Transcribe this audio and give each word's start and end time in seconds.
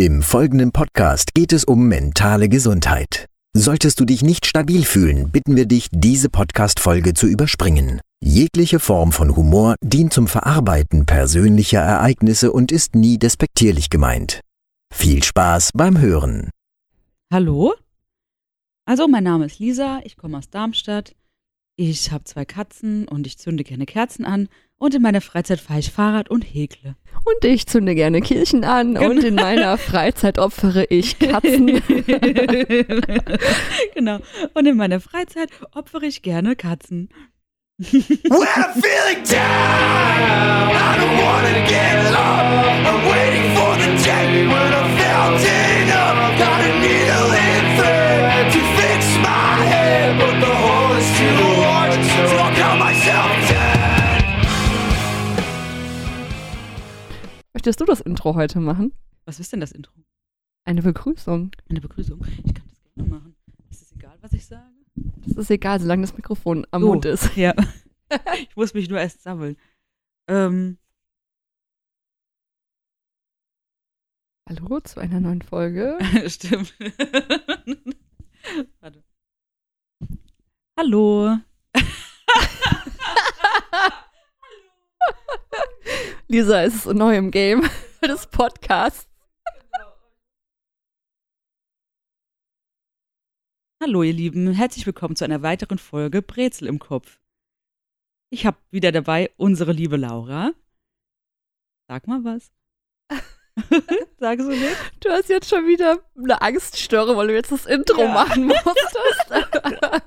Im 0.00 0.22
folgenden 0.22 0.72
Podcast 0.72 1.34
geht 1.34 1.52
es 1.52 1.64
um 1.64 1.86
mentale 1.86 2.48
Gesundheit. 2.48 3.26
Solltest 3.54 4.00
du 4.00 4.06
dich 4.06 4.22
nicht 4.22 4.46
stabil 4.46 4.86
fühlen, 4.86 5.30
bitten 5.30 5.56
wir 5.56 5.66
dich, 5.66 5.88
diese 5.92 6.30
Podcast-Folge 6.30 7.12
zu 7.12 7.26
überspringen. 7.26 8.00
Jegliche 8.18 8.80
Form 8.80 9.12
von 9.12 9.36
Humor 9.36 9.74
dient 9.84 10.14
zum 10.14 10.26
Verarbeiten 10.26 11.04
persönlicher 11.04 11.80
Ereignisse 11.80 12.50
und 12.50 12.72
ist 12.72 12.94
nie 12.94 13.18
despektierlich 13.18 13.90
gemeint. 13.90 14.40
Viel 14.90 15.22
Spaß 15.22 15.72
beim 15.74 15.98
Hören. 15.98 16.48
Hallo? 17.30 17.74
Also, 18.86 19.06
mein 19.06 19.24
Name 19.24 19.44
ist 19.44 19.58
Lisa, 19.58 20.00
ich 20.04 20.16
komme 20.16 20.38
aus 20.38 20.48
Darmstadt. 20.48 21.14
Ich 21.82 22.12
habe 22.12 22.24
zwei 22.24 22.44
Katzen 22.44 23.08
und 23.08 23.26
ich 23.26 23.38
zünde 23.38 23.64
gerne 23.64 23.86
Kerzen 23.86 24.26
an. 24.26 24.50
Und 24.76 24.94
in 24.94 25.00
meiner 25.00 25.22
Freizeit 25.22 25.60
fahre 25.60 25.80
ich 25.80 25.90
Fahrrad 25.90 26.28
und 26.28 26.42
häkle. 26.42 26.94
Und 27.24 27.42
ich 27.42 27.66
zünde 27.66 27.94
gerne 27.94 28.20
Kirchen 28.20 28.64
an 28.64 28.96
Genau. 28.96 29.08
und 29.08 29.24
in 29.24 29.34
meiner 29.34 29.78
Freizeit 29.78 30.38
opfere 30.38 30.84
ich 30.90 31.18
Katzen. 31.18 31.66
genau. 33.94 34.18
Und 34.52 34.66
in 34.66 34.76
meiner 34.76 35.00
Freizeit 35.00 35.48
opfere 35.72 36.04
ich 36.04 36.20
gerne 36.20 36.54
Katzen. 36.54 37.08
When 37.78 38.02
I'm 38.02 38.74
feeling 38.74 39.24
down, 39.24 39.40
I 40.76 40.98
don't 40.98 41.16
wanna 41.24 41.66
get 41.66 42.12
up. 42.14 42.99
Möchtest 57.60 57.82
du 57.82 57.84
das 57.84 58.00
Intro 58.00 58.36
heute 58.36 58.58
machen? 58.58 58.94
Was 59.26 59.38
ist 59.38 59.52
denn 59.52 59.60
das 59.60 59.72
Intro? 59.72 59.92
Eine 60.64 60.80
Begrüßung. 60.80 61.50
Eine 61.68 61.82
Begrüßung. 61.82 62.24
Ich 62.46 62.54
kann 62.54 62.64
das 62.66 62.80
gerne 62.94 63.10
machen. 63.10 63.36
Ist 63.68 63.82
es 63.82 63.92
egal, 63.92 64.16
was 64.22 64.32
ich 64.32 64.46
sage? 64.46 64.72
Das 65.26 65.36
ist 65.36 65.50
egal, 65.50 65.78
solange 65.78 66.00
das 66.00 66.16
Mikrofon 66.16 66.66
am 66.70 66.80
So. 66.80 66.88
Mund 66.88 67.04
ist. 67.04 67.28
Ja. 67.36 67.54
ich 68.48 68.56
muss 68.56 68.72
mich 68.72 68.88
nur 68.88 68.98
erst 68.98 69.22
sammeln. 69.22 69.58
Ähm, 70.26 70.78
Hallo 74.48 74.80
zu 74.80 74.98
einer 74.98 75.20
neuen 75.20 75.42
Folge. 75.42 75.98
stimmt. 76.28 76.74
Warte. 78.80 79.04
Hallo. 80.78 81.36
Lisa 86.28 86.62
ist 86.62 86.86
neu 86.86 87.16
im 87.16 87.30
Game 87.30 87.68
des 88.02 88.26
Podcasts. 88.26 89.08
Hallo, 93.82 94.02
ihr 94.02 94.12
Lieben. 94.12 94.52
Herzlich 94.52 94.84
willkommen 94.86 95.16
zu 95.16 95.24
einer 95.24 95.42
weiteren 95.42 95.78
Folge 95.78 96.20
Brezel 96.22 96.68
im 96.68 96.78
Kopf. 96.78 97.18
Ich 98.30 98.46
habe 98.46 98.58
wieder 98.70 98.92
dabei 98.92 99.32
unsere 99.36 99.72
liebe 99.72 99.96
Laura. 99.96 100.52
Sag 101.88 102.06
mal 102.06 102.22
was. 102.24 102.52
Sag 104.18 104.40
so 104.40 104.48
nicht. 104.50 104.76
Du 105.00 105.08
hast 105.10 105.28
jetzt 105.28 105.48
schon 105.48 105.66
wieder 105.66 105.98
eine 106.16 106.40
Angststörung, 106.42 107.16
weil 107.16 107.28
du 107.28 107.34
jetzt 107.34 107.50
das 107.50 107.66
Intro 107.66 108.02
Ja. 108.02 108.12
machen 108.12 108.46
musstest. 108.46 109.30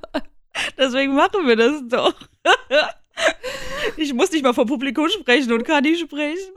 Deswegen 0.78 1.16
machen 1.16 1.47
wir 1.47 1.55
das 1.55 1.81
doch. 1.89 2.30
Ich 3.97 4.13
muss 4.13 4.31
nicht 4.31 4.43
mal 4.43 4.53
vor 4.53 4.66
Publikum 4.66 5.07
sprechen 5.09 5.52
und 5.53 5.66
kann 5.66 5.83
nicht 5.83 5.99
sprechen. 5.99 6.53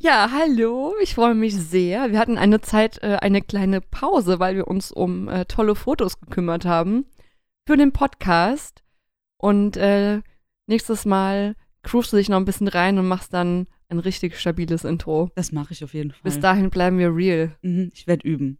ja, 0.00 0.30
hallo, 0.32 0.94
ich 1.02 1.14
freue 1.14 1.34
mich 1.34 1.54
sehr. 1.54 2.10
Wir 2.12 2.18
hatten 2.18 2.38
eine 2.38 2.60
Zeit, 2.60 3.02
äh, 3.02 3.18
eine 3.20 3.42
kleine 3.42 3.80
Pause, 3.80 4.38
weil 4.38 4.56
wir 4.56 4.68
uns 4.68 4.90
um 4.92 5.28
äh, 5.28 5.44
tolle 5.44 5.74
Fotos 5.74 6.20
gekümmert 6.20 6.64
haben 6.64 7.06
für 7.66 7.76
den 7.76 7.92
Podcast. 7.92 8.82
Und 9.38 9.76
äh, 9.76 10.22
nächstes 10.66 11.04
Mal 11.04 11.56
groovst 11.82 12.12
du 12.12 12.16
dich 12.16 12.28
noch 12.28 12.38
ein 12.38 12.46
bisschen 12.46 12.68
rein 12.68 12.98
und 12.98 13.06
machst 13.06 13.34
dann 13.34 13.66
ein 13.88 13.98
richtig 13.98 14.38
stabiles 14.38 14.84
Intro. 14.84 15.30
Das 15.34 15.52
mache 15.52 15.72
ich 15.72 15.84
auf 15.84 15.94
jeden 15.94 16.12
Fall. 16.12 16.22
Bis 16.22 16.40
dahin 16.40 16.70
bleiben 16.70 16.98
wir 16.98 17.14
real. 17.14 17.56
Mhm, 17.62 17.90
ich 17.92 18.06
werde 18.06 18.26
üben. 18.26 18.58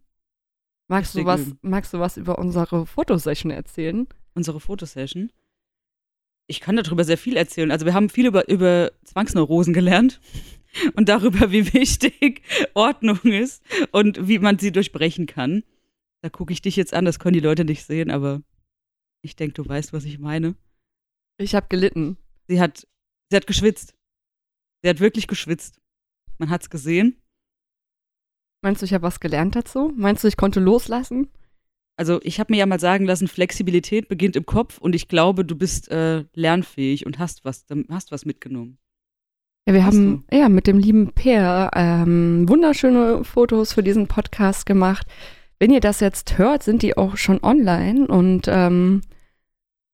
Magst 0.87 1.15
du, 1.15 1.25
was, 1.25 1.41
üben. 1.41 1.59
magst 1.61 1.93
du 1.93 1.99
was 1.99 2.17
über 2.17 2.37
unsere 2.37 2.85
Fotosession 2.85 3.51
erzählen? 3.51 4.07
Unsere 4.35 4.59
Fotosession. 4.59 5.31
Ich 6.47 6.59
kann 6.59 6.75
darüber 6.75 7.03
sehr 7.03 7.17
viel 7.17 7.37
erzählen. 7.37 7.71
Also 7.71 7.85
wir 7.85 7.93
haben 7.93 8.09
viel 8.09 8.27
über, 8.27 8.47
über 8.49 8.91
Zwangsneurosen 9.03 9.73
gelernt 9.73 10.19
und 10.95 11.09
darüber, 11.09 11.51
wie 11.51 11.73
wichtig 11.73 12.41
Ordnung 12.73 13.19
ist 13.23 13.63
und 13.91 14.27
wie 14.27 14.39
man 14.39 14.59
sie 14.59 14.71
durchbrechen 14.71 15.25
kann. 15.25 15.63
Da 16.21 16.29
gucke 16.29 16.53
ich 16.53 16.61
dich 16.61 16.75
jetzt 16.75 16.93
an, 16.93 17.05
das 17.05 17.19
können 17.19 17.33
die 17.33 17.39
Leute 17.39 17.65
nicht 17.65 17.85
sehen, 17.85 18.11
aber 18.11 18.41
ich 19.21 19.35
denke, 19.35 19.53
du 19.53 19.67
weißt, 19.67 19.93
was 19.93 20.05
ich 20.05 20.19
meine. 20.19 20.55
Ich 21.37 21.55
habe 21.55 21.67
gelitten. 21.67 22.17
Sie 22.47 22.59
hat, 22.61 22.87
sie 23.29 23.35
hat 23.35 23.47
geschwitzt. 23.47 23.95
Sie 24.83 24.89
hat 24.89 24.99
wirklich 24.99 25.27
geschwitzt. 25.27 25.81
Man 26.37 26.49
hat's 26.49 26.69
gesehen. 26.69 27.21
Meinst 28.61 28.81
du, 28.81 28.85
ich 28.85 28.93
habe 28.93 29.03
was 29.03 29.19
gelernt 29.19 29.55
dazu? 29.55 29.91
Meinst 29.95 30.23
du, 30.23 30.27
ich 30.27 30.37
konnte 30.37 30.59
loslassen? 30.59 31.29
Also 31.97 32.19
ich 32.23 32.39
habe 32.39 32.51
mir 32.53 32.59
ja 32.59 32.65
mal 32.65 32.79
sagen 32.79 33.05
lassen, 33.05 33.27
Flexibilität 33.27 34.07
beginnt 34.09 34.35
im 34.35 34.45
Kopf 34.45 34.77
und 34.79 34.95
ich 34.95 35.07
glaube, 35.07 35.45
du 35.45 35.55
bist 35.55 35.89
äh, 35.91 36.25
lernfähig 36.33 37.05
und 37.05 37.19
hast 37.19 37.45
was, 37.45 37.65
hast 37.89 38.11
was 38.11 38.25
mitgenommen. 38.25 38.77
Ja, 39.67 39.73
wir 39.73 39.85
Hast 39.85 39.95
haben 39.95 40.25
ja 40.31 40.47
mit 40.47 40.67
dem 40.67 40.77
lieben 40.77 41.11
Peer 41.13 41.71
ähm, 41.73 42.47
wunderschöne 42.47 43.23
Fotos 43.23 43.73
für 43.73 43.81
diesen 43.81 44.07
Podcast 44.07 44.65
gemacht. 44.65 45.07
Wenn 45.57 45.71
ihr 45.71 45.79
das 45.79 46.01
jetzt 46.01 46.37
hört, 46.37 46.61
sind 46.61 46.83
die 46.83 46.97
auch 46.97 47.17
schon 47.17 47.43
online 47.43 48.05
und 48.07 48.47
ähm, 48.47 49.01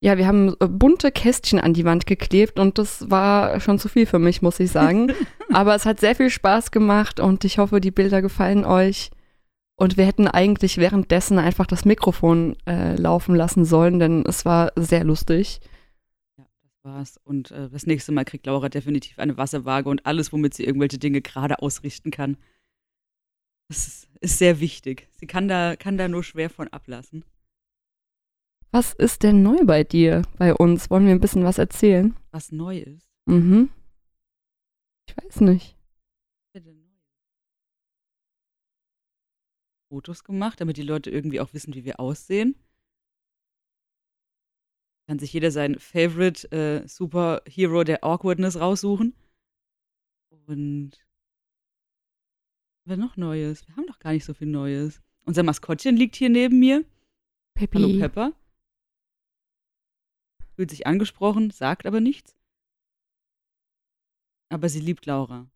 ja, 0.04 0.18
wir 0.18 0.28
haben 0.28 0.56
äh, 0.60 0.68
bunte 0.68 1.12
Kästchen 1.12 1.60
an 1.60 1.74
die 1.74 1.86
Wand 1.86 2.08
geklebt 2.08 2.60
und 2.60 2.80
das 2.80 3.10
war 3.10 3.60
schon 3.60 3.78
zu 3.78 3.88
viel 3.88 4.08
für 4.08 4.20
mich, 4.20 4.42
muss 4.42 4.60
ich 4.60 4.72
sagen. 4.72 5.14
Aber 5.54 5.76
es 5.76 5.86
hat 5.86 6.00
sehr 6.00 6.16
viel 6.16 6.32
Spaß 6.32 6.72
gemacht 6.72 7.20
und 7.20 7.46
ich 7.46 7.60
hoffe, 7.60 7.80
die 7.80 7.92
Bilder 7.92 8.22
gefallen 8.22 8.66
euch. 8.66 9.12
Und 9.82 9.98
wir 9.98 10.06
hätten 10.06 10.28
eigentlich 10.28 10.78
währenddessen 10.78 11.40
einfach 11.40 11.66
das 11.66 11.86
Mikrofon 11.86 12.56
äh, 12.68 12.96
laufen 12.98 13.34
lassen 13.34 13.66
sollen, 13.66 13.98
denn 13.98 14.24
es 14.28 14.46
war 14.46 14.72
sehr 14.76 15.04
lustig. 15.04 15.60
Ja, 16.38 16.46
das 16.62 16.84
war's. 16.84 17.20
Und 17.24 17.50
äh, 17.50 17.68
das 17.68 17.88
nächste 17.88 18.12
Mal 18.12 18.24
kriegt 18.24 18.46
Laura 18.46 18.70
definitiv 18.70 19.18
eine 19.18 19.38
Wasserwaage 19.38 19.90
und 19.90 20.06
alles, 20.06 20.32
womit 20.32 20.54
sie 20.54 20.66
irgendwelche 20.66 21.00
Dinge 21.00 21.24
gerade 21.24 21.64
ausrichten 21.64 22.12
kann. 22.12 22.38
Das 23.70 23.88
ist, 23.88 24.08
ist 24.20 24.38
sehr 24.38 24.60
wichtig. 24.60 25.10
Sie 25.14 25.26
kann 25.26 25.48
da, 25.48 25.76
kann 25.76 25.98
da 25.98 26.08
nur 26.08 26.24
schwer 26.24 26.52
von 26.52 26.68
ablassen. 26.68 27.26
Was 28.70 28.94
ist 28.94 29.24
denn 29.24 29.42
neu 29.42 29.66
bei 29.66 29.84
dir, 29.84 30.22
bei 30.38 30.54
uns? 30.54 30.92
Wollen 30.92 31.08
wir 31.08 31.12
ein 31.14 31.22
bisschen 31.22 31.44
was 31.44 31.58
erzählen? 31.58 32.16
Was 32.30 32.52
neu 32.52 32.78
ist. 32.78 33.10
Mhm. 33.26 33.72
Ich 35.08 35.18
weiß 35.18 35.42
nicht. 35.42 35.76
Was 36.54 36.60
ist 36.60 36.68
denn 36.68 36.78
neu? 36.78 36.82
Fotos 39.92 40.24
gemacht, 40.24 40.62
damit 40.62 40.78
die 40.78 40.84
Leute 40.84 41.10
irgendwie 41.10 41.42
auch 41.42 41.54
wissen, 41.54 41.74
wie 41.74 41.84
wir 41.84 42.00
aussehen. 42.00 42.56
Kann 45.06 45.20
sich 45.20 45.34
jeder 45.34 45.52
sein 45.52 45.78
Favorite 45.80 46.50
äh, 46.54 46.88
Superhero 46.88 47.84
der 47.84 48.02
Awkwardness 48.02 48.58
raussuchen. 48.58 49.14
Und 50.48 50.92
was 52.86 52.98
noch 52.98 53.18
Neues? 53.18 53.68
Wir 53.68 53.76
haben 53.76 53.86
doch 53.86 54.00
gar 54.00 54.14
nicht 54.14 54.24
so 54.24 54.34
viel 54.34 54.48
Neues. 54.48 55.02
Unser 55.26 55.44
Maskottchen 55.44 55.98
liegt 55.98 56.16
hier 56.16 56.30
neben 56.30 56.58
mir. 56.58 56.86
Peppi. 57.54 57.78
Hallo 57.78 58.00
Pepper. 58.00 58.34
Fühlt 60.56 60.70
sich 60.70 60.88
angesprochen, 60.88 61.52
sagt 61.52 61.86
aber 61.86 62.00
nichts. 62.00 62.38
Aber 64.48 64.70
sie 64.70 64.80
liebt 64.80 65.06
Laura. 65.06 65.52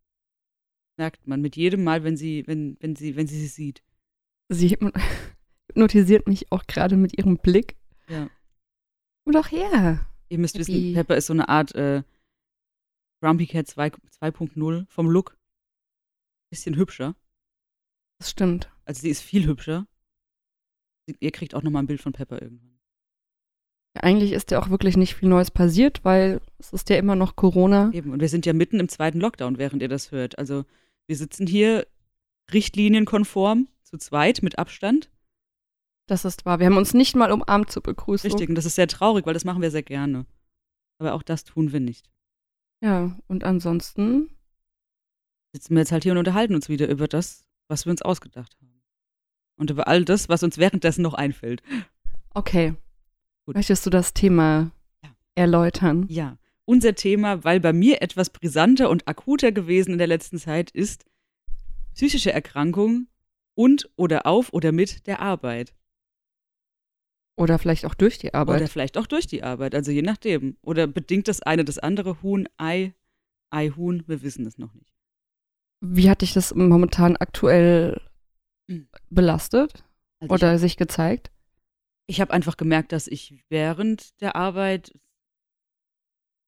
Merkt 0.97 1.25
man 1.25 1.40
mit 1.40 1.56
jedem 1.56 1.85
Mal, 1.85 2.03
wenn 2.03 2.17
sie, 2.17 2.46
wenn, 2.47 2.76
wenn 2.82 2.97
sie, 2.97 3.16
wenn 3.16 3.28
sie 3.28 3.40
sie 3.40 3.47
sieht. 3.47 3.84
Sie 4.50 4.78
hypnotisiert 5.70 6.28
mich 6.28 6.52
auch 6.52 6.66
gerade 6.68 6.97
mit 6.97 7.18
ihrem 7.18 7.38
Blick. 7.38 7.76
Ja. 8.08 8.30
Komm 9.24 9.34
doch 9.34 9.52
her. 9.52 10.08
Ihr 10.30 10.38
müsst 10.38 10.56
Peppi. 10.56 10.74
wissen, 10.74 10.94
Pepper 10.94 11.18
ist 11.18 11.28
so 11.28 11.34
eine 11.34 11.50
Art 11.50 11.74
äh, 11.76 12.03
Grumpy 13.22 13.47
Cat 13.47 13.68
2 13.68 13.88
2.0 13.88 14.86
vom 14.88 15.09
Look. 15.09 15.38
Bisschen 16.52 16.76
hübscher. 16.76 17.16
Das 18.20 18.30
stimmt. 18.30 18.72
Also 18.86 19.02
sie 19.02 19.09
ist 19.09 19.22
viel 19.22 19.46
hübscher. 19.46 19.88
Ihr 21.20 21.32
kriegt 21.32 21.56
auch 21.56 21.64
nochmal 21.64 21.84
ein 21.84 21.88
Bild 21.88 22.02
von 22.02 22.14
Pepper 22.14 22.42
irgendwann. 22.42 22.80
Ja, 23.96 24.03
eigentlich 24.03 24.32
ist 24.32 24.52
ja 24.52 24.59
auch 24.59 24.70
wirklich 24.70 24.97
nicht 24.97 25.16
viel 25.16 25.30
Neues 25.30 25.52
passiert, 25.52 26.03
weil 26.03 26.42
es 26.58 26.74
ist 26.74 26.90
ja 26.90 26.97
immer 26.97 27.16
noch 27.16 27.36
Corona. 27.36 27.92
Eben. 27.94 28.12
Und 28.12 28.20
wir 28.20 28.30
sind 28.30 28.46
ja 28.46 28.53
mitten 28.53 28.80
im 28.80 28.90
zweiten 28.90 29.20
Lockdown, 29.20 29.58
während 29.58 29.82
ihr 29.82 29.88
das 29.88 30.12
hört. 30.12 30.38
Also 30.38 30.66
wir 31.08 31.16
sitzen 31.16 31.47
hier 31.47 31.88
richtlinienkonform, 32.53 33.68
zu 34.00 34.08
zweit, 34.08 34.42
mit 34.44 34.58
Abstand. 34.59 35.09
Das 36.08 36.26
ist 36.26 36.46
wahr. 36.46 36.59
Wir 36.59 36.68
haben 36.68 36.78
uns 36.78 36.94
nicht 36.94 37.16
mal 37.16 37.32
umarmt 37.32 37.72
zur 37.72 37.82
Begrüßung. 37.82 38.30
Richtig. 38.30 38.50
Und 38.50 38.56
das 38.56 38.66
ist 38.66 38.76
sehr 38.76 38.88
traurig, 38.88 39.26
weil 39.26 39.34
das 39.34 39.46
machen 39.46 39.62
wir 39.62 39.72
sehr 39.72 39.84
gerne. 39.84 40.26
Aber 41.00 41.14
auch 41.14 41.24
das 41.24 41.44
tun 41.44 41.72
wir 41.72 41.80
nicht. 41.80 42.09
Ja, 42.82 43.18
und 43.28 43.44
ansonsten 43.44 44.30
Sitzen 45.56 45.76
wir 45.76 45.84
jetzt 45.84 45.94
halt 45.94 46.03
hier 46.03 46.12
und 46.12 46.18
unterhalten 46.18 46.53
uns 46.53 46.68
wieder 46.68 46.90
über 46.90 47.08
das, 47.08 47.46
was 47.70 47.86
wir 47.86 47.92
uns 47.92 48.02
ausgedacht 48.02 48.58
haben. 48.59 48.82
Und 49.58 49.70
über 49.70 49.88
all 49.88 50.03
das, 50.03 50.28
was 50.28 50.44
uns 50.44 50.58
währenddessen 50.58 51.02
noch 51.02 51.14
einfällt. 51.14 51.64
Okay. 52.34 52.74
Gut. 53.46 53.56
Möchtest 53.56 53.86
du 53.86 53.90
das 53.90 54.14
Thema 54.14 54.72
Ja. 55.02 55.16
erläutern? 55.36 56.08
Ja, 56.09 56.38
unser 56.66 56.94
Thema, 56.94 57.46
weil 57.46 57.62
bei 57.62 57.72
mir 57.72 58.02
etwas 58.02 58.32
brisanter 58.32 58.90
und 58.90 59.08
akuter 59.08 59.53
gewesen 59.53 59.94
in 59.94 59.97
der 59.97 60.08
letzten 60.08 60.40
Zeit 60.40 60.72
ist 60.72 61.06
psychische 61.94 62.34
Erkrankung 62.34 63.08
und 63.55 63.90
oder 63.96 64.25
auf 64.25 64.53
oder 64.53 64.72
mit 64.72 65.07
der 65.07 65.19
Arbeit. 65.22 65.75
Oder 67.37 67.59
vielleicht 67.59 67.85
auch 67.85 67.96
durch 67.96 68.17
die 68.17 68.34
Arbeit? 68.34 68.57
Oder 68.61 68.67
vielleicht 68.67 68.97
auch 68.97 69.07
durch 69.07 69.28
die 69.28 69.43
Arbeit, 69.43 69.75
also 69.75 69.91
je 69.91 70.02
nachdem. 70.02 70.57
Oder 70.61 70.87
bedingt 70.87 71.28
das 71.28 71.41
eine 71.41 71.66
das 71.66 71.79
andere, 71.79 72.22
Huhn, 72.22 72.47
Ei, 72.57 72.93
Ei, 73.49 73.69
Huhn, 73.69 74.03
wir 74.07 74.22
wissen 74.22 74.46
es 74.46 74.57
noch 74.57 74.73
nicht. 74.73 74.93
Wie 75.81 76.09
hat 76.09 76.22
dich 76.22 76.34
das 76.34 76.55
momentan 76.55 77.17
aktuell 77.17 78.02
Hm. 78.69 78.87
belastet 79.09 79.84
Also 80.19 80.34
oder 80.34 80.58
sich 80.58 80.78
gezeigt? 80.78 81.31
ich, 82.08 82.16
ich 82.16 82.22
habe 82.22 82.34
einfach 82.34 82.58
gemerkt, 82.58 82.91
dass 82.91 83.08
ich 83.08 83.43
während 83.49 84.19
der 84.22 84.35
Arbeit 84.35 84.97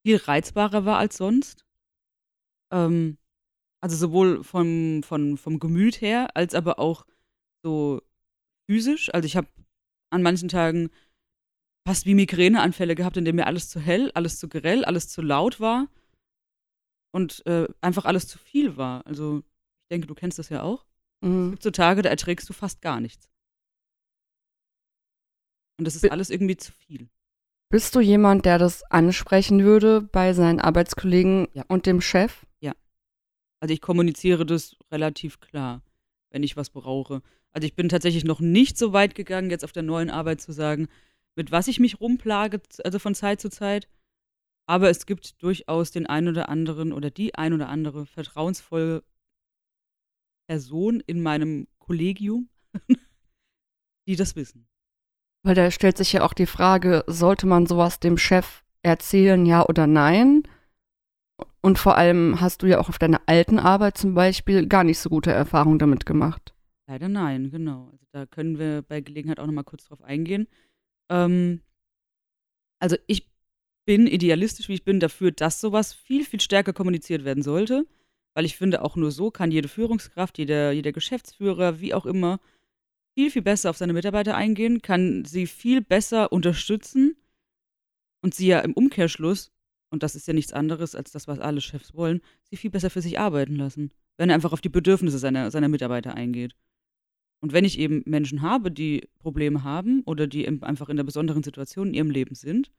viel 0.05 0.17
reizbarer 0.17 0.85
war 0.85 0.97
als 0.97 1.17
sonst. 1.17 1.65
Ähm, 2.71 3.17
also 3.81 3.95
sowohl 3.95 4.43
vom, 4.43 5.03
vom, 5.03 5.37
vom 5.37 5.59
Gemüt 5.59 6.01
her, 6.01 6.35
als 6.35 6.53
aber 6.55 6.79
auch 6.79 7.05
so 7.63 8.01
physisch. 8.69 9.13
Also 9.13 9.25
ich 9.25 9.35
habe 9.37 9.47
an 10.11 10.23
manchen 10.23 10.49
Tagen 10.49 10.89
fast 11.87 12.05
wie 12.05 12.15
Migräneanfälle 12.15 12.95
gehabt, 12.95 13.17
in 13.17 13.25
denen 13.25 13.37
mir 13.37 13.47
alles 13.47 13.69
zu 13.69 13.79
hell, 13.79 14.11
alles 14.13 14.39
zu 14.39 14.49
grell, 14.49 14.83
alles 14.85 15.07
zu 15.09 15.21
laut 15.21 15.59
war 15.59 15.87
und 17.13 17.45
äh, 17.45 17.67
einfach 17.81 18.05
alles 18.05 18.27
zu 18.27 18.37
viel 18.37 18.77
war. 18.77 19.05
Also 19.05 19.39
ich 19.39 19.87
denke, 19.91 20.07
du 20.07 20.15
kennst 20.15 20.39
das 20.39 20.49
ja 20.49 20.63
auch. 20.63 20.85
Es 21.21 21.29
Mhm. 21.29 21.51
gibt 21.51 21.63
so 21.63 21.71
Tage, 21.71 22.01
da 22.01 22.09
erträgst 22.09 22.47
du 22.49 22.53
fast 22.53 22.81
gar 22.81 22.99
nichts. 22.99 23.29
Und 25.79 25.85
das 25.85 25.95
ist 25.95 26.01
Bi- 26.01 26.09
alles 26.09 26.29
irgendwie 26.29 26.57
zu 26.57 26.71
viel. 26.71 27.09
Bist 27.69 27.93
du 27.95 27.99
jemand, 27.99 28.45
der 28.45 28.57
das 28.57 28.83
ansprechen 28.91 29.63
würde 29.63 30.01
bei 30.01 30.33
seinen 30.33 30.59
Arbeitskollegen 30.59 31.47
Ja. 31.53 31.63
und 31.67 31.85
dem 31.85 32.01
Chef? 32.01 32.45
Also 33.59 33.73
ich 33.73 33.81
kommuniziere 33.81 34.45
das 34.45 34.75
relativ 34.91 35.39
klar, 35.39 35.81
wenn 36.29 36.43
ich 36.43 36.57
was 36.57 36.69
brauche. 36.69 37.21
Also 37.51 37.65
ich 37.65 37.75
bin 37.75 37.89
tatsächlich 37.89 38.23
noch 38.23 38.39
nicht 38.39 38.77
so 38.77 38.93
weit 38.93 39.15
gegangen, 39.15 39.49
jetzt 39.49 39.63
auf 39.63 39.71
der 39.71 39.83
neuen 39.83 40.09
Arbeit 40.09 40.41
zu 40.41 40.51
sagen, 40.51 40.87
mit 41.35 41.51
was 41.51 41.67
ich 41.67 41.79
mich 41.79 41.99
rumplage, 41.99 42.61
also 42.83 42.99
von 42.99 43.15
Zeit 43.15 43.41
zu 43.41 43.49
Zeit. 43.49 43.87
Aber 44.67 44.89
es 44.89 45.05
gibt 45.05 45.41
durchaus 45.41 45.91
den 45.91 46.05
einen 46.05 46.27
oder 46.27 46.49
anderen 46.49 46.91
oder 46.91 47.09
die 47.09 47.35
ein 47.35 47.53
oder 47.53 47.69
andere 47.69 48.05
vertrauensvolle 48.05 49.03
Person 50.47 51.01
in 51.05 51.21
meinem 51.21 51.67
Kollegium, 51.79 52.49
die 54.07 54.15
das 54.15 54.35
wissen. 54.35 54.67
Weil 55.43 55.55
da 55.55 55.71
stellt 55.71 55.97
sich 55.97 56.13
ja 56.13 56.23
auch 56.23 56.33
die 56.33 56.45
Frage, 56.45 57.03
sollte 57.07 57.47
man 57.47 57.65
sowas 57.65 57.99
dem 57.99 58.17
Chef 58.17 58.63
erzählen, 58.81 59.45
ja 59.45 59.65
oder 59.65 59.87
nein? 59.87 60.43
Und 61.61 61.79
vor 61.79 61.97
allem 61.97 62.39
hast 62.39 62.61
du 62.61 62.67
ja 62.67 62.79
auch 62.79 62.89
auf 62.89 62.99
deiner 62.99 63.21
alten 63.25 63.59
Arbeit 63.59 63.97
zum 63.97 64.13
Beispiel 64.13 64.67
gar 64.67 64.83
nicht 64.83 64.99
so 64.99 65.09
gute 65.09 65.31
Erfahrungen 65.31 65.79
damit 65.79 66.05
gemacht. 66.05 66.53
Leider 66.87 67.09
nein, 67.09 67.49
genau. 67.51 67.89
Also 67.91 68.05
da 68.11 68.25
können 68.25 68.59
wir 68.59 68.81
bei 68.81 69.01
Gelegenheit 69.01 69.39
auch 69.39 69.45
noch 69.45 69.53
mal 69.53 69.63
kurz 69.63 69.85
drauf 69.85 70.01
eingehen. 70.01 70.47
Ähm, 71.09 71.61
also 72.79 72.95
ich 73.07 73.27
bin 73.85 74.07
idealistisch, 74.07 74.69
wie 74.69 74.75
ich 74.75 74.83
bin, 74.83 74.99
dafür, 74.99 75.31
dass 75.31 75.59
sowas 75.59 75.93
viel, 75.93 76.23
viel 76.25 76.41
stärker 76.41 76.73
kommuniziert 76.73 77.25
werden 77.25 77.43
sollte. 77.43 77.85
Weil 78.33 78.45
ich 78.45 78.55
finde, 78.55 78.83
auch 78.83 78.95
nur 78.95 79.11
so 79.11 79.31
kann 79.31 79.49
jede 79.49 79.67
Führungskraft, 79.67 80.37
jeder, 80.37 80.71
jeder 80.71 80.91
Geschäftsführer, 80.91 81.79
wie 81.79 81.93
auch 81.93 82.05
immer, 82.05 82.39
viel, 83.15 83.31
viel 83.31 83.41
besser 83.41 83.71
auf 83.71 83.77
seine 83.77 83.93
Mitarbeiter 83.93 84.35
eingehen, 84.35 84.83
kann 84.83 85.25
sie 85.25 85.47
viel 85.47 85.81
besser 85.81 86.31
unterstützen 86.31 87.17
und 88.21 88.35
sie 88.35 88.47
ja 88.47 88.59
im 88.59 88.73
Umkehrschluss, 88.73 89.51
und 89.89 90.03
das 90.03 90.15
ist 90.15 90.27
ja 90.27 90.33
nichts 90.33 90.53
anderes 90.53 90.95
als 90.95 91.11
das, 91.11 91.27
was 91.27 91.39
alle 91.39 91.61
Chefs 91.61 91.93
wollen, 91.93 92.21
sie 92.43 92.57
viel 92.57 92.71
besser 92.71 92.89
für 92.89 93.01
sich 93.01 93.19
arbeiten 93.19 93.55
lassen, 93.55 93.91
wenn 94.17 94.29
er 94.29 94.35
einfach 94.35 94.53
auf 94.53 94.61
die 94.61 94.69
Bedürfnisse 94.69 95.19
seiner, 95.19 95.51
seiner 95.51 95.69
Mitarbeiter 95.69 96.15
eingeht. 96.15 96.55
Und 97.39 97.53
wenn 97.53 97.65
ich 97.65 97.79
eben 97.79 98.03
Menschen 98.05 98.41
habe, 98.41 98.71
die 98.71 99.07
Probleme 99.19 99.63
haben 99.63 100.01
oder 100.03 100.27
die 100.27 100.47
einfach 100.47 100.89
in 100.89 100.95
einer 100.95 101.03
besonderen 101.03 101.43
Situation 101.43 101.89
in 101.89 101.93
ihrem 101.93 102.09
Leben 102.09 102.35
sind, 102.35 102.71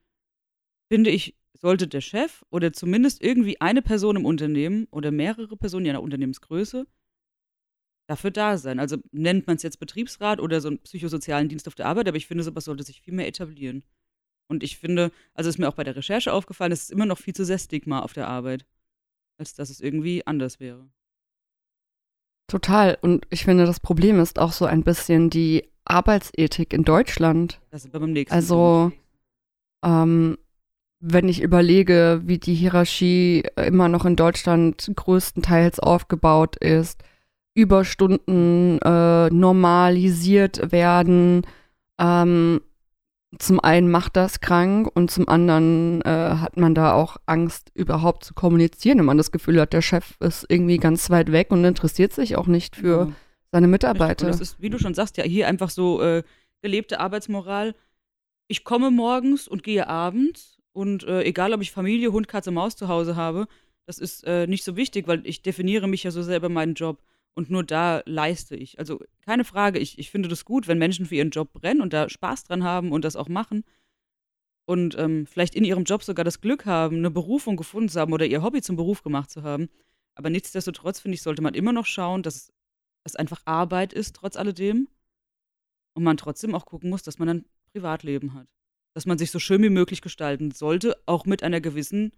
finde 0.89 1.11
ich, 1.11 1.37
sollte 1.55 1.87
der 1.87 2.01
Chef 2.01 2.45
oder 2.51 2.73
zumindest 2.73 3.23
irgendwie 3.23 3.61
eine 3.61 3.83
Person 3.83 4.17
im 4.17 4.27
Unternehmen 4.27 4.87
oder 4.91 5.11
mehrere 5.11 5.57
Personen 5.57 5.87
je 5.87 5.93
nach 5.93 6.01
Unternehmensgröße 6.01 6.87
dafür 8.09 8.31
da 8.31 8.59
sein. 8.59 8.79
Also 8.81 8.97
nennt 9.13 9.47
man 9.47 9.57
es 9.57 9.63
jetzt 9.63 9.81
Betriebsrat 9.81 10.41
oder 10.41 10.61
so 10.61 10.69
einen 10.69 10.81
psychosozialen 10.81 11.49
Dienst 11.49 11.69
auf 11.69 11.75
der 11.75 11.87
Arbeit, 11.87 12.09
aber 12.09 12.17
ich 12.17 12.27
finde, 12.27 12.43
sowas 12.43 12.65
sollte 12.65 12.83
sich 12.83 13.03
viel 13.03 13.15
mehr 13.15 13.29
etablieren. 13.29 13.85
Und 14.49 14.63
ich 14.63 14.79
finde, 14.79 15.13
also 15.35 15.49
ist 15.51 15.59
mir 15.59 15.69
auch 15.69 15.75
bei 15.75 15.85
der 15.85 15.97
Recherche 15.97 16.33
aufgefallen, 16.33 16.73
es 16.73 16.85
ist 16.85 16.91
immer 16.91 17.07
noch 17.07 17.19
viel 17.19 17.35
zu 17.35 17.45
sehr 17.45 17.59
Stigma 17.59 18.01
auf 18.01 18.15
der 18.15 18.29
Arbeit, 18.29 18.65
als 19.37 19.55
dass 19.55 19.71
es 19.71 19.81
irgendwie 19.81 20.27
anders 20.27 20.59
wäre. 20.59 20.89
Total. 22.49 22.97
Und 23.03 23.27
ich 23.31 23.45
finde, 23.45 23.67
das 23.67 23.79
Problem 23.79 24.19
ist 24.19 24.39
auch 24.39 24.53
so 24.53 24.65
ein 24.65 24.83
bisschen 24.83 25.29
die 25.29 25.69
Arbeitsethik 25.85 26.73
in 26.73 26.85
Deutschland. 26.85 27.61
Das 27.71 27.85
ist 27.85 27.93
beim 27.93 28.13
nächsten. 28.13 28.35
Also, 28.35 28.91
ähm, 29.85 30.39
wenn 31.01 31.29
ich 31.29 31.43
überlege, 31.43 32.23
wie 32.25 32.39
die 32.39 32.55
Hierarchie 32.55 33.45
immer 33.57 33.89
noch 33.89 34.05
in 34.05 34.17
Deutschland 34.17 34.91
größtenteils 34.97 35.79
aufgebaut 35.79 36.57
ist, 36.57 37.03
Überstunden 37.55 38.81
äh, 38.81 39.29
normalisiert 39.31 40.73
werden, 40.73 41.47
ähm, 41.99 42.61
zum 43.39 43.61
einen 43.61 43.91
macht 43.91 44.17
das 44.17 44.41
krank 44.41 44.89
und 44.95 45.11
zum 45.11 45.29
anderen 45.29 46.01
äh, 46.03 46.09
hat 46.09 46.57
man 46.57 46.75
da 46.75 46.93
auch 46.95 47.19
Angst, 47.27 47.71
überhaupt 47.75 48.25
zu 48.25 48.33
kommunizieren, 48.35 48.99
wenn 48.99 49.05
man 49.05 49.19
das 49.19 49.33
Gefühl 49.33 49.61
hat, 49.61 49.73
der 49.75 49.83
Chef 49.83 50.17
ist 50.21 50.47
irgendwie 50.49 50.79
ganz 50.79 51.11
weit 51.11 51.31
weg 51.31 51.51
und 51.51 51.65
interessiert 51.65 52.13
sich 52.15 52.37
auch 52.37 52.47
nicht 52.47 52.75
für 52.77 53.07
Ja. 53.09 53.13
seine 53.53 53.67
Und 53.67 53.73
Mitarbeiter. 53.73 54.29
es 54.29 54.41
ist, 54.41 54.61
wie 54.63 54.71
du 54.71 54.79
schon 54.79 54.95
sagst, 54.95 55.19
ja, 55.19 55.25
hier 55.25 55.47
einfach 55.47 55.69
so 55.71 56.01
äh, 56.01 56.23
gelebte 56.63 57.01
Arbeitsmoral. 57.01 57.75
Ich 58.47 58.65
komme 58.65 58.91
morgens 58.91 59.47
und 59.47 59.63
gehe 59.63 59.87
abends 59.89 60.59
und 60.73 61.05
äh, 61.05 61.23
egal, 61.25 61.53
ob 61.53 61.61
ich 61.61 61.71
Familie, 61.71 62.13
Hund, 62.13 62.29
Katze, 62.29 62.51
Maus 62.51 62.77
zu 62.77 62.89
Hause 62.89 63.15
habe, 63.15 63.47
das 63.85 63.99
ist 63.99 64.25
äh, 64.25 64.47
nicht 64.47 64.65
so 64.65 64.75
wichtig, 64.77 65.07
weil 65.07 65.21
ich 65.27 65.43
definiere 65.43 65.87
mich 65.87 66.03
ja 66.03 66.11
so 66.11 66.23
selber 66.23 66.49
meinen 66.49 66.75
Job 66.75 67.03
und 67.39 67.51
nur 67.51 67.63
da 67.63 68.03
leiste 68.05 68.57
ich. 68.57 68.81
Also 68.81 69.01
keine 69.25 69.45
Frage, 69.45 69.79
ich, 69.79 69.97
ich 70.01 70.11
finde 70.11 70.29
das 70.29 70.45
gut, 70.45 70.67
wenn 70.67 70.77
Menschen 70.77 71.07
für 71.07 71.15
ihren 71.15 71.31
Job 71.31 71.53
brennen 71.53 71.81
und 71.81 71.93
da 71.93 72.09
Spaß 72.09 72.43
dran 72.43 72.65
haben 72.65 72.91
und 72.91 73.05
das 73.05 73.15
auch 73.15 73.29
machen 73.29 73.63
und 74.67 74.99
ähm, 74.99 75.25
vielleicht 75.25 75.55
in 75.55 75.63
ihrem 75.63 75.85
Job 75.85 76.03
sogar 76.03 76.25
das 76.25 76.41
Glück 76.41 76.67
haben, 76.67 76.97
eine 76.97 77.13
Berufung 77.13 77.57
gefunden 77.57 77.89
zu 77.91 78.01
haben 78.01 78.13
oder 78.13 78.27
ihr 78.27 78.43
Hobby 78.43 78.61
zum 78.61 78.75
Beruf 78.75 79.05
gemacht 79.05 79.31
zu 79.31 79.45
haben. 79.45 79.69
Aber 80.17 80.31
nichtsdestotrotz, 80.31 80.99
finde 80.99 81.15
ich, 81.15 81.23
sollte 81.23 81.41
man 81.41 81.55
immer 81.55 81.73
noch 81.73 81.87
schauen, 81.87 82.25
dass 82.25 82.53
es 83.05 83.15
einfach 83.15 83.43
Arbeit 83.45 83.93
ist, 83.93 84.17
trotz 84.17 84.35
alledem. 84.35 84.89
Und 85.95 86.03
man 86.03 86.17
trotzdem 86.17 86.57
auch 86.57 86.67
gucken 86.67 86.91
muss, 86.91 87.05
dass 87.05 87.21
man 87.21 87.29
ein 87.29 87.45
Privatleben 87.71 88.35
hat. 88.35 88.49
Dass 88.95 89.07
man 89.07 89.17
sich 89.17 89.31
so 89.31 89.39
schön 89.39 89.63
wie 89.63 89.71
möglich 89.71 90.03
gestalten 90.03 90.51
sollte, 90.51 90.97
auch 91.07 91.25
mit 91.25 91.45
einer 91.45 91.61
gewissen 91.61 92.11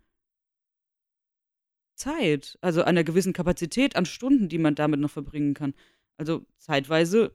Zeit, 2.01 2.59
also 2.63 2.83
einer 2.83 3.05
gewissen 3.05 3.33
Kapazität 3.33 3.95
an 3.97 4.07
Stunden, 4.07 4.49
die 4.49 4.59
man 4.59 4.75
damit 4.75 5.01
noch 5.01 5.11
verbringen 5.11 5.55
kann. 5.55 5.75
Also 6.17 6.45
zeitweise 6.59 7.33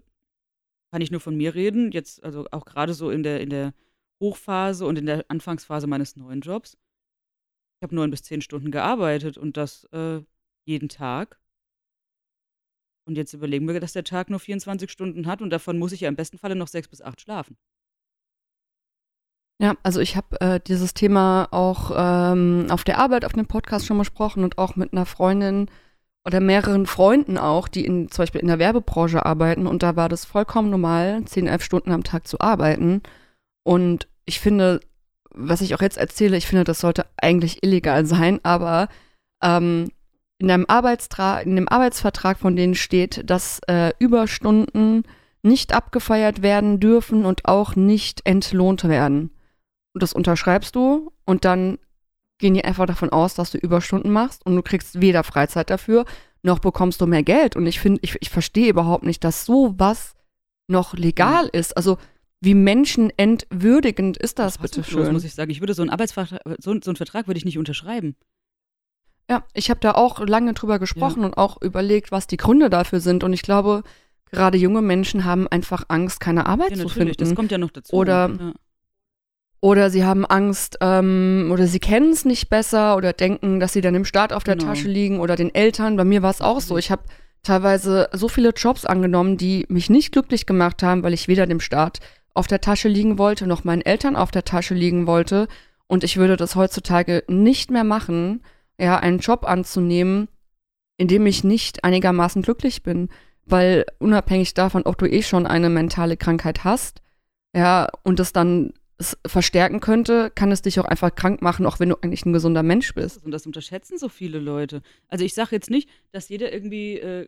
kann 0.91 1.01
ich 1.01 1.12
nur 1.12 1.22
von 1.22 1.36
mir 1.36 1.55
reden, 1.55 1.91
jetzt 1.91 2.24
also 2.24 2.48
auch 2.51 2.65
gerade 2.65 2.93
so 2.93 3.10
in 3.12 3.24
der, 3.24 3.41
in 3.41 3.50
der 3.50 3.74
Hochphase 4.22 4.86
und 4.86 4.98
in 4.98 5.05
der 5.05 5.25
Anfangsphase 5.29 5.88
meines 5.88 6.15
neuen 6.15 6.41
Jobs. 6.41 6.77
Ich 7.79 7.84
habe 7.84 7.95
neun 7.95 8.12
bis 8.12 8.24
zehn 8.24 8.41
Stunden 8.41 8.72
gearbeitet 8.72 9.38
und 9.38 9.57
das 9.57 9.86
äh, 9.91 10.22
jeden 10.65 10.89
Tag. 10.89 11.39
Und 13.07 13.17
jetzt 13.17 13.34
überlegen 13.34 13.67
wir, 13.67 13.79
dass 13.79 13.93
der 13.93 14.03
Tag 14.03 14.29
nur 14.29 14.39
24 14.39 14.89
Stunden 14.89 15.27
hat 15.27 15.41
und 15.41 15.51
davon 15.51 15.77
muss 15.77 15.91
ich 15.91 16.01
ja 16.01 16.10
im 16.10 16.15
besten 16.15 16.39
Falle 16.39 16.55
noch 16.55 16.67
sechs 16.67 16.88
bis 16.88 17.01
acht 17.01 17.22
schlafen. 17.22 17.57
Ja, 19.62 19.75
also 19.83 20.01
ich 20.01 20.17
habe 20.17 20.39
äh, 20.41 20.59
dieses 20.59 20.93
Thema 20.93 21.47
auch 21.51 21.91
ähm, 21.95 22.67
auf 22.69 22.83
der 22.83 22.97
Arbeit, 22.97 23.24
auf 23.24 23.31
dem 23.33 23.45
Podcast 23.45 23.85
schon 23.85 23.97
besprochen 23.97 24.43
und 24.43 24.57
auch 24.57 24.75
mit 24.75 24.91
einer 24.91 25.05
Freundin 25.05 25.67
oder 26.25 26.41
mehreren 26.41 26.85
Freunden 26.88 27.38
auch, 27.38 27.67
die 27.69 27.85
in, 27.85 28.09
zum 28.12 28.24
Beispiel 28.24 28.41
in 28.41 28.47
der 28.47 28.59
Werbebranche 28.59 29.25
arbeiten 29.25 29.65
und 29.67 29.81
da 29.81 29.95
war 29.95 30.09
das 30.09 30.25
vollkommen 30.25 30.69
normal, 30.71 31.24
10, 31.24 31.47
11 31.47 31.63
Stunden 31.63 31.91
am 31.91 32.03
Tag 32.03 32.27
zu 32.27 32.41
arbeiten. 32.41 33.01
Und 33.63 34.07
ich 34.25 34.39
finde, 34.39 34.81
was 35.31 35.62
ich 35.62 35.74
auch 35.75 35.81
jetzt 35.81 35.97
erzähle, 35.97 36.35
ich 36.35 36.47
finde, 36.47 36.63
das 36.65 36.79
sollte 36.79 37.05
eigentlich 37.17 37.63
illegal 37.63 38.05
sein, 38.05 38.39
aber 38.43 38.89
ähm, 39.41 39.89
in 40.38 40.51
einem 40.51 40.65
in 40.65 41.55
dem 41.55 41.69
Arbeitsvertrag 41.69 42.39
von 42.39 42.55
denen 42.55 42.75
steht, 42.75 43.29
dass 43.29 43.62
äh, 43.67 43.93
Überstunden 44.00 45.03
nicht 45.43 45.74
abgefeiert 45.74 46.41
werden 46.41 46.79
dürfen 46.79 47.25
und 47.25 47.45
auch 47.45 47.75
nicht 47.75 48.25
entlohnt 48.25 48.83
werden. 48.85 49.31
Und 49.95 50.03
das 50.03 50.11
unterschreibst 50.11 50.75
du 50.75 51.13
und 51.23 51.45
dann 51.45 51.79
gehen 52.37 52.53
die 52.53 52.65
einfach 52.65 52.85
davon 52.85 53.09
aus, 53.11 53.33
dass 53.33 53.51
du 53.51 53.57
Überstunden 53.57 54.11
machst 54.11 54.45
und 54.45 54.53
du 54.57 54.61
kriegst 54.61 54.99
weder 54.99 55.23
Freizeit 55.23 55.69
dafür, 55.69 56.03
noch 56.43 56.59
bekommst 56.59 56.99
du 56.99 57.07
mehr 57.07 57.23
Geld. 57.23 57.55
Und 57.55 57.65
ich 57.65 57.79
finde, 57.79 58.01
ich, 58.03 58.17
ich 58.19 58.29
verstehe 58.29 58.69
überhaupt 58.69 59.05
nicht, 59.05 59.23
dass 59.23 59.45
sowas 59.45 60.13
noch 60.67 60.95
legal 60.95 61.47
ist. 61.47 61.77
Also 61.77 61.97
wie 62.41 62.55
menschenentwürdigend 62.55 64.17
ist 64.17 64.37
das, 64.37 64.57
bitte 64.57 64.81
Fassungslos, 64.83 65.05
schön? 65.05 65.13
muss 65.13 65.23
ich 65.23 65.33
sagen. 65.33 65.49
Ich 65.49 65.61
würde 65.61 65.73
so 65.73 65.81
einen 65.81 65.91
Arbeitsvertrag, 65.91 66.41
so, 66.59 66.75
so 66.83 66.89
einen 66.91 66.97
Vertrag 66.97 67.27
würde 67.27 67.37
ich 67.37 67.45
nicht 67.45 67.57
unterschreiben. 67.57 68.17
Ja, 69.29 69.45
ich 69.53 69.69
habe 69.69 69.79
da 69.79 69.91
auch 69.93 70.19
lange 70.19 70.53
drüber 70.53 70.77
gesprochen 70.77 71.23
und 71.23 71.35
auch 71.37 71.61
überlegt, 71.61 72.11
was 72.11 72.27
die 72.27 72.37
Gründe 72.37 72.69
dafür 72.69 72.99
sind. 72.99 73.23
Und 73.23 73.31
ich 73.31 73.43
glaube, 73.43 73.83
gerade 74.29 74.57
junge 74.57 74.81
Menschen 74.81 75.23
haben 75.23 75.47
einfach 75.47 75.85
Angst, 75.87 76.19
keine 76.19 76.47
Arbeit 76.47 76.71
Ja, 76.71 76.77
zu 76.83 76.89
finden. 76.89 77.15
das 77.17 77.33
kommt 77.33 77.51
ja 77.51 77.57
noch 77.57 77.71
dazu. 77.71 77.95
Oder- 77.95 78.29
ja. 78.37 78.53
Oder 79.65 79.89
sie 79.89 80.05
haben 80.05 80.27
Angst, 80.27 80.77
ähm, 80.81 81.50
oder 81.51 81.65
sie 81.65 81.79
kennen 81.79 82.12
es 82.12 82.24
nicht 82.24 82.51
besser 82.51 82.95
oder 82.95 83.13
denken, 83.13 83.60
dass 83.60 83.74
sie 83.74 83.81
dann 83.81 83.95
im 83.95 84.05
Staat 84.05 84.31
auf 84.31 84.43
der 84.43 84.57
Genau. 84.57 84.67
Tasche 84.67 84.88
liegen 84.88 85.19
oder 85.19 85.36
den 85.36 85.55
Eltern. 85.55 85.98
Bei 85.98 86.03
mir 86.03 86.22
war 86.22 86.29
es 86.29 86.39
auch 86.39 86.62
so. 86.62 86.77
Ich 86.77 86.91
habe 86.91 87.01
teilweise 87.41 88.07
so 88.12 88.27
viele 88.27 88.50
Jobs 88.50 88.86
angenommen, 88.86 89.38
die 89.38 89.65
mich 89.67 89.89
nicht 89.89 90.12
glücklich 90.12 90.45
gemacht 90.45 90.84
haben, 90.84 91.01
weil 91.01 91.15
ich 91.15 91.27
weder 91.27 91.48
dem 91.48 91.60
Staat 91.60 92.00
auf 92.36 92.45
der 92.45 92.62
Tasche 92.62 92.89
liegen 92.89 93.17
wollte, 93.17 93.48
noch 93.48 93.63
meinen 93.63 93.81
Eltern 93.81 94.15
auf 94.15 94.29
der 94.29 94.45
Tasche 94.45 94.75
liegen 94.75 95.07
wollte. 95.07 95.48
Und 95.88 96.03
ich 96.03 96.17
würde 96.17 96.38
das 96.38 96.55
heutzutage 96.55 97.24
nicht 97.27 97.72
mehr 97.72 97.84
machen, 97.84 98.43
ja, 98.79 99.00
einen 99.00 99.17
Job 99.17 99.45
anzunehmen, 99.48 100.27
in 100.98 101.07
dem 101.07 101.25
ich 101.25 101.43
nicht 101.43 101.84
einigermaßen 101.84 102.43
glücklich 102.43 102.84
bin. 102.84 103.10
Weil 103.48 103.88
unabhängig 103.98 104.53
davon, 104.53 104.84
ob 104.84 105.00
du 105.00 105.07
eh 105.07 105.24
schon 105.24 105.48
eine 105.48 105.72
mentale 105.72 106.17
Krankheit 106.17 106.63
hast, 106.63 107.01
ja, 107.55 107.88
und 108.03 108.19
es 108.19 108.31
dann 108.31 108.72
es 108.97 109.17
verstärken 109.25 109.81
könnte, 109.81 110.31
kann 110.33 110.51
es 110.51 110.61
dich 110.61 110.79
auch 110.79 110.85
einfach 110.85 111.13
krank 111.13 111.41
machen, 111.41 111.65
auch 111.65 111.79
wenn 111.79 111.89
du 111.89 111.95
eigentlich 112.01 112.25
ein 112.25 112.33
gesunder 112.33 112.63
Mensch 112.63 112.93
bist. 112.93 113.23
Und 113.25 113.31
das 113.31 113.45
unterschätzen 113.45 113.97
so 113.97 114.09
viele 114.09 114.39
Leute. 114.39 114.81
Also 115.07 115.25
ich 115.25 115.33
sage 115.33 115.55
jetzt 115.55 115.69
nicht, 115.69 115.89
dass 116.11 116.29
jeder 116.29 116.53
irgendwie 116.53 116.99
äh, 116.99 117.27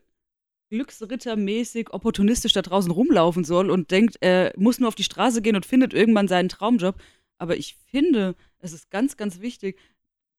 glücksrittermäßig 0.70 1.92
opportunistisch 1.92 2.54
da 2.54 2.62
draußen 2.62 2.92
rumlaufen 2.92 3.44
soll 3.44 3.70
und 3.70 3.92
denkt, 3.92 4.18
er 4.22 4.54
muss 4.58 4.80
nur 4.80 4.88
auf 4.88 4.96
die 4.96 5.04
Straße 5.04 5.42
gehen 5.42 5.56
und 5.56 5.66
findet 5.66 5.94
irgendwann 5.94 6.28
seinen 6.28 6.50
Traumjob. 6.50 6.96
Aber 7.38 7.58
ich 7.58 7.76
finde, 7.76 8.36
es 8.60 8.74
ist 8.74 8.90
ganz, 8.90 9.18
ganz 9.18 9.42
wichtig, 9.42 9.80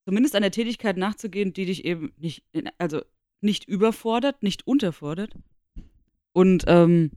zumindest 0.05 0.35
einer 0.35 0.51
Tätigkeit 0.51 0.97
nachzugehen, 0.97 1.53
die 1.53 1.65
dich 1.65 1.85
eben 1.85 2.11
nicht, 2.17 2.43
also 2.77 3.01
nicht 3.41 3.65
überfordert, 3.65 4.43
nicht 4.43 4.67
unterfordert. 4.67 5.33
Und 6.33 6.63
ähm, 6.67 7.11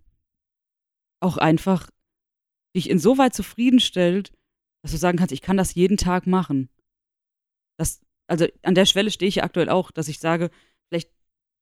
auch 1.21 1.37
einfach 1.37 1.89
dich 2.77 2.89
insoweit 2.91 3.35
zufriedenstellt, 3.35 4.33
dass 4.83 4.93
du 4.93 4.99
sagen 4.99 5.19
kannst, 5.19 5.33
ich 5.33 5.43
kann 5.43 5.57
das 5.57 5.75
jeden 5.75 5.97
Tag 5.97 6.27
machen. 6.27 6.69
Das, 7.79 8.01
also 8.27 8.47
an 8.63 8.75
der 8.75 8.87
Schwelle 8.87 9.11
stehe 9.11 9.29
ich 9.29 9.37
ja 9.37 9.45
aktuell 9.45 9.69
auch, 9.69 9.91
dass 9.91 10.09
ich 10.09 10.19
sage, 10.19 10.51
vielleicht 10.89 11.11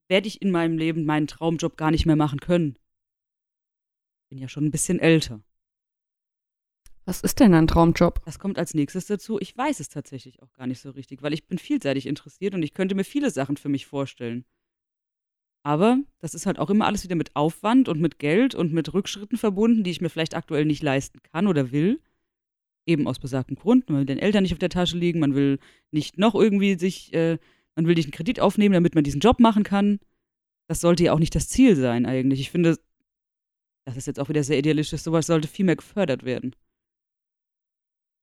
werde 0.08 0.28
ich 0.28 0.42
in 0.42 0.50
meinem 0.50 0.78
Leben 0.78 1.04
meinen 1.04 1.26
Traumjob 1.26 1.76
gar 1.76 1.90
nicht 1.90 2.06
mehr 2.06 2.16
machen 2.16 2.40
können. 2.40 2.76
Bin 4.30 4.38
ja 4.38 4.48
schon 4.48 4.64
ein 4.64 4.70
bisschen 4.70 4.98
älter. 4.98 5.42
Was 7.04 7.22
ist 7.22 7.40
denn 7.40 7.54
ein 7.54 7.66
Traumjob? 7.66 8.24
Das 8.24 8.38
kommt 8.38 8.58
als 8.58 8.74
nächstes 8.74 9.06
dazu. 9.06 9.40
Ich 9.40 9.56
weiß 9.56 9.80
es 9.80 9.88
tatsächlich 9.88 10.42
auch 10.42 10.52
gar 10.52 10.66
nicht 10.66 10.80
so 10.80 10.90
richtig, 10.90 11.22
weil 11.22 11.32
ich 11.32 11.46
bin 11.46 11.58
vielseitig 11.58 12.06
interessiert 12.06 12.54
und 12.54 12.62
ich 12.62 12.74
könnte 12.74 12.94
mir 12.94 13.04
viele 13.04 13.30
Sachen 13.30 13.56
für 13.56 13.68
mich 13.68 13.86
vorstellen. 13.86 14.44
Aber 15.62 15.98
das 16.18 16.34
ist 16.34 16.46
halt 16.46 16.58
auch 16.58 16.70
immer 16.70 16.86
alles 16.86 17.04
wieder 17.04 17.16
mit 17.16 17.36
Aufwand 17.36 17.88
und 17.88 18.00
mit 18.00 18.18
Geld 18.18 18.54
und 18.54 18.72
mit 18.72 18.94
Rückschritten 18.94 19.36
verbunden, 19.36 19.84
die 19.84 19.90
ich 19.90 20.00
mir 20.00 20.08
vielleicht 20.08 20.34
aktuell 20.34 20.64
nicht 20.64 20.82
leisten 20.82 21.20
kann 21.32 21.46
oder 21.46 21.70
will. 21.70 22.00
Eben 22.86 23.06
aus 23.06 23.18
besagtem 23.18 23.56
Grund. 23.56 23.88
Man 23.88 24.00
will 24.00 24.06
den 24.06 24.18
Eltern 24.18 24.42
nicht 24.42 24.52
auf 24.52 24.58
der 24.58 24.70
Tasche 24.70 24.96
liegen, 24.96 25.20
man 25.20 25.34
will 25.34 25.58
nicht 25.90 26.18
noch 26.18 26.34
irgendwie 26.34 26.78
sich, 26.78 27.12
äh, 27.12 27.38
man 27.76 27.86
will 27.86 27.94
nicht 27.94 28.06
einen 28.06 28.12
Kredit 28.12 28.40
aufnehmen, 28.40 28.72
damit 28.72 28.94
man 28.94 29.04
diesen 29.04 29.20
Job 29.20 29.38
machen 29.38 29.62
kann. 29.62 30.00
Das 30.68 30.80
sollte 30.80 31.04
ja 31.04 31.12
auch 31.12 31.18
nicht 31.18 31.34
das 31.34 31.48
Ziel 31.48 31.76
sein 31.76 32.06
eigentlich. 32.06 32.40
Ich 32.40 32.50
finde, 32.50 32.78
das 33.84 33.96
ist 33.96 34.06
jetzt 34.06 34.20
auch 34.20 34.28
wieder 34.28 34.44
sehr 34.44 34.58
idealistisch, 34.58 35.02
sowas 35.02 35.26
sollte 35.26 35.48
viel 35.48 35.66
mehr 35.66 35.76
gefördert 35.76 36.24
werden 36.24 36.54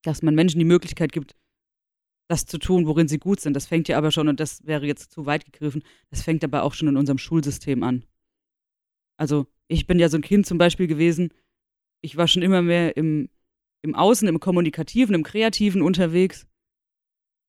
dass 0.02 0.22
man 0.22 0.34
Menschen 0.34 0.58
die 0.58 0.64
Möglichkeit 0.64 1.12
gibt, 1.12 1.34
das 2.28 2.46
zu 2.46 2.58
tun, 2.58 2.86
worin 2.86 3.08
sie 3.08 3.18
gut 3.18 3.40
sind. 3.40 3.54
Das 3.54 3.66
fängt 3.66 3.88
ja 3.88 3.98
aber 3.98 4.12
schon, 4.12 4.28
und 4.28 4.38
das 4.38 4.66
wäre 4.66 4.86
jetzt 4.86 5.12
zu 5.12 5.26
weit 5.26 5.44
gegriffen, 5.44 5.82
das 6.10 6.22
fängt 6.22 6.44
aber 6.44 6.62
auch 6.62 6.74
schon 6.74 6.88
in 6.88 6.96
unserem 6.96 7.18
Schulsystem 7.18 7.82
an. 7.82 8.04
Also, 9.16 9.46
ich 9.66 9.86
bin 9.86 9.98
ja 9.98 10.08
so 10.08 10.16
ein 10.16 10.22
Kind 10.22 10.46
zum 10.46 10.58
Beispiel 10.58 10.86
gewesen, 10.86 11.32
ich 12.00 12.16
war 12.16 12.28
schon 12.28 12.42
immer 12.42 12.62
mehr 12.62 12.96
im, 12.96 13.28
im 13.82 13.94
Außen, 13.94 14.28
im 14.28 14.40
Kommunikativen, 14.40 15.14
im 15.14 15.24
Kreativen 15.24 15.82
unterwegs. 15.82 16.46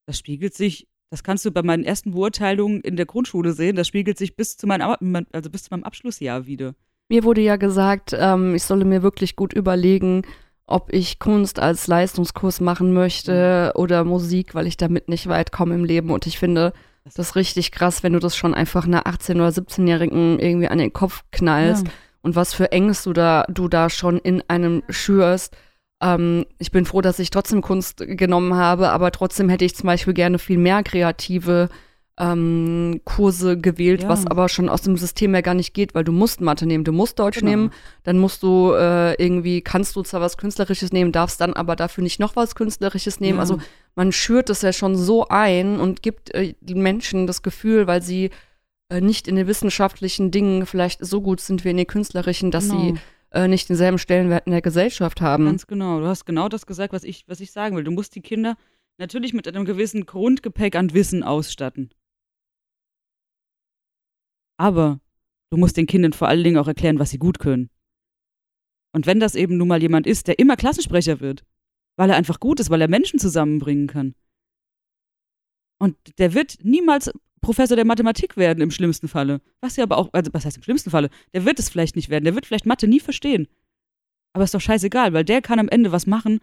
Das 0.08 0.18
spiegelt 0.18 0.56
sich, 0.56 0.88
das 1.12 1.24
kannst 1.24 1.46
du 1.46 1.52
bei 1.52 1.62
meinen 1.62 1.84
ersten 1.84 2.12
Beurteilungen 2.12 2.82
in 2.82 2.96
der 2.96 3.06
Grundschule 3.06 3.54
sehen, 3.54 3.76
das 3.76 3.88
spiegelt 3.88 4.18
sich 4.18 4.36
bis 4.36 4.58
zu 4.58 4.66
meinem, 4.66 5.26
also 5.32 5.50
bis 5.50 5.64
zu 5.64 5.70
meinem 5.72 5.84
Abschlussjahr 5.84 6.48
wieder. 6.48 6.76
Mir 7.10 7.24
wurde 7.24 7.42
ja 7.42 7.58
gesagt, 7.58 8.16
ähm, 8.18 8.56
ich 8.56 8.64
solle 8.64 8.86
mir 8.86 9.02
wirklich 9.02 9.36
gut 9.36 9.54
überlegen, 9.54 10.24
ob 10.70 10.94
ich 10.94 11.20
Kunst 11.20 11.60
als 11.60 11.88
Leistungskurs 11.88 12.62
machen 12.62 12.94
möchte 12.94 13.72
oder 13.76 14.04
Musik, 14.04 14.56
weil 14.56 14.68
ich 14.68 14.78
damit 14.78 15.10
nicht 15.10 15.28
weit 15.28 15.52
komme 15.52 15.76
im 15.76 15.84
Leben. 15.84 16.12
Und 16.12 16.28
ich 16.28 16.40
finde 16.40 16.74
das 17.06 17.18
ist 17.18 17.36
richtig 17.36 17.72
krass, 17.72 18.04
wenn 18.04 18.14
du 18.14 18.20
das 18.20 18.36
schon 18.36 18.54
einfach 18.54 18.86
einer 18.86 19.08
18- 19.08 19.36
oder 19.36 19.50
17-Jährigen 19.50 20.38
irgendwie 20.40 20.68
an 20.68 20.78
den 20.78 20.94
Kopf 20.94 21.24
knallst 21.32 21.88
Ja. 21.88 21.94
und 22.22 22.36
was 22.36 22.54
für 22.54 22.72
Ängste 22.72 23.10
du 23.10 23.14
da, 23.14 23.46
du 23.50 23.68
da 23.68 23.90
schon 23.90 24.18
in 24.20 24.44
einem 24.48 24.84
schürst. 24.90 25.56
Ähm, 26.04 26.46
ich 26.60 26.72
bin 26.72 26.86
froh, 26.86 27.02
dass 27.02 27.18
ich 27.20 27.32
trotzdem 27.32 27.62
Kunst 27.62 27.98
genommen 28.06 28.54
habe, 28.56 28.90
aber 28.90 29.12
trotzdem 29.12 29.50
hätte 29.50 29.66
ich 29.66 29.76
zum 29.76 29.88
Beispiel 29.88 30.14
gerne 30.14 30.38
viel 30.40 30.58
mehr 30.60 30.84
kreative 30.84 31.70
ähm, 32.20 33.00
Kurse 33.06 33.58
gewählt, 33.58 34.04
Ja. 34.04 34.10
was 34.10 34.28
aber 34.28 34.50
schon 34.50 34.68
aus 34.70 34.82
dem 34.82 34.98
System 34.98 35.34
her 35.34 35.42
gar 35.42 35.54
nicht 35.54 35.74
geht, 35.74 35.96
weil 35.96 36.04
du 36.04 36.12
musst 36.12 36.42
Mathe 36.42 36.66
nehmen, 36.66 36.84
du 36.84 36.92
musst 36.92 37.18
Deutsch 37.18 37.40
Genau. 37.40 37.50
nehmen, 37.52 37.72
dann 38.04 38.18
musst 38.18 38.44
du 38.44 38.74
äh, 38.74 39.14
irgendwie, 39.24 39.62
kannst 39.62 39.96
du 39.96 40.04
zwar 40.04 40.20
was 40.22 40.38
Künstlerisches 40.38 40.92
nehmen, 40.92 41.12
darfst 41.12 41.40
dann 41.40 41.54
aber 41.54 41.76
dafür 41.76 42.04
nicht 42.04 42.20
noch 42.20 42.36
was 42.36 42.56
Künstlerisches 42.56 43.20
nehmen. 43.20 43.38
Ja. 43.38 43.42
Also 43.42 43.60
man 43.96 44.12
schürt 44.12 44.50
es 44.50 44.62
ja 44.62 44.74
schon 44.74 44.96
so 44.98 45.28
ein 45.30 45.80
und 45.80 46.02
gibt 46.02 46.34
äh, 46.36 46.54
den 46.60 46.82
Menschen 46.82 47.26
das 47.26 47.42
Gefühl, 47.42 47.88
weil 47.88 48.02
sie 48.02 48.30
äh, 48.90 49.00
nicht 49.02 49.28
in 49.28 49.36
den 49.36 49.48
wissenschaftlichen 49.48 50.30
Dingen 50.32 50.66
vielleicht 50.66 51.06
so 51.06 51.22
gut 51.22 51.40
sind 51.40 51.64
wie 51.64 51.70
in 51.70 51.78
den 51.78 51.88
künstlerischen, 51.88 52.52
dass 52.52 52.68
Genau. 52.70 52.82
sie 52.82 52.94
äh, 53.32 53.48
nicht 53.48 53.70
denselben 53.70 53.98
Stellenwert 54.00 54.46
in 54.48 54.52
der 54.52 54.62
Gesellschaft 54.62 55.22
haben. 55.22 55.46
Ganz 55.46 55.68
genau. 55.68 56.00
Du 56.00 56.08
hast 56.08 56.26
genau 56.26 56.50
das 56.50 56.66
gesagt, 56.66 56.92
was 56.94 57.04
ich, 57.04 57.24
was 57.28 57.40
ich 57.40 57.52
sagen 57.52 57.76
will. 57.78 57.84
Du 57.84 57.92
musst 57.92 58.16
die 58.16 58.22
Kinder 58.22 58.58
natürlich 58.98 59.34
mit 59.34 59.48
einem 59.48 59.64
gewissen 59.66 60.06
Grundgepäck 60.06 60.76
an 60.76 60.94
Wissen 60.94 61.24
ausstatten. 61.24 61.92
Aber 64.60 65.00
du 65.52 65.58
musst 65.58 65.78
den 65.78 65.88
Kindern 65.88 66.14
vor 66.14 66.28
allen 66.28 66.44
Dingen 66.44 66.58
auch 66.58 66.68
erklären, 66.68 67.00
was 67.00 67.12
sie 67.12 67.18
gut 67.18 67.40
können. 67.40 67.70
Und 68.94 69.06
wenn 69.06 69.20
das 69.20 69.36
eben 69.36 69.58
nun 69.58 69.68
mal 69.68 69.82
jemand 69.82 70.06
ist, 70.06 70.28
der 70.28 70.40
immer 70.40 70.58
Klassensprecher 70.58 71.20
wird, 71.20 71.46
weil 71.96 72.10
er 72.10 72.18
einfach 72.18 72.40
gut 72.40 72.60
ist, 72.60 72.70
weil 72.70 72.82
er 72.82 72.90
Menschen 72.90 73.20
zusammenbringen 73.20 73.88
kann. 73.88 74.16
Und 75.80 75.96
der 76.18 76.34
wird 76.34 76.58
niemals 76.64 77.12
Professor 77.42 77.78
der 77.78 77.86
Mathematik 77.86 78.36
werden 78.36 78.62
im 78.62 78.72
schlimmsten 78.72 79.08
Falle. 79.08 79.42
Was 79.62 79.78
ja 79.78 79.84
aber 79.84 79.98
auch, 79.98 80.10
also 80.12 80.34
was 80.34 80.44
heißt 80.44 80.58
im 80.58 80.64
schlimmsten 80.64 80.90
Falle? 80.90 81.10
Der 81.34 81.46
wird 81.46 81.60
es 81.60 81.70
vielleicht 81.70 81.96
nicht 81.96 82.10
werden. 82.10 82.26
Der 82.26 82.36
wird 82.36 82.46
vielleicht 82.46 82.66
Mathe 82.66 82.88
nie 82.88 83.00
verstehen. 83.00 83.48
Aber 84.34 84.44
ist 84.44 84.54
doch 84.54 84.62
scheißegal, 84.62 85.14
weil 85.14 85.24
der 85.24 85.42
kann 85.42 85.60
am 85.60 85.70
Ende 85.70 85.94
was 85.94 86.06
machen, 86.06 86.40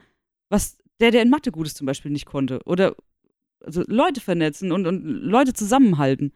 was 0.48 0.78
der, 1.00 1.10
der 1.10 1.22
in 1.22 1.28
Mathe 1.28 1.52
gut 1.52 1.66
ist, 1.66 1.76
zum 1.76 1.86
Beispiel 1.86 2.10
nicht 2.10 2.24
konnte. 2.24 2.60
Oder 2.64 2.96
also 3.60 3.82
Leute 3.86 4.22
vernetzen 4.22 4.72
und, 4.72 4.86
und 4.86 5.04
Leute 5.04 5.52
zusammenhalten. 5.52 6.32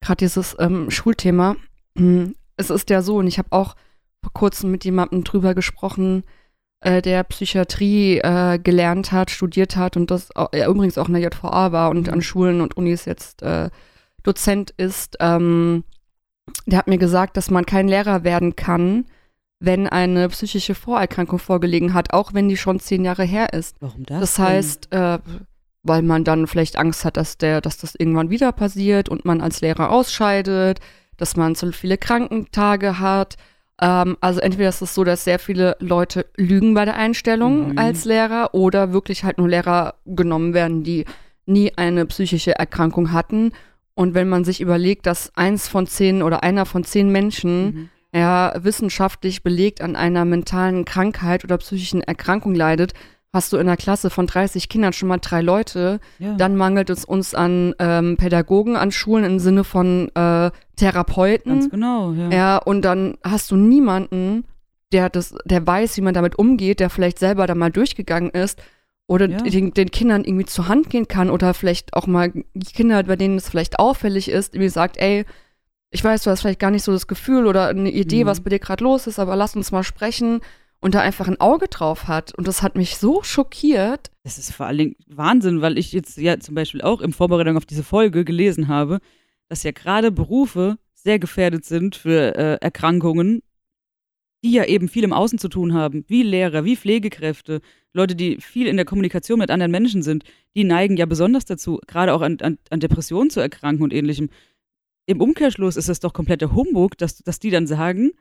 Gerade 0.00 0.18
dieses 0.18 0.56
ähm, 0.58 0.90
Schulthema. 0.90 1.56
hm, 1.96 2.34
Es 2.56 2.70
ist 2.70 2.90
ja 2.90 3.02
so, 3.02 3.16
und 3.16 3.26
ich 3.26 3.38
habe 3.38 3.52
auch 3.52 3.74
vor 4.22 4.32
kurzem 4.32 4.70
mit 4.70 4.84
jemandem 4.84 5.24
drüber 5.24 5.54
gesprochen, 5.54 6.24
äh, 6.82 7.02
der 7.02 7.24
Psychiatrie 7.24 8.18
äh, 8.18 8.58
gelernt 8.58 9.12
hat, 9.12 9.30
studiert 9.30 9.76
hat 9.76 9.96
und 9.96 10.10
das 10.10 10.34
au- 10.36 10.48
er 10.52 10.68
übrigens 10.68 10.96
auch 10.98 11.08
in 11.08 11.14
der 11.14 11.22
JVA 11.22 11.72
war 11.72 11.90
und 11.90 12.06
Mhm. 12.06 12.12
an 12.14 12.22
Schulen 12.22 12.60
und 12.60 12.76
Unis 12.76 13.04
jetzt 13.04 13.42
äh, 13.42 13.70
Dozent 14.22 14.70
ist. 14.76 15.16
Ähm, 15.20 15.84
der 16.66 16.78
hat 16.78 16.86
mir 16.88 16.98
gesagt, 16.98 17.36
dass 17.36 17.50
man 17.50 17.64
kein 17.66 17.88
Lehrer 17.88 18.24
werden 18.24 18.56
kann, 18.56 19.06
wenn 19.60 19.86
eine 19.86 20.28
psychische 20.30 20.74
Vorerkrankung 20.74 21.38
vorgelegen 21.38 21.92
hat, 21.94 22.12
auch 22.14 22.32
wenn 22.34 22.48
die 22.48 22.56
schon 22.56 22.80
zehn 22.80 23.04
Jahre 23.04 23.24
her 23.24 23.52
ist. 23.52 23.76
Warum 23.80 24.04
das? 24.04 24.20
Das 24.20 24.38
heißt, 24.38 24.92
äh, 24.92 25.18
weil 25.82 26.02
man 26.02 26.24
dann 26.24 26.46
vielleicht 26.46 26.76
Angst 26.76 27.04
hat, 27.04 27.16
dass 27.16 27.38
der, 27.38 27.60
dass 27.60 27.78
das 27.78 27.94
irgendwann 27.94 28.30
wieder 28.30 28.52
passiert 28.52 29.08
und 29.08 29.24
man 29.24 29.40
als 29.40 29.60
Lehrer 29.60 29.90
ausscheidet, 29.90 30.80
dass 31.16 31.36
man 31.36 31.54
zu 31.54 31.72
viele 31.72 31.98
Krankentage 31.98 32.98
hat. 32.98 33.36
Ähm, 33.80 34.16
also 34.20 34.40
entweder 34.40 34.68
ist 34.68 34.82
es 34.82 34.94
so, 34.94 35.04
dass 35.04 35.24
sehr 35.24 35.38
viele 35.38 35.76
Leute 35.80 36.26
lügen 36.36 36.74
bei 36.74 36.84
der 36.84 36.96
Einstellung 36.96 37.70
Mhm. 37.70 37.78
als 37.78 38.04
Lehrer 38.04 38.54
oder 38.54 38.92
wirklich 38.92 39.24
halt 39.24 39.38
nur 39.38 39.48
Lehrer 39.48 39.94
genommen 40.06 40.52
werden, 40.54 40.82
die 40.82 41.04
nie 41.46 41.72
eine 41.76 42.04
psychische 42.06 42.52
Erkrankung 42.58 43.12
hatten. 43.12 43.52
Und 43.94 44.14
wenn 44.14 44.28
man 44.28 44.44
sich 44.44 44.60
überlegt, 44.60 45.06
dass 45.06 45.34
eins 45.36 45.66
von 45.68 45.86
zehn 45.86 46.22
oder 46.22 46.42
einer 46.42 46.64
von 46.66 46.84
zehn 46.84 47.10
Menschen 47.10 47.64
Mhm. 47.64 47.88
ja, 48.20 48.52
wissenschaftlich 48.58 49.42
belegt 49.42 49.80
an 49.80 49.96
einer 49.96 50.24
mentalen 50.24 50.84
Krankheit 50.84 51.44
oder 51.44 51.58
psychischen 51.58 52.02
Erkrankung 52.02 52.54
leidet, 52.54 52.92
hast 53.32 53.52
du 53.52 53.56
in 53.58 53.62
einer 53.68 53.76
Klasse 53.76 54.10
von 54.10 54.26
30 54.26 54.68
Kindern 54.68 54.92
schon 54.92 55.08
mal 55.08 55.18
drei 55.18 55.40
Leute, 55.40 56.00
Ja. 56.18 56.34
dann 56.34 56.56
mangelt 56.56 56.90
es 56.90 57.04
uns 57.04 57.34
an 57.34 57.74
ähm, 57.78 58.16
Pädagogen 58.16 58.76
an 58.76 58.90
Schulen 58.90 59.24
im 59.24 59.38
Sinne 59.38 59.62
von 59.64 60.10
äh, 60.16 60.50
Therapeuten. 60.76 61.52
Ganz 61.52 61.70
genau, 61.70 62.12
ja. 62.12 62.30
Ja, 62.30 62.56
und 62.58 62.82
dann 62.82 63.16
hast 63.22 63.50
du 63.50 63.56
niemanden, 63.56 64.44
der 64.92 65.08
das, 65.10 65.34
der 65.44 65.64
weiß, 65.66 65.96
wie 65.96 66.00
man 66.00 66.14
damit 66.14 66.36
umgeht, 66.38 66.80
der 66.80 66.90
vielleicht 66.90 67.18
selber 67.20 67.46
da 67.46 67.54
mal 67.54 67.70
durchgegangen 67.70 68.30
ist 68.30 68.60
oder 69.06 69.28
Ja. 69.28 69.38
den, 69.38 69.72
den 69.74 69.90
Kindern 69.92 70.24
irgendwie 70.24 70.46
zur 70.46 70.66
Hand 70.66 70.90
gehen 70.90 71.06
kann 71.06 71.30
oder 71.30 71.54
vielleicht 71.54 71.94
auch 71.94 72.08
mal 72.08 72.32
die 72.54 72.72
Kinder, 72.72 73.00
bei 73.04 73.14
denen 73.16 73.36
es 73.36 73.48
vielleicht 73.48 73.78
auffällig 73.78 74.28
ist, 74.28 74.54
irgendwie 74.54 74.70
sagt, 74.70 74.96
ey, 74.96 75.24
ich 75.92 76.02
weiß, 76.02 76.22
du 76.24 76.30
hast 76.30 76.40
vielleicht 76.40 76.60
gar 76.60 76.70
nicht 76.72 76.84
so 76.84 76.90
das 76.92 77.06
Gefühl 77.06 77.46
oder 77.46 77.68
eine 77.68 77.90
Idee, 77.90 78.24
Mhm. 78.24 78.28
was 78.28 78.40
bei 78.40 78.50
dir 78.50 78.58
gerade 78.60 78.82
los 78.82 79.06
ist, 79.06 79.18
aber 79.20 79.36
lass 79.36 79.54
uns 79.54 79.70
mal 79.72 79.82
sprechen 79.84 80.40
und 80.80 80.94
da 80.94 81.00
einfach 81.00 81.28
ein 81.28 81.40
Auge 81.40 81.68
drauf 81.68 82.08
hat. 82.08 82.34
Und 82.34 82.48
das 82.48 82.62
hat 82.62 82.76
mich 82.76 82.96
so 82.96 83.22
schockiert. 83.22 84.10
Das 84.22 84.38
ist 84.38 84.52
vor 84.52 84.66
allen 84.66 84.78
Dingen 84.78 84.96
Wahnsinn, 85.06 85.60
weil 85.60 85.78
ich 85.78 85.92
jetzt 85.92 86.16
ja 86.16 86.38
zum 86.40 86.54
Beispiel 86.54 86.82
auch 86.82 87.00
in 87.00 87.12
Vorbereitung 87.12 87.56
auf 87.56 87.66
diese 87.66 87.84
Folge 87.84 88.24
gelesen 88.24 88.68
habe, 88.68 89.00
dass 89.48 89.62
ja 89.62 89.72
gerade 89.72 90.10
Berufe 90.10 90.78
sehr 90.94 91.18
gefährdet 91.18 91.64
sind 91.64 91.96
für 91.96 92.36
äh, 92.36 92.58
Erkrankungen, 92.60 93.42
die 94.42 94.52
ja 94.52 94.64
eben 94.64 94.88
viel 94.88 95.04
im 95.04 95.12
Außen 95.12 95.38
zu 95.38 95.48
tun 95.48 95.74
haben, 95.74 96.04
wie 96.08 96.22
Lehrer, 96.22 96.64
wie 96.64 96.76
Pflegekräfte, 96.76 97.60
Leute, 97.92 98.14
die 98.14 98.40
viel 98.40 98.66
in 98.66 98.76
der 98.76 98.86
Kommunikation 98.86 99.38
mit 99.38 99.50
anderen 99.50 99.72
Menschen 99.72 100.02
sind, 100.02 100.24
die 100.54 100.64
neigen 100.64 100.96
ja 100.96 101.06
besonders 101.06 101.44
dazu, 101.44 101.80
gerade 101.86 102.14
auch 102.14 102.22
an, 102.22 102.38
an, 102.40 102.58
an 102.70 102.80
Depressionen 102.80 103.30
zu 103.30 103.40
erkranken 103.40 103.82
und 103.82 103.92
ähnlichem. 103.92 104.30
Im 105.06 105.20
Umkehrschluss 105.20 105.76
ist 105.76 105.88
es 105.88 106.00
doch 106.00 106.12
kompletter 106.12 106.54
Humbug, 106.54 106.96
dass, 106.96 107.18
dass 107.18 107.38
die 107.38 107.50
dann 107.50 107.66
sagen, 107.66 108.12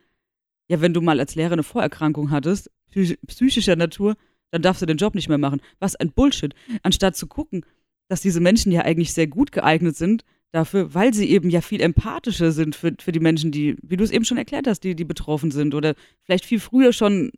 ja, 0.70 0.82
wenn 0.82 0.94
du 0.94 1.02
mal 1.02 1.20
als 1.20 1.36
Lehrer 1.36 1.54
eine 1.54 1.64
Vorerkrankung 1.64 2.32
hattest, 2.32 2.70
psych- 2.92 3.18
psychischer 3.28 3.76
Natur, 3.76 4.16
dann 4.52 4.62
darfst 4.62 4.82
du 4.82 4.86
den 4.86 4.98
Job 4.98 5.16
nicht 5.16 5.30
mehr 5.30 5.38
machen. 5.38 5.62
Was 5.80 5.96
ein 5.96 6.12
Bullshit. 6.12 6.54
Anstatt 6.84 7.16
zu 7.16 7.28
gucken, 7.28 7.66
dass 8.08 8.22
diese 8.22 8.40
Menschen 8.40 8.72
ja 8.72 8.82
eigentlich 8.82 9.14
sehr 9.14 9.28
gut 9.28 9.52
geeignet 9.52 9.96
sind 9.96 10.24
dafür, 10.52 10.94
weil 10.96 11.14
sie 11.14 11.30
eben 11.30 11.50
ja 11.52 11.62
viel 11.62 11.82
empathischer 11.82 12.52
sind 12.52 12.76
für, 12.76 12.94
für 13.00 13.12
die 13.12 13.20
Menschen, 13.20 13.52
die, 13.52 13.76
wie 13.84 13.98
du 13.98 14.04
es 14.04 14.10
eben 14.12 14.26
schon 14.26 14.38
erklärt 14.38 14.66
hast, 14.68 14.80
die, 14.84 14.96
die 14.96 15.06
betroffen 15.06 15.52
sind 15.52 15.76
oder 15.76 15.94
vielleicht 16.24 16.46
viel 16.46 16.60
früher 16.60 16.94
schon 16.94 17.32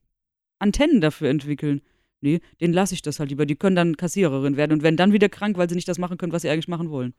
Antennen 0.59 1.01
dafür 1.01 1.29
entwickeln. 1.29 1.81
Nee, 2.21 2.39
denen 2.61 2.73
lasse 2.73 2.93
ich 2.93 3.01
das 3.01 3.19
halt 3.19 3.29
lieber. 3.29 3.45
Die 3.45 3.55
können 3.55 3.75
dann 3.75 3.97
Kassiererin 3.97 4.55
werden 4.55 4.73
und 4.73 4.83
werden 4.83 4.95
dann 4.95 5.11
wieder 5.11 5.27
krank, 5.27 5.57
weil 5.57 5.67
sie 5.67 5.75
nicht 5.75 5.87
das 5.87 5.97
machen 5.97 6.17
können, 6.17 6.31
was 6.31 6.43
sie 6.43 6.49
eigentlich 6.49 6.67
machen 6.67 6.89
wollen. 6.91 7.13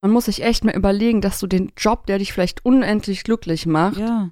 Man 0.00 0.12
muss 0.12 0.26
sich 0.26 0.42
echt 0.42 0.64
mal 0.64 0.76
überlegen, 0.76 1.20
dass 1.20 1.40
du 1.40 1.48
den 1.48 1.72
Job, 1.76 2.06
der 2.06 2.18
dich 2.18 2.32
vielleicht 2.32 2.64
unendlich 2.64 3.24
glücklich 3.24 3.66
macht, 3.66 3.98
Ja, 3.98 4.30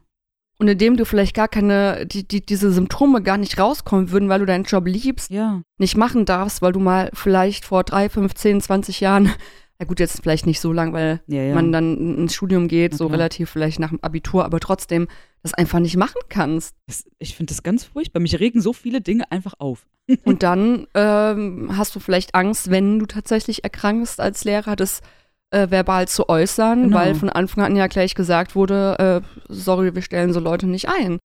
und 0.58 0.68
in 0.68 0.78
dem 0.78 0.96
du 0.96 1.04
vielleicht 1.04 1.34
gar 1.34 1.48
keine, 1.48 2.06
die, 2.06 2.26
die, 2.26 2.44
diese 2.44 2.72
Symptome 2.72 3.22
gar 3.22 3.36
nicht 3.36 3.58
rauskommen 3.58 4.10
würden, 4.10 4.28
weil 4.28 4.40
du 4.40 4.46
deinen 4.46 4.64
Job 4.64 4.86
liebst, 4.86 5.30
ja. 5.30 5.62
nicht 5.78 5.96
machen 5.96 6.24
darfst, 6.24 6.62
weil 6.62 6.72
du 6.72 6.80
mal 6.80 7.10
vielleicht 7.12 7.64
vor 7.64 7.84
drei, 7.84 8.08
fünf, 8.08 8.34
zehn, 8.34 8.60
20 8.60 9.00
Jahren, 9.00 9.30
na 9.78 9.86
gut, 9.86 10.00
jetzt 10.00 10.22
vielleicht 10.22 10.46
nicht 10.46 10.60
so 10.60 10.72
lang, 10.72 10.92
weil 10.94 11.20
Ja, 11.26 11.42
ja. 11.42 11.54
man 11.54 11.72
dann 11.72 12.16
ins 12.18 12.34
Studium 12.34 12.68
geht, 12.68 12.92
Na 12.92 12.98
so 12.98 13.06
relativ 13.08 13.50
vielleicht 13.50 13.78
nach 13.78 13.90
dem 13.90 14.02
Abitur, 14.02 14.44
aber 14.44 14.58
trotzdem 14.60 15.08
das 15.42 15.52
einfach 15.52 15.78
nicht 15.78 15.96
machen 15.96 16.20
kannst. 16.28 16.74
Das, 16.86 17.04
ich 17.18 17.36
finde 17.36 17.52
das 17.52 17.62
ganz 17.62 17.84
furchtbar. 17.84 18.20
Mich 18.20 18.40
regen 18.40 18.60
so 18.60 18.72
viele 18.72 19.00
Dinge 19.00 19.30
einfach 19.30 19.54
auf. 19.58 19.86
Und 20.24 20.42
dann 20.42 20.86
ähm, 20.94 21.70
hast 21.76 21.94
du 21.94 22.00
vielleicht 22.00 22.34
Angst, 22.34 22.70
wenn 22.70 22.98
du 22.98 23.06
tatsächlich 23.06 23.62
erkrankst 23.64 24.18
als 24.18 24.44
Lehrer, 24.44 24.74
das 24.76 25.02
äh, 25.50 25.70
verbal 25.70 26.08
zu 26.08 26.28
äußern, 26.28 26.84
Genau. 26.84 26.96
weil 26.96 27.14
von 27.14 27.28
Anfang 27.28 27.64
an 27.64 27.76
ja 27.76 27.86
gleich 27.86 28.14
gesagt 28.14 28.54
wurde, 28.54 29.22
äh, 29.24 29.42
sorry, 29.48 29.94
wir 29.94 30.02
stellen 30.02 30.32
so 30.32 30.40
Leute 30.40 30.66
nicht 30.66 30.88
ein. 30.88 31.18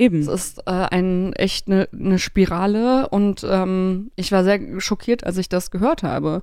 Eben. 0.00 0.20
Es 0.20 0.28
ist 0.28 0.58
äh, 0.66 0.70
ein, 0.70 1.32
echt 1.32 1.66
eine 1.66 1.88
ne 1.92 2.18
Spirale 2.18 3.08
und 3.08 3.44
ähm, 3.48 4.10
ich 4.14 4.30
war 4.30 4.44
sehr 4.44 4.80
schockiert, 4.80 5.24
als 5.24 5.38
ich 5.38 5.48
das 5.48 5.70
gehört 5.70 6.02
habe. 6.02 6.42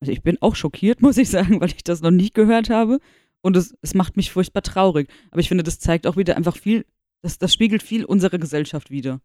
Also 0.00 0.12
ich 0.12 0.22
bin 0.22 0.38
auch 0.40 0.54
schockiert, 0.56 1.02
muss 1.02 1.18
ich 1.18 1.30
sagen, 1.30 1.60
weil 1.60 1.68
ich 1.68 1.84
das 1.84 2.00
noch 2.00 2.10
nie 2.10 2.30
gehört 2.30 2.70
habe. 2.70 3.00
Und 3.42 3.56
es, 3.58 3.76
es 3.82 3.92
macht 3.92 4.16
mich 4.16 4.32
furchtbar 4.32 4.62
traurig. 4.62 5.10
Aber 5.30 5.40
ich 5.40 5.48
finde, 5.48 5.64
das 5.64 5.78
zeigt 5.78 6.06
auch 6.06 6.16
wieder 6.16 6.36
einfach 6.36 6.56
viel, 6.56 6.86
das, 7.22 7.36
das 7.38 7.52
spiegelt 7.52 7.82
viel 7.82 8.06
unsere 8.06 8.38
Gesellschaft 8.38 8.90
wieder. 8.90 9.20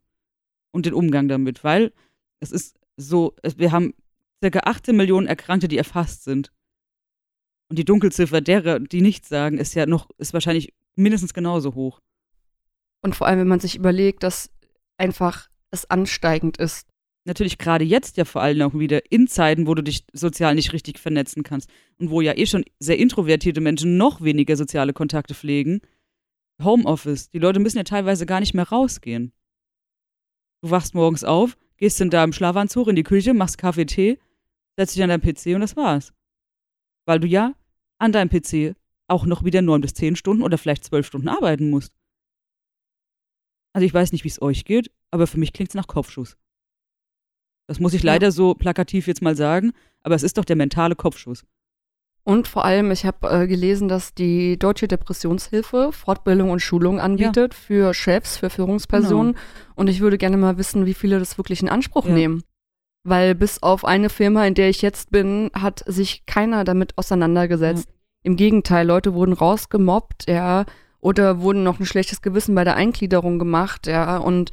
Und 0.71 0.85
den 0.85 0.93
Umgang 0.93 1.29
damit. 1.29 1.63
Weil 1.63 1.93
es 2.41 2.51
ist 2.51 2.77
so, 2.97 3.33
es, 3.41 3.57
wir 3.57 3.71
haben 3.71 3.93
circa 4.43 4.59
18 4.65 4.95
Millionen 4.97 5.27
Erkrankte, 5.27 5.69
die 5.69 5.77
erfasst 5.77 6.25
sind. 6.25 6.51
Und 7.69 7.77
die 7.77 7.85
Dunkelziffer 7.85 8.41
derer, 8.41 8.79
die 8.79 9.01
nichts 9.01 9.29
sagen, 9.29 9.59
ist 9.59 9.75
ja 9.75 9.85
noch, 9.85 10.09
ist 10.17 10.33
wahrscheinlich 10.33 10.73
mindestens 10.95 11.33
genauso 11.33 11.75
hoch. 11.75 11.99
Und 13.01 13.15
vor 13.15 13.27
allem, 13.27 13.39
wenn 13.39 13.47
man 13.47 13.59
sich 13.59 13.75
überlegt, 13.75 14.23
dass 14.23 14.51
einfach 14.97 15.49
es 15.71 15.89
ansteigend 15.89 16.57
ist. 16.57 16.87
Natürlich 17.25 17.57
gerade 17.57 17.85
jetzt 17.85 18.17
ja 18.17 18.25
vor 18.25 18.41
allem 18.41 18.61
auch 18.61 18.77
wieder 18.77 19.11
in 19.11 19.27
Zeiten, 19.27 19.67
wo 19.67 19.75
du 19.75 19.83
dich 19.83 20.05
sozial 20.13 20.55
nicht 20.55 20.73
richtig 20.73 20.99
vernetzen 20.99 21.43
kannst 21.43 21.69
und 21.99 22.09
wo 22.09 22.21
ja 22.21 22.35
eh 22.35 22.45
schon 22.45 22.65
sehr 22.79 22.97
introvertierte 22.97 23.61
Menschen 23.61 23.97
noch 23.97 24.21
weniger 24.21 24.55
soziale 24.55 24.93
Kontakte 24.93 25.35
pflegen. 25.35 25.81
Homeoffice, 26.61 27.29
die 27.29 27.39
Leute 27.39 27.59
müssen 27.59 27.77
ja 27.77 27.83
teilweise 27.83 28.25
gar 28.25 28.39
nicht 28.39 28.53
mehr 28.53 28.67
rausgehen. 28.67 29.31
Du 30.61 30.71
wachst 30.71 30.95
morgens 30.95 31.23
auf, 31.23 31.55
gehst 31.77 32.01
dann 32.01 32.09
da 32.09 32.23
im 32.23 32.33
Schlafanzug 32.33 32.87
in 32.87 32.95
die 32.95 33.03
Küche, 33.03 33.33
machst 33.33 33.57
Kaffee, 33.57 33.85
Tee, 33.85 34.19
setzt 34.77 34.95
dich 34.95 35.03
an 35.03 35.09
deinen 35.09 35.21
PC 35.21 35.55
und 35.55 35.61
das 35.61 35.77
war's. 35.77 36.13
Weil 37.09 37.19
du 37.19 37.25
ja 37.25 37.55
an 37.97 38.11
deinem 38.11 38.29
PC 38.29 38.75
auch 39.07 39.25
noch 39.25 39.43
wieder 39.43 39.63
neun 39.63 39.81
bis 39.81 39.95
zehn 39.95 40.15
Stunden 40.15 40.43
oder 40.43 40.59
vielleicht 40.59 40.83
zwölf 40.83 41.07
Stunden 41.07 41.27
arbeiten 41.27 41.71
musst. 41.71 41.91
Also 43.73 43.83
ich 43.83 43.91
weiß 43.95 44.11
nicht, 44.11 44.23
wie 44.25 44.27
es 44.27 44.39
euch 44.43 44.63
geht, 44.63 44.91
aber 45.09 45.25
für 45.25 45.39
mich 45.39 45.51
klingt's 45.51 45.73
nach 45.73 45.87
Kopfschuss. 45.87 46.37
Das 47.67 47.79
muss 47.79 47.95
ich 47.95 48.03
Ja. 48.03 48.13
leider 48.13 48.31
so 48.31 48.53
plakativ 48.53 49.07
jetzt 49.07 49.23
mal 49.23 49.35
sagen, 49.35 49.71
aber 50.03 50.13
es 50.13 50.21
ist 50.21 50.37
doch 50.37 50.45
der 50.45 50.55
mentale 50.55 50.95
Kopfschuss. 50.95 51.47
Und 52.23 52.47
vor 52.47 52.63
allem, 52.63 52.91
ich 52.91 53.05
habe 53.07 53.27
äh, 53.27 53.47
gelesen, 53.47 53.87
dass 53.87 54.13
die 54.13 54.59
Deutsche 54.59 54.87
Depressionshilfe 54.87 55.91
Fortbildung 55.91 56.51
und 56.51 56.59
Schulung 56.59 56.99
anbietet 56.99 57.55
für 57.55 57.95
Chefs, 57.95 58.37
für 58.37 58.51
Führungspersonen. 58.51 59.35
Und 59.73 59.87
ich 59.87 59.99
würde 59.99 60.19
gerne 60.19 60.37
mal 60.37 60.59
wissen, 60.59 60.85
wie 60.85 60.93
viele 60.93 61.17
das 61.17 61.39
wirklich 61.39 61.63
in 61.63 61.69
Anspruch 61.69 62.05
Ja. 62.05 62.13
nehmen. 62.13 62.43
Weil 63.03 63.33
bis 63.35 63.63
auf 63.63 63.85
eine 63.85 64.09
Firma, 64.09 64.45
in 64.45 64.53
der 64.53 64.69
ich 64.69 64.81
jetzt 64.81 65.09
bin, 65.11 65.49
hat 65.53 65.83
sich 65.85 66.25
keiner 66.25 66.63
damit 66.63 66.97
auseinandergesetzt. 66.97 67.87
Im 68.23 68.35
Gegenteil, 68.35 68.85
Leute 68.85 69.13
wurden 69.13 69.33
rausgemobbt, 69.33 70.29
ja, 70.29 70.65
oder 70.99 71.39
wurden 71.41 71.63
noch 71.63 71.79
ein 71.79 71.85
schlechtes 71.85 72.21
Gewissen 72.21 72.53
bei 72.55 72.65
der 72.65 72.75
Eingliederung 72.75 73.39
gemacht, 73.39 73.87
ja. 73.87 74.17
Und 74.17 74.51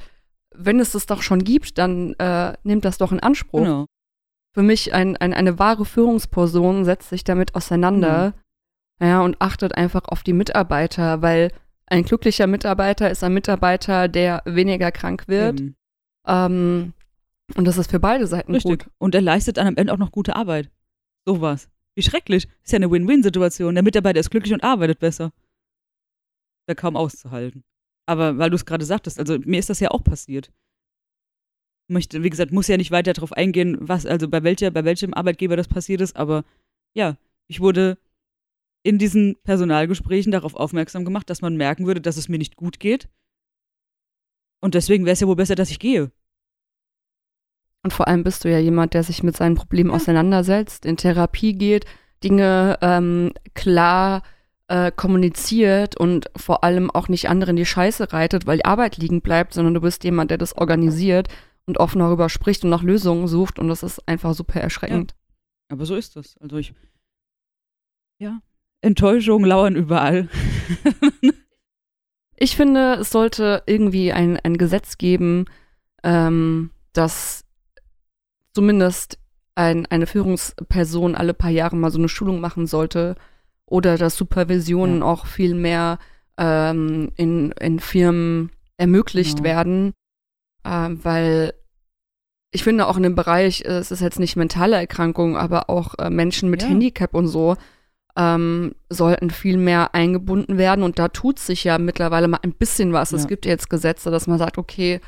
wenn 0.55 0.79
es 0.79 0.93
das 0.93 1.07
doch 1.07 1.23
schon 1.23 1.43
gibt, 1.43 1.77
dann 1.79 2.15
äh, 2.15 2.53
nimmt 2.63 2.85
das 2.85 2.99
doch 2.99 3.13
in 3.13 3.21
Anspruch 3.21 3.61
Genau. 3.61 3.87
für 4.55 4.63
mich 4.63 4.95
ein, 4.95 5.17
ein, 5.17 5.35
eine 5.35 5.59
wahre 5.59 5.85
Führungsperson 5.85 6.85
setzt 6.85 7.11
sich 7.11 7.25
damit 7.25 7.55
auseinander 7.57 8.35
ja, 9.03 9.21
und 9.21 9.37
achtet 9.41 9.75
einfach 9.75 10.05
auf 10.07 10.23
die 10.23 10.33
Mitarbeiter, 10.33 11.21
weil 11.21 11.51
ein 11.87 12.05
glücklicher 12.05 12.47
Mitarbeiter 12.47 13.11
ist 13.11 13.23
ein 13.23 13.35
Mitarbeiter, 13.35 14.09
der 14.09 14.43
weniger 14.45 14.91
krank 14.93 15.25
wird. 15.29 15.61
Eben. 15.61 15.77
Ähm, 16.27 16.93
und 17.55 17.65
das 17.65 17.79
ist 17.79 17.91
für 17.91 18.01
beide 18.01 18.27
Seiten 18.27 18.53
Richtig. 18.53 18.71
gut. 18.81 18.91
Und 18.99 19.15
er 19.15 19.21
leistet 19.21 19.57
dann 19.57 19.67
am 19.67 19.77
Ende 19.77 19.93
auch 19.93 19.99
noch 19.99 20.11
gute 20.11 20.35
Arbeit. 20.35 20.71
Sowas. 21.25 21.69
Wie 21.95 22.03
schrecklich. 22.03 22.49
Ist 22.63 22.73
ja 22.73 22.77
eine 22.77 22.91
Win-Win-Situation. 22.91 23.75
Der 23.75 23.85
Mitarbeiter 23.85 24.21
ist 24.21 24.31
glücklich 24.31 24.53
und 24.53 24.65
arbeitet 24.65 24.99
besser. 24.99 25.33
Wäre 26.67 26.77
kaum 26.77 26.97
auszuhalten. 26.97 27.65
Aber 28.07 28.39
weil 28.39 28.51
du 28.51 28.57
es 28.57 28.67
gerade 28.67 28.85
sagtest, 28.85 29.19
also 29.19 29.39
mir 29.39 29.59
ist 29.59 29.71
das 29.71 29.81
ja 29.81 29.91
auch 29.91 30.03
passiert. 30.03 30.53
Möchte, 31.89 32.23
wie 32.23 32.31
gesagt, 32.31 32.53
muss 32.53 32.69
ja 32.69 32.77
nicht 32.77 32.91
weiter 32.91 33.13
darauf 33.13 33.33
eingehen, 33.33 33.77
was, 33.81 34.07
also 34.07 34.29
bei 34.29 34.43
welcher, 34.43 34.71
bei 34.73 34.85
welchem 34.85 35.15
Arbeitgeber 35.15 35.57
das 35.57 35.69
passiert 35.69 36.01
ist, 36.01 36.17
aber 36.17 36.45
ja, 36.95 37.17
ich 37.47 37.61
wurde 37.61 37.97
in 38.83 38.99
diesen 38.99 39.37
Personalgesprächen 39.43 40.33
darauf 40.33 40.55
aufmerksam 40.55 41.05
gemacht, 41.05 41.31
dass 41.31 41.43
man 41.43 41.57
merken 41.57 41.87
würde, 41.87 42.01
dass 42.01 42.17
es 42.17 42.29
mir 42.29 42.39
nicht 42.39 42.57
gut 42.57 42.81
geht. 42.81 43.09
Und 44.61 44.75
deswegen 44.75 45.05
wäre 45.05 45.13
es 45.13 45.21
ja 45.21 45.29
wohl 45.29 45.37
besser, 45.37 45.55
dass 45.55 45.71
ich 45.71 45.79
gehe. 45.79 46.11
Und 47.87 47.93
vor 47.93 48.09
allem 48.09 48.25
bist 48.25 48.45
du 48.45 48.51
ja 48.51 48.59
jemand, 48.59 48.95
der 48.95 49.05
sich 49.05 49.23
mit 49.23 49.37
seinen 49.37 49.55
Problemen 49.55 49.91
Ja. 49.91 49.95
auseinandersetzt, 49.97 50.85
in 50.85 50.97
Therapie 50.97 51.53
geht, 51.53 51.85
Dinge 52.25 52.77
ähm, 52.83 53.31
klar 53.55 54.25
äh, 54.67 54.91
kommuniziert 54.91 55.97
und 55.97 56.29
vor 56.35 56.65
allem 56.65 56.91
auch 56.91 57.07
nicht 57.07 57.29
anderen 57.29 57.55
die 57.55 57.65
Scheiße 57.65 58.13
reitet, 58.13 58.45
weil 58.45 58.57
die 58.57 58.65
Arbeit 58.65 58.97
liegen 58.97 59.21
bleibt, 59.21 59.55
sondern 59.55 59.75
du 59.75 59.81
bist 59.81 60.03
jemand, 60.03 60.33
der 60.33 60.39
das 60.39 60.57
organisiert 60.57 61.29
und 61.65 61.79
offen 61.79 62.01
darüber 62.01 62.29
spricht 62.29 62.65
und 62.65 62.71
nach 62.71 62.83
Lösungen 62.83 63.29
sucht 63.29 63.61
und 63.61 63.69
das 63.69 63.85
ist 63.85 64.01
einfach 64.09 64.35
super 64.35 64.61
erschreckend. 64.61 65.15
Aber 65.69 65.87
so 65.87 65.95
ist 65.95 66.17
das. 66.17 66.37
Also 66.39 66.57
ich. 66.57 66.75
Ja. 68.19 68.41
Enttäuschungen 68.81 69.47
lauern 69.49 69.77
überall. 69.77 70.29
Ich 72.35 72.57
finde, 72.57 72.95
es 72.95 73.11
sollte 73.11 73.63
irgendwie 73.67 74.13
ein, 74.13 74.41
ein 74.41 74.59
Gesetz 74.59 74.99
geben, 74.99 75.45
ähm, 76.03 76.71
dass 76.93 77.46
zumindest 78.57 79.19
ein, 79.55 79.85
eine 79.87 80.07
Führungsperson 80.07 81.15
alle 81.15 81.35
paar 81.35 81.51
Jahre 81.51 81.77
mal 81.77 81.91
so 81.91 81.99
eine 81.99 82.09
Schulung 82.09 82.41
machen 82.41 82.67
sollte 82.67 83.15
oder 83.67 83.99
dass 83.99 84.17
Supervisionen 84.17 85.01
Ja. 85.01 85.05
auch 85.05 85.27
viel 85.27 85.55
mehr 85.55 85.99
ähm, 86.39 87.13
in, 87.17 87.53
in 87.53 87.79
Firmen 87.81 88.51
ermöglicht 88.79 89.37
Genau. 89.39 89.45
werden, 89.49 89.93
ähm, 90.65 91.05
weil 91.05 91.53
ich 92.51 92.65
finde 92.65 92.87
auch 92.87 92.97
in 92.97 93.03
dem 93.03 93.15
Bereich, 93.15 93.63
äh, 93.67 93.79
es 93.79 93.91
ist 93.91 94.01
jetzt 94.01 94.19
nicht 94.19 94.37
mentale 94.37 94.77
Erkrankung, 94.77 95.37
aber 95.37 95.69
auch 95.69 95.95
äh, 95.99 96.09
Menschen 96.09 96.49
mit 96.49 96.63
Ja. 96.63 96.69
Handicap 96.69 97.13
und 97.15 97.29
so 97.29 97.57
ähm, 98.17 98.75
sollten 98.89 99.29
viel 99.31 99.59
mehr 99.59 99.95
eingebunden 99.95 100.57
werden. 100.57 100.83
Und 100.83 100.99
da 100.99 101.09
tut 101.09 101.39
sich 101.39 101.65
ja 101.65 101.77
mittlerweile 101.79 102.29
mal 102.29 102.41
ein 102.43 102.53
bisschen 102.55 102.95
was. 102.95 103.13
Es 103.13 103.23
Ja. 103.25 103.29
gibt 103.29 103.45
jetzt 103.45 103.69
Gesetze, 103.69 104.11
dass 104.11 104.27
man 104.27 104.39
sagt, 104.39 104.57
okay, 104.57 105.01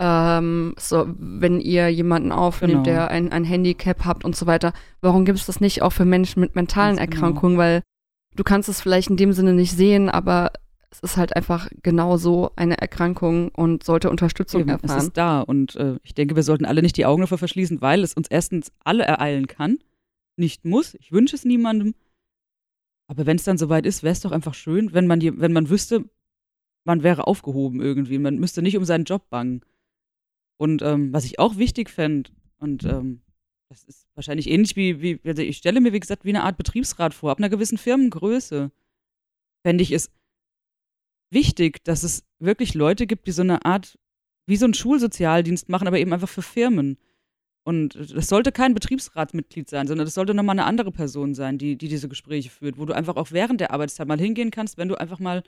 ähm, 0.00 0.74
so, 0.78 1.06
wenn 1.18 1.60
ihr 1.60 1.88
jemanden 1.88 2.32
aufnimmt, 2.32 2.72
Genau. 2.72 2.82
der 2.84 3.10
ein, 3.10 3.30
ein 3.32 3.44
Handicap 3.44 4.04
habt 4.04 4.24
und 4.24 4.34
so 4.34 4.46
weiter, 4.46 4.72
warum 5.00 5.24
gibt 5.24 5.38
es 5.38 5.46
das 5.46 5.60
nicht 5.60 5.82
auch 5.82 5.90
für 5.92 6.04
Menschen 6.04 6.40
mit 6.40 6.54
mentalen 6.56 6.96
Ganz 6.96 7.10
genau. 7.10 7.26
Erkrankungen? 7.26 7.58
Weil 7.58 7.82
du 8.34 8.42
kannst 8.44 8.68
es 8.68 8.80
vielleicht 8.80 9.10
in 9.10 9.16
dem 9.16 9.32
Sinne 9.32 9.52
nicht 9.52 9.72
sehen, 9.72 10.10
aber 10.10 10.50
es 10.90 11.00
ist 11.00 11.16
halt 11.16 11.34
einfach 11.36 11.68
genauso 11.82 12.50
eine 12.56 12.78
Erkrankung 12.78 13.48
und 13.50 13.84
sollte 13.84 14.10
Unterstützung 14.10 14.62
Eben, 14.62 14.70
es 14.70 14.82
erfahren. 14.82 14.98
ist 15.00 15.16
da 15.16 15.40
und 15.40 15.74
äh, 15.76 15.96
ich 16.02 16.14
denke, 16.14 16.36
wir 16.36 16.42
sollten 16.44 16.64
alle 16.64 16.82
nicht 16.82 16.96
die 16.96 17.06
Augen 17.06 17.22
davor 17.22 17.38
verschließen, 17.38 17.80
weil 17.80 18.02
es 18.04 18.14
uns 18.14 18.28
erstens 18.28 18.72
alle 18.84 19.04
ereilen 19.04 19.46
kann, 19.48 19.78
nicht 20.36 20.64
muss. 20.64 20.94
Ich 20.94 21.10
wünsche 21.12 21.36
es 21.36 21.44
niemandem. 21.44 21.94
Aber 23.06 23.26
wenn 23.26 23.36
es 23.36 23.44
dann 23.44 23.58
soweit 23.58 23.86
ist, 23.86 24.02
wäre 24.02 24.12
es 24.12 24.20
doch 24.20 24.32
einfach 24.32 24.54
schön, 24.54 24.92
wenn 24.94 25.06
man, 25.06 25.20
je- 25.20 25.34
wenn 25.36 25.52
man 25.52 25.68
wüsste, 25.68 26.04
man 26.84 27.02
wäre 27.02 27.26
aufgehoben 27.26 27.80
irgendwie. 27.80 28.18
Man 28.18 28.36
müsste 28.38 28.62
nicht 28.62 28.76
um 28.76 28.84
seinen 28.84 29.04
Job 29.04 29.28
bangen. 29.30 29.62
Und 30.64 30.80
ähm, 30.80 31.12
was 31.12 31.26
ich 31.26 31.38
auch 31.38 31.58
wichtig 31.58 31.90
fände, 31.90 32.30
und 32.56 32.84
ähm, 32.84 33.20
das 33.68 33.84
ist 33.84 34.08
wahrscheinlich 34.14 34.48
ähnlich 34.48 34.76
wie, 34.76 35.02
wie, 35.02 35.20
also 35.22 35.42
ich 35.42 35.58
stelle 35.58 35.78
mir, 35.78 35.92
wie 35.92 36.00
gesagt, 36.00 36.24
wie 36.24 36.30
eine 36.30 36.42
Art 36.42 36.56
Betriebsrat 36.56 37.12
vor, 37.12 37.32
ab 37.32 37.36
einer 37.36 37.50
gewissen 37.50 37.76
Firmengröße, 37.76 38.70
fände 39.62 39.82
ich 39.82 39.92
es 39.92 40.10
wichtig, 41.28 41.84
dass 41.84 42.02
es 42.02 42.24
wirklich 42.38 42.72
Leute 42.72 43.06
gibt, 43.06 43.26
die 43.26 43.32
so 43.32 43.42
eine 43.42 43.66
Art, 43.66 43.98
wie 44.46 44.56
so 44.56 44.64
einen 44.64 44.72
Schulsozialdienst 44.72 45.68
machen, 45.68 45.86
aber 45.86 45.98
eben 45.98 46.14
einfach 46.14 46.30
für 46.30 46.40
Firmen. 46.40 46.96
Und 47.64 47.98
das 48.16 48.28
sollte 48.28 48.50
kein 48.50 48.72
Betriebsratsmitglied 48.72 49.68
sein, 49.68 49.86
sondern 49.86 50.06
das 50.06 50.14
sollte 50.14 50.32
nochmal 50.32 50.54
eine 50.54 50.64
andere 50.64 50.92
Person 50.92 51.34
sein, 51.34 51.58
die, 51.58 51.76
die 51.76 51.88
diese 51.88 52.08
Gespräche 52.08 52.48
führt, 52.48 52.78
wo 52.78 52.86
du 52.86 52.94
einfach 52.94 53.16
auch 53.16 53.32
während 53.32 53.60
der 53.60 53.70
Arbeitszeit 53.70 54.08
mal 54.08 54.18
hingehen 54.18 54.50
kannst, 54.50 54.78
wenn 54.78 54.88
du 54.88 54.98
einfach 54.98 55.18
mal 55.18 55.42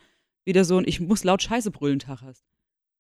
wieder 0.45 0.67
so 0.67 0.77
ein 0.77 0.87
Ich 0.87 1.01
muss 1.01 1.25
laut 1.25 1.41
Scheiße 1.41 1.71
brüllen 1.71 2.01
Tag 2.01 2.21
hast. 2.21 2.45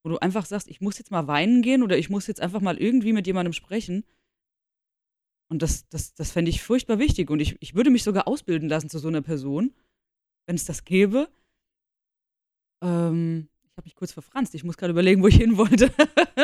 Wo 0.07 0.11
du 0.11 0.19
einfach 0.19 0.47
sagst, 0.47 0.69
ich 0.69 0.81
muss 0.81 0.99
jetzt 0.99 1.11
mal 1.11 1.27
weinen 1.27 1.63
gehen 1.63 1.83
oder 1.83 1.99
ich 1.99 2.11
muss 2.11 2.29
jetzt 2.29 2.41
einfach 2.41 2.61
mal 2.61 2.79
irgendwie 2.79 3.13
mit 3.13 3.27
jemandem 3.27 3.53
sprechen. 3.53 4.05
Und 5.49 5.63
das, 5.63 5.89
das, 5.89 6.15
das 6.15 6.31
fände 6.31 6.49
ich 6.49 6.63
furchtbar 6.63 7.01
wichtig. 7.01 7.29
Und 7.29 7.41
ich, 7.41 7.57
ich 7.61 7.75
würde 7.75 7.91
mich 7.91 8.05
sogar 8.05 8.29
ausbilden 8.29 8.69
lassen 8.69 8.89
zu 8.89 9.01
so 9.01 9.09
einer 9.09 9.21
Person, 9.21 9.75
wenn 10.47 10.55
es 10.55 10.65
das 10.65 10.85
gäbe. 10.85 11.29
Ähm, 12.85 13.49
ich 13.65 13.77
habe 13.77 13.87
mich 13.87 13.97
kurz 13.97 14.13
verfranst. 14.13 14.55
Ich 14.55 14.63
muss 14.63 14.77
gerade 14.77 14.93
überlegen, 14.93 15.25
wo 15.25 15.27
ich 15.27 15.39
hin 15.39 15.57
wollte. 15.57 15.93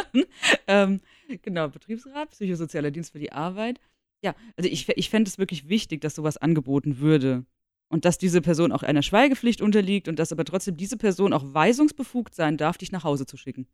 ähm, 0.67 1.01
genau, 1.43 1.69
Betriebsrat, 1.69 2.31
psychosozialer 2.31 2.91
Dienst 2.91 3.13
für 3.13 3.21
die 3.21 3.31
Arbeit. 3.31 3.79
Ja, 4.25 4.35
also 4.57 4.69
ich, 4.69 4.89
ich 4.89 5.09
fände 5.09 5.29
es 5.29 5.39
wirklich 5.39 5.69
wichtig, 5.69 6.01
dass 6.01 6.17
sowas 6.17 6.37
angeboten 6.37 6.99
würde. 6.99 7.47
Und 7.93 8.07
dass 8.07 8.17
diese 8.17 8.41
Person 8.41 8.73
auch 8.73 8.83
einer 8.83 9.03
Schweigepflicht 9.03 9.61
unterliegt 9.61 10.09
und 10.09 10.19
dass 10.19 10.33
aber 10.33 10.47
trotzdem 10.47 10.79
diese 10.79 10.97
Person 10.97 11.35
auch 11.35 11.45
weisungsbefugt 11.53 12.35
sein 12.35 12.57
darf, 12.57 12.79
dich 12.79 12.91
nach 12.91 13.05
Hause 13.05 13.27
zu 13.27 13.37
schicken. 13.37 13.69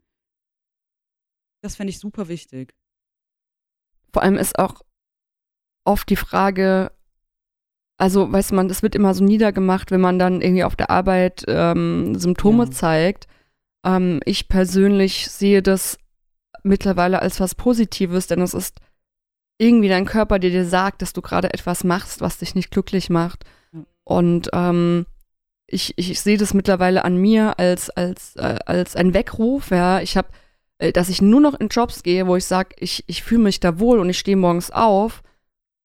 Das 1.63 1.77
fände 1.77 1.91
ich 1.91 2.01
super 2.01 2.27
wichtig. 2.27 2.75
Vor 4.13 4.23
allem 4.23 4.37
ist 4.37 4.59
auch 4.59 4.83
oft 5.85 6.11
die 6.11 6.17
Frage, 6.17 6.91
also 7.97 8.31
weiß 8.33 8.51
man, 8.51 8.67
das 8.67 8.83
wird 8.83 8.97
immer 8.97 9.15
so 9.15 9.23
niedergemacht, 9.23 9.93
wenn 9.93 10.01
man 10.01 10.19
dann 10.19 10.41
irgendwie 10.41 10.65
auf 10.65 10.75
der 10.75 10.91
Arbeit 10.91 11.45
ähm, 11.47 12.17
Symptome 12.17 12.65
Ja. 12.65 12.71
zeigt. 12.73 13.29
Ähm, 13.87 14.21
ich 14.25 14.49
persönlich 14.49 15.31
sehe 15.31 15.63
das 15.63 15.97
mittlerweile 16.65 17.23
als 17.23 17.39
was 17.39 17.55
Positives, 17.55 18.27
denn 18.27 18.41
es 18.41 18.53
ist 18.55 18.81
irgendwie 19.61 19.89
dein 19.89 20.07
Körper, 20.07 20.41
der 20.41 20.51
dir 20.51 20.65
sagt, 20.65 21.03
dass 21.03 21.13
du 21.13 21.23
gerade 21.23 21.53
etwas 21.53 21.85
machst, 21.85 22.21
was 22.21 22.39
dich 22.39 22.57
nicht 22.57 22.73
glücklich 22.73 23.11
macht. 23.11 23.45
Und 24.09 24.49
ähm, 24.55 25.05
ich, 25.67 25.93
ich 25.99 26.19
sehe 26.21 26.39
das 26.39 26.55
mittlerweile 26.55 27.05
an 27.05 27.19
mir 27.19 27.59
als, 27.59 27.91
als, 27.91 28.37
äh, 28.37 28.57
als 28.65 28.97
ein 28.97 29.13
Weckruf, 29.13 29.71
ja. 29.71 30.01
Ich 30.01 30.17
habe, 30.17 30.29
äh, 30.79 30.93
dass 30.93 31.11
ich 31.11 31.21
nur 31.21 31.43
noch 31.43 31.53
in 31.61 31.69
Jobs 31.69 32.03
gehe, 32.03 32.27
wo 32.27 32.35
ich 32.35 32.47
sage, 32.47 32.71
ich, 32.79 33.05
ich 33.07 33.23
fühle 33.23 33.43
mich 33.43 33.61
da 33.61 33.79
wohl 33.79 33.99
und 33.99 34.09
ich 34.09 34.19
stehe 34.19 34.39
morgens 34.39 34.71
auf 34.71 35.23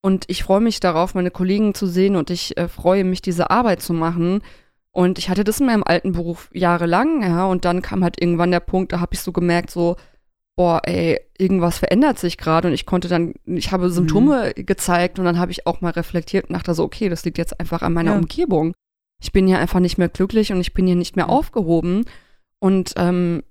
und 0.01 0.23
ich 0.29 0.43
freue 0.43 0.61
mich 0.61 0.79
darauf, 0.79 1.15
meine 1.15 1.31
Kollegen 1.31 1.73
zu 1.73 1.85
sehen 1.85 2.15
und 2.15 2.29
ich 2.29 2.55
äh, 2.55 2.69
freue 2.69 3.03
mich, 3.03 3.21
diese 3.21 3.49
Arbeit 3.49 3.81
zu 3.81 3.91
machen. 3.91 4.41
Und 4.93 5.19
ich 5.19 5.27
hatte 5.29 5.43
das 5.43 5.59
in 5.59 5.65
meinem 5.65 5.83
alten 5.83 6.13
Beruf 6.13 6.49
jahrelang, 6.53 7.23
ja, 7.23 7.45
und 7.45 7.65
dann 7.65 7.81
kam 7.81 8.05
halt 8.05 8.21
irgendwann 8.21 8.51
der 8.51 8.61
Punkt, 8.61 8.93
da 8.93 9.01
habe 9.01 9.15
ich 9.15 9.19
so 9.19 9.33
gemerkt, 9.33 9.69
so, 9.69 9.97
boah, 10.55 10.81
ey, 10.85 11.19
irgendwas 11.37 11.79
verändert 11.79 12.19
sich 12.19 12.37
gerade 12.37 12.67
und 12.67 12.73
ich 12.75 12.85
konnte 12.85 13.07
dann, 13.07 13.33
ich 13.45 13.71
habe 13.71 13.89
Symptome 13.89 14.53
gezeigt 14.53 15.17
und 15.17 15.25
dann 15.25 15.39
habe 15.39 15.51
ich 15.51 15.65
auch 15.65 15.81
mal 15.81 15.89
reflektiert 15.91 16.47
und 16.49 16.53
dachte 16.53 16.73
so, 16.75 16.83
okay, 16.83 17.09
das 17.09 17.25
liegt 17.25 17.37
jetzt 17.39 17.59
einfach 17.59 17.81
an 17.81 17.93
meiner 17.93 18.11
Ja. 18.11 18.17
Umgebung. 18.17 18.73
Ich 19.21 19.31
bin 19.31 19.47
hier 19.47 19.57
einfach 19.59 19.79
nicht 19.79 19.97
mehr 19.97 20.09
glücklich 20.09 20.51
und 20.51 20.61
ich 20.61 20.73
bin 20.73 20.85
hier 20.85 20.95
nicht 20.95 21.15
mehr 21.15 21.25
Ja. 21.25 21.31
aufgehoben 21.31 22.05
und 22.59 22.93
ähm, 22.97 23.41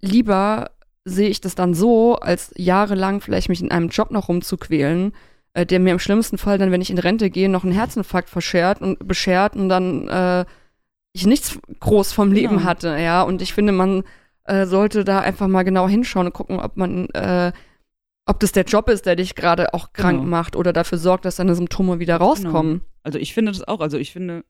lieber 0.00 0.70
sehe 1.04 1.28
ich 1.28 1.40
das 1.40 1.54
dann 1.54 1.74
so, 1.74 2.16
als 2.16 2.52
jahrelang 2.56 3.20
vielleicht 3.20 3.48
mich 3.48 3.60
in 3.62 3.70
einem 3.72 3.88
Job 3.88 4.10
noch 4.10 4.28
rumzuquälen, 4.28 5.12
äh, 5.54 5.66
der 5.66 5.80
mir 5.80 5.92
im 5.92 5.98
schlimmsten 5.98 6.38
Fall 6.38 6.58
dann, 6.58 6.70
wenn 6.70 6.80
ich 6.80 6.90
in 6.90 6.98
Rente 6.98 7.30
gehe, 7.30 7.48
noch 7.48 7.64
einen 7.64 7.72
Herzinfarkt 7.72 8.28
verschert 8.28 8.80
und 8.80 9.06
beschert 9.06 9.56
und 9.56 9.68
dann 9.68 10.08
äh, 10.08 10.44
ich 11.14 11.26
nichts 11.26 11.58
groß 11.80 12.12
vom 12.12 12.32
Leben 12.32 12.56
Genau. 12.58 12.64
hatte, 12.64 12.96
ja. 12.98 13.22
Und 13.22 13.42
ich 13.42 13.52
finde, 13.52 13.72
man 13.72 14.02
äh, 14.52 14.66
sollte 14.66 15.04
da 15.04 15.20
einfach 15.20 15.48
mal 15.48 15.62
genau 15.62 15.88
hinschauen 15.88 16.26
und 16.26 16.32
gucken, 16.32 16.58
ob 16.60 16.76
man, 16.76 17.08
äh, 17.10 17.52
ob 18.26 18.38
das 18.40 18.52
der 18.52 18.64
Job 18.64 18.88
ist, 18.88 19.06
der 19.06 19.16
dich 19.16 19.34
gerade 19.34 19.72
auch 19.74 19.92
krank 19.92 20.18
Genau. 20.20 20.30
macht 20.30 20.56
oder 20.56 20.72
dafür 20.72 20.98
sorgt, 20.98 21.24
dass 21.24 21.36
deine 21.36 21.54
Symptome 21.54 21.98
wieder 21.98 22.16
rauskommen. 22.16 22.82
Also 23.02 23.18
ich 23.18 23.34
finde 23.34 23.52
das 23.52 23.66
auch. 23.66 23.80
Also 23.80 23.98
ich 23.98 24.12
finde, 24.12 24.44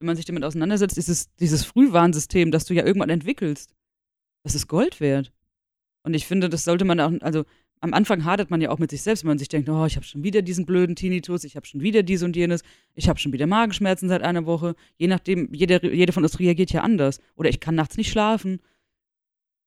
wenn 0.00 0.06
man 0.06 0.16
sich 0.16 0.24
damit 0.24 0.44
auseinandersetzt, 0.44 0.96
dieses, 0.96 1.32
dieses 1.36 1.64
Frühwarnsystem, 1.64 2.50
das 2.50 2.64
du 2.66 2.74
ja 2.74 2.84
irgendwann 2.84 3.10
entwickelst, 3.10 3.74
das 4.42 4.54
ist 4.54 4.68
Gold 4.68 5.00
wert. 5.00 5.32
Und 6.02 6.14
ich 6.14 6.26
finde, 6.26 6.48
das 6.50 6.64
sollte 6.64 6.84
man 6.84 7.00
auch, 7.00 7.12
also 7.22 7.44
am 7.80 7.94
Anfang 7.94 8.24
hadert 8.24 8.50
man 8.50 8.60
ja 8.60 8.70
auch 8.70 8.78
mit 8.78 8.90
sich 8.90 9.02
selbst, 9.02 9.24
wenn 9.24 9.28
man 9.28 9.38
sich 9.38 9.48
denkt, 9.48 9.68
oh, 9.68 9.86
ich 9.86 9.96
habe 9.96 10.04
schon 10.06 10.22
wieder 10.24 10.42
diesen 10.42 10.66
blöden 10.66 10.96
Tinnitus, 10.96 11.44
ich 11.44 11.56
habe 11.56 11.66
schon 11.66 11.80
wieder 11.80 12.02
dies 12.02 12.22
und 12.22 12.34
jenes, 12.36 12.62
ich 12.94 13.08
habe 13.08 13.18
schon 13.18 13.32
wieder 13.32 13.46
Magenschmerzen 13.46 14.08
seit 14.08 14.22
einer 14.22 14.46
Woche. 14.46 14.74
Je 14.96 15.06
nachdem, 15.06 15.48
jeder, 15.52 15.84
jeder 15.84 16.12
von 16.12 16.24
uns 16.24 16.38
reagiert 16.38 16.72
ja 16.72 16.82
anders. 16.82 17.20
Oder 17.36 17.48
ich 17.50 17.60
kann 17.60 17.74
nachts 17.74 17.96
nicht 17.96 18.10
schlafen. 18.10 18.60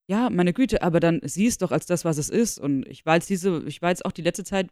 Ja, 0.09 0.29
meine 0.29 0.53
Güte, 0.53 0.81
aber 0.83 0.99
dann 0.99 1.19
sieh 1.23 1.47
es 1.47 1.57
doch 1.57 1.71
als 1.71 1.85
das, 1.85 2.05
was 2.05 2.17
es 2.17 2.29
ist. 2.29 2.59
Und 2.59 2.87
ich 2.87 3.05
war 3.05 3.15
jetzt 3.15 3.29
diese, 3.29 3.63
ich 3.65 3.81
war 3.81 3.89
jetzt 3.89 4.05
auch 4.05 4.13
die 4.13 4.21
letzte 4.21 4.45
Zeit 4.45 4.69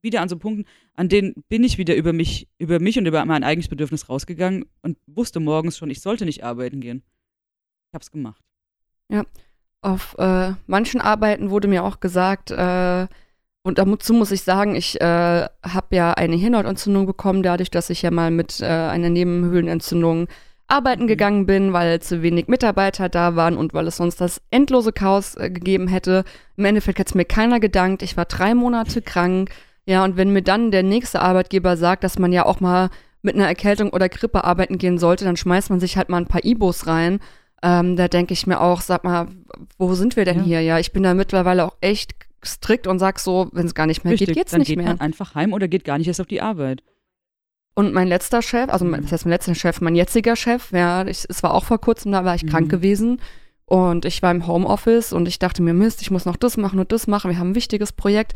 wieder 0.00 0.22
an 0.22 0.28
so 0.28 0.38
Punkten, 0.38 0.64
an 0.94 1.08
denen 1.08 1.34
bin 1.48 1.64
ich 1.64 1.76
wieder 1.76 1.94
über 1.94 2.12
mich, 2.12 2.48
über 2.58 2.80
mich 2.80 2.98
und 2.98 3.06
über 3.06 3.24
mein 3.24 3.44
eigenes 3.44 3.68
Bedürfnis 3.68 4.08
rausgegangen 4.08 4.64
und 4.82 4.96
wusste 5.06 5.40
morgens 5.40 5.76
schon, 5.76 5.90
ich 5.90 6.00
sollte 6.00 6.24
nicht 6.24 6.44
arbeiten 6.44 6.80
gehen. 6.80 7.02
Ich 7.90 7.94
hab's 7.94 8.10
gemacht. 8.10 8.42
Auf 9.80 10.16
äh, 10.18 10.52
manchen 10.66 11.00
Arbeiten 11.00 11.50
wurde 11.50 11.68
mir 11.68 11.84
auch 11.84 12.00
gesagt, 12.00 12.50
äh, 12.50 13.06
und 13.62 13.78
dazu 13.78 14.14
muss 14.14 14.30
ich 14.30 14.42
sagen, 14.42 14.74
ich 14.74 15.00
äh, 15.00 15.04
habe 15.62 15.96
ja 15.96 16.14
eine 16.14 16.36
Hirnhautentzündung 16.36 17.06
bekommen, 17.06 17.42
dadurch, 17.42 17.70
dass 17.70 17.90
ich 17.90 18.02
ja 18.02 18.10
mal 18.10 18.30
mit 18.30 18.60
äh, 18.60 18.66
einer 18.66 19.10
Nebenhöhlenentzündung 19.10 20.28
arbeiten 20.68 21.04
Mhm. 21.04 21.08
gegangen 21.08 21.46
bin, 21.46 21.72
weil 21.72 22.00
zu 22.00 22.22
wenig 22.22 22.46
Mitarbeiter 22.48 23.08
da 23.08 23.34
waren 23.36 23.56
und 23.56 23.74
weil 23.74 23.86
es 23.86 23.96
sonst 23.96 24.20
das 24.20 24.40
endlose 24.50 24.92
Chaos 24.92 25.34
äh, 25.36 25.50
gegeben 25.50 25.88
hätte. 25.88 26.24
Im 26.56 26.64
Endeffekt 26.66 26.98
hat 27.00 27.08
es 27.08 27.14
mir 27.14 27.24
keiner 27.24 27.58
gedankt. 27.60 28.02
Ich 28.02 28.16
war 28.16 28.26
drei 28.26 28.54
Monate 28.54 29.02
krank. 29.02 29.50
Ja, 29.86 30.04
und 30.04 30.16
wenn 30.18 30.32
mir 30.32 30.42
dann 30.42 30.70
der 30.70 30.82
nächste 30.82 31.20
Arbeitgeber 31.22 31.76
sagt, 31.76 32.04
dass 32.04 32.18
man 32.18 32.32
ja 32.32 32.44
auch 32.44 32.60
mal 32.60 32.90
mit 33.22 33.34
einer 33.34 33.46
Erkältung 33.48 33.90
oder 33.90 34.08
Grippe 34.08 34.44
arbeiten 34.44 34.78
gehen 34.78 34.98
sollte, 34.98 35.24
dann 35.24 35.36
schmeißt 35.36 35.70
man 35.70 35.80
sich 35.80 35.96
halt 35.96 36.08
mal 36.10 36.18
ein 36.18 36.26
paar 36.26 36.44
Ibos 36.44 36.86
rein. 36.86 37.20
Ähm, 37.62 37.96
da 37.96 38.06
denke 38.06 38.32
ich 38.34 38.46
mir 38.46 38.60
auch, 38.60 38.80
sag 38.82 39.02
mal, 39.02 39.26
wo 39.78 39.94
sind 39.94 40.14
wir 40.16 40.24
denn 40.24 40.38
Ja. 40.40 40.44
hier? 40.44 40.60
Ja, 40.60 40.78
ich 40.78 40.92
bin 40.92 41.02
da 41.02 41.14
mittlerweile 41.14 41.64
auch 41.64 41.76
echt 41.80 42.12
strikt 42.44 42.86
und 42.86 42.98
sag 43.00 43.18
so, 43.18 43.48
wenn 43.52 43.66
es 43.66 43.74
gar 43.74 43.86
nicht 43.86 44.04
mehr 44.04 44.14
geht, 44.14 44.32
geht's 44.34 44.52
dann 44.52 44.60
nicht 44.60 44.68
geht 44.68 44.76
mehr. 44.76 44.86
man 44.86 45.00
einfach 45.00 45.34
heim 45.34 45.52
oder 45.52 45.66
geht 45.66 45.84
gar 45.84 45.98
nicht 45.98 46.06
erst 46.06 46.20
auf 46.20 46.28
die 46.28 46.40
Arbeit. 46.40 46.82
Und 47.78 47.94
mein 47.94 48.08
letzter 48.08 48.42
Chef, 48.42 48.68
also 48.70 48.84
Mhm. 48.84 48.90
mein, 48.90 49.02
das 49.02 49.12
heißt 49.12 49.24
mein 49.24 49.32
letzter 49.34 49.54
Chef, 49.54 49.80
mein 49.80 49.94
jetziger 49.94 50.34
Chef, 50.34 50.72
ja, 50.72 51.06
ich, 51.06 51.24
es 51.28 51.42
war 51.44 51.54
auch 51.54 51.64
vor 51.64 51.78
kurzem, 51.80 52.10
da 52.10 52.24
war 52.24 52.34
ich 52.34 52.42
Mhm. 52.42 52.48
krank 52.48 52.68
gewesen 52.70 53.20
und 53.66 54.04
ich 54.04 54.20
war 54.20 54.32
im 54.32 54.46
Homeoffice 54.48 55.12
und 55.12 55.28
ich 55.28 55.38
dachte 55.38 55.62
mir, 55.62 55.74
Mist, 55.74 56.02
ich 56.02 56.10
muss 56.10 56.24
noch 56.24 56.36
das 56.36 56.56
machen 56.56 56.80
und 56.80 56.90
das 56.90 57.06
machen, 57.06 57.30
wir 57.30 57.38
haben 57.38 57.50
ein 57.50 57.54
wichtiges 57.54 57.92
Projekt. 57.92 58.32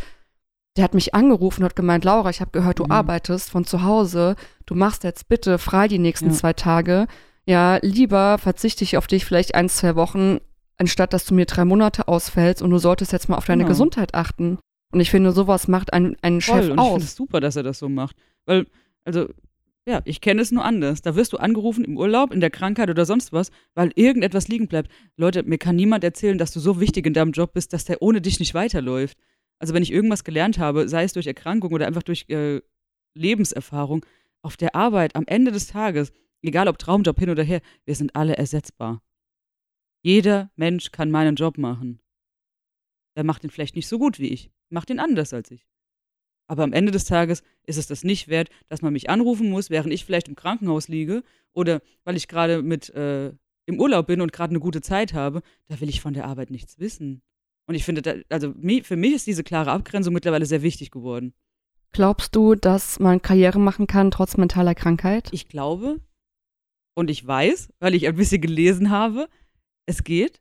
Der 0.77 0.85
hat 0.85 0.95
mich 0.95 1.13
angerufen 1.15 1.63
und 1.63 1.65
hat 1.71 1.75
gemeint, 1.77 2.05
Laura, 2.05 2.31
ich 2.31 2.41
habe 2.41 2.53
gehört, 2.53 2.79
du 2.79 2.85
Mhm. 2.85 2.93
arbeitest 2.93 3.51
von 3.51 3.65
zu 3.65 3.83
Hause, 3.83 4.37
du 4.65 4.75
machst 4.77 5.03
jetzt 5.03 5.29
bitte 5.29 5.59
frei 5.59 5.89
die 5.89 5.99
nächsten 5.99 6.29
Ja. 6.31 6.33
zwei 6.35 6.53
Tage. 6.53 7.07
Ja, 7.45 7.79
lieber 7.83 8.39
verzichte 8.39 8.85
ich 8.85 8.97
auf 8.97 9.09
dich 9.09 9.25
vielleicht 9.25 9.57
ein, 9.57 9.69
zwei 9.69 9.97
Wochen, 9.97 10.39
anstatt 10.79 11.13
dass 11.13 11.27
du 11.27 11.35
mir 11.35 11.47
drei 11.47 11.65
Monate 11.65 12.07
ausfällst 12.07 12.63
und 12.63 12.71
du 12.71 12.79
solltest 12.79 13.11
jetzt 13.13 13.29
mal 13.29 13.37
auf 13.39 13.47
deine 13.47 13.65
Genau. 13.65 13.71
Gesundheit 13.71 14.15
achten. 14.15 14.59
Und 14.93 15.01
ich 15.01 15.11
finde, 15.11 15.33
sowas 15.33 15.67
macht 15.67 15.93
einen, 15.93 16.17
einen 16.23 16.41
Voll. 16.41 16.63
Chef 16.63 16.71
und 16.71 16.79
ich 16.79 16.85
finde 16.85 16.97
aus. 16.97 17.03
es 17.03 17.17
super, 17.17 17.41
dass 17.41 17.57
er 17.57 17.65
das 17.65 17.81
so 17.81 17.89
macht. 17.89 18.15
Weil, 18.47 18.67
also, 19.05 19.29
ja, 19.87 20.01
ich 20.05 20.21
kenne 20.21 20.43
es 20.43 20.53
nur 20.53 20.65
anders. 20.65 21.03
Da 21.03 21.17
wirst 21.17 21.33
du 21.33 21.39
angerufen 21.39 21.85
im 21.85 21.97
Urlaub, 21.97 22.33
in 22.33 22.41
der 22.41 22.51
Krankheit 22.51 22.89
oder 22.89 23.05
sonst 23.05 23.33
was, 23.33 23.51
weil 23.75 23.91
irgendetwas 23.97 24.49
liegen 24.49 24.69
bleibt. 24.69 24.91
Leute, 25.17 25.43
mir 25.43 25.59
kann 25.59 25.75
niemand 25.77 26.05
erzählen, 26.05 26.39
dass 26.39 26.53
du 26.53 26.61
so 26.61 26.81
wichtig 26.81 27.07
in 27.07 27.15
deinem 27.15 27.33
Job 27.33 27.53
bist, 27.53 27.73
dass 27.73 27.85
der 27.85 28.01
ohne 28.01 28.21
dich 28.21 28.39
nicht 28.39 28.55
weiterläuft. 28.55 29.19
Also 29.59 29.75
wenn 29.75 29.83
ich 29.83 29.93
irgendwas 29.93 30.25
gelernt 30.25 30.59
habe, 30.59 30.89
sei 30.89 31.05
es 31.05 31.13
durch 31.13 31.27
Erkrankung 31.27 31.73
oder 31.73 31.87
einfach 31.87 32.03
durch 32.03 32.27
äh, 32.29 32.61
Lebenserfahrung, 33.15 34.05
auf 34.43 34.57
der 34.57 34.75
Arbeit 34.75 35.15
am 35.17 35.25
Ende 35.27 35.53
des 35.53 35.69
Tages, 35.69 36.13
egal 36.43 36.69
ob 36.69 36.79
Traumjob 36.79 37.19
hin 37.19 37.31
oder 37.31 37.43
her, 37.43 37.61
wir 37.85 37.95
sind 37.95 38.15
alle 38.17 38.37
ersetzbar. 38.37 39.03
Jeder 40.03 40.51
Mensch 40.57 40.91
kann 40.91 41.11
meinen 41.11 41.37
Job 41.37 41.59
machen. 41.59 42.01
Er 43.15 43.25
macht 43.25 43.45
ihn 43.45 43.51
vielleicht 43.51 43.77
nicht 43.77 43.87
so 43.87 43.99
gut 43.99 44.19
wie 44.19 44.29
ich, 44.29 44.51
macht 44.69 44.91
ihn 44.91 44.99
anders 44.99 45.33
als 45.33 45.51
ich. 45.51 45.67
Aber 46.49 46.65
am 46.65 46.73
Ende 46.73 46.93
des 46.93 47.05
Tages 47.05 47.43
ist 47.65 47.79
es 47.79 47.87
das 47.87 48.05
nicht 48.05 48.29
wert, 48.29 48.51
dass 48.69 48.83
man 48.83 48.93
mich 48.93 49.09
anrufen 49.09 49.49
muss, 49.51 49.71
während 49.71 49.93
ich 49.93 50.05
vielleicht 50.05 50.29
im 50.29 50.37
Krankenhaus 50.37 50.89
liege 50.89 51.23
oder 51.53 51.81
weil 52.05 52.17
ich 52.17 52.29
gerade 52.29 52.63
mit 52.63 52.91
äh, 52.91 53.33
im 53.67 53.81
Urlaub 53.81 54.07
bin 54.07 54.21
und 54.21 54.33
gerade 54.33 54.51
eine 54.51 54.61
gute 54.61 54.81
Zeit 54.81 55.15
habe. 55.15 55.43
Da 55.69 55.81
will 55.81 55.89
ich 55.89 56.01
von 56.01 56.15
der 56.15 56.27
Arbeit 56.27 56.51
nichts 56.51 56.79
wissen. 56.79 57.23
Und 57.67 57.75
ich 57.75 57.85
finde, 57.85 58.03
da, 58.03 58.15
also 58.29 58.53
für 58.83 58.97
mich 58.97 59.15
ist 59.15 59.27
diese 59.27 59.45
klare 59.45 59.71
Abgrenzung 59.71 60.13
mittlerweile 60.13 60.47
sehr 60.47 60.63
wichtig 60.63 60.91
geworden. 60.91 61.33
Glaubst 61.93 62.35
du, 62.35 62.55
dass 62.55 62.99
man 62.99 63.23
Karriere 63.23 63.61
machen 63.61 63.87
kann 63.87 64.11
trotz 64.11 64.37
mentaler 64.37 64.75
Krankheit? 64.75 65.29
Ich 65.33 65.49
glaube 65.49 66.01
und 66.95 67.11
ich 67.11 67.27
weiß, 67.27 67.73
weil 67.81 67.95
ich 67.95 68.07
ein 68.07 68.17
bisschen 68.17 68.41
gelesen 68.41 68.91
habe, 68.91 69.29
es 69.87 70.05
geht 70.05 70.41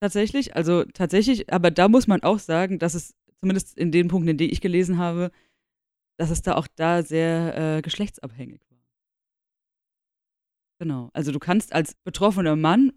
tatsächlich. 0.00 0.56
Also 0.56 0.84
tatsächlich, 0.84 1.52
aber 1.52 1.70
da 1.70 1.88
muss 1.88 2.06
man 2.06 2.22
auch 2.22 2.38
sagen, 2.38 2.78
dass 2.78 2.94
es 2.94 3.14
zumindest 3.40 3.76
in 3.76 3.92
den 3.92 4.08
Punkten, 4.08 4.28
in 4.28 4.38
denen 4.38 4.52
ich 4.52 4.60
gelesen 4.60 4.98
habe, 4.98 5.30
dass 6.18 6.30
es 6.30 6.42
da 6.42 6.54
auch 6.56 6.66
da 6.66 7.02
sehr 7.02 7.76
äh, 7.76 7.82
geschlechtsabhängig 7.82 8.60
war. 8.70 8.78
Genau. 10.78 11.10
Also 11.12 11.32
du 11.32 11.38
kannst 11.38 11.72
als 11.72 11.94
betroffener 11.94 12.56
Mann, 12.56 12.92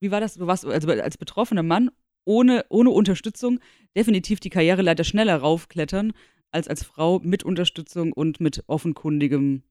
wie 0.00 0.10
war 0.10 0.20
das? 0.20 0.34
Du 0.34 0.46
warst 0.46 0.64
also 0.64 0.88
als 0.88 1.18
betroffener 1.18 1.62
Mann 1.62 1.90
ohne, 2.24 2.64
ohne 2.68 2.90
Unterstützung 2.90 3.58
definitiv 3.96 4.38
die 4.40 4.50
Karriereleiter 4.50 5.04
schneller 5.04 5.36
raufklettern 5.36 6.12
als 6.50 6.68
als 6.68 6.84
Frau 6.84 7.18
mit 7.20 7.42
Unterstützung 7.42 8.12
und 8.12 8.40
mit 8.40 8.64
offenkundigem, 8.66 9.62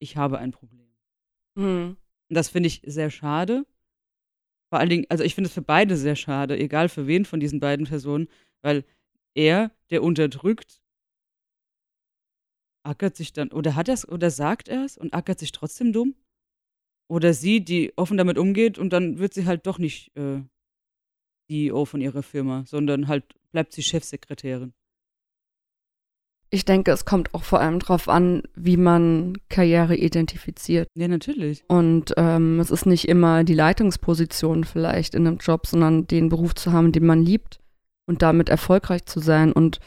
ich 0.00 0.16
habe 0.16 0.38
ein 0.38 0.50
Problem. 0.50 0.88
Hm. 1.56 1.96
Und 2.28 2.34
das 2.34 2.48
finde 2.48 2.68
ich 2.68 2.82
sehr 2.84 3.10
schade. 3.10 3.66
Vor 4.70 4.78
allen 4.78 4.88
Dingen, 4.88 5.06
also 5.10 5.22
ich 5.22 5.34
finde 5.34 5.48
es 5.48 5.54
für 5.54 5.62
beide 5.62 5.96
sehr 5.96 6.16
schade, 6.16 6.58
egal 6.58 6.88
für 6.88 7.06
wen 7.06 7.24
von 7.24 7.40
diesen 7.40 7.60
beiden 7.60 7.86
Personen, 7.86 8.28
weil 8.62 8.84
er, 9.34 9.70
der 9.90 10.02
unterdrückt, 10.02 10.82
ackert 12.84 13.16
sich 13.16 13.32
dann, 13.32 13.50
oder 13.52 13.76
hat 13.76 13.88
er 13.88 13.94
es, 13.94 14.08
oder 14.08 14.30
sagt 14.30 14.68
er 14.68 14.84
es 14.84 14.96
und 14.98 15.14
ackert 15.14 15.38
sich 15.38 15.52
trotzdem 15.52 15.92
dumm? 15.92 16.14
Oder 17.08 17.34
sie, 17.34 17.64
die 17.64 17.92
offen 17.96 18.16
damit 18.16 18.38
umgeht 18.38 18.78
und 18.78 18.92
dann 18.92 19.18
wird 19.18 19.34
sie 19.34 19.46
halt 19.46 19.66
doch 19.66 19.78
nicht 19.78 20.16
äh, 20.16 20.42
CEO 21.48 21.84
von 21.84 22.00
ihrer 22.00 22.22
Firma, 22.22 22.64
sondern 22.66 23.08
halt 23.08 23.24
bleibt 23.50 23.72
sie 23.72 23.82
Chefsekretärin. 23.82 24.72
Ich 26.54 26.66
denke, 26.66 26.90
es 26.90 27.06
kommt 27.06 27.32
auch 27.32 27.44
vor 27.44 27.60
allem 27.60 27.78
darauf 27.78 28.10
an, 28.10 28.42
wie 28.54 28.76
man 28.76 29.38
Karriere 29.48 29.96
identifiziert. 29.96 30.86
Ja, 30.94 31.08
natürlich. 31.08 31.64
Und 31.66 32.12
ähm, 32.18 32.60
es 32.60 32.70
ist 32.70 32.84
nicht 32.84 33.08
immer 33.08 33.42
die 33.42 33.54
Leitungsposition 33.54 34.64
vielleicht 34.64 35.14
in 35.14 35.26
einem 35.26 35.38
Job, 35.38 35.66
sondern 35.66 36.06
den 36.06 36.28
Beruf 36.28 36.54
zu 36.54 36.70
haben, 36.72 36.92
den 36.92 37.06
man 37.06 37.24
liebt 37.24 37.61
und 38.06 38.22
damit 38.22 38.48
erfolgreich 38.48 39.04
zu 39.06 39.20
sein. 39.20 39.52
Und 39.52 39.80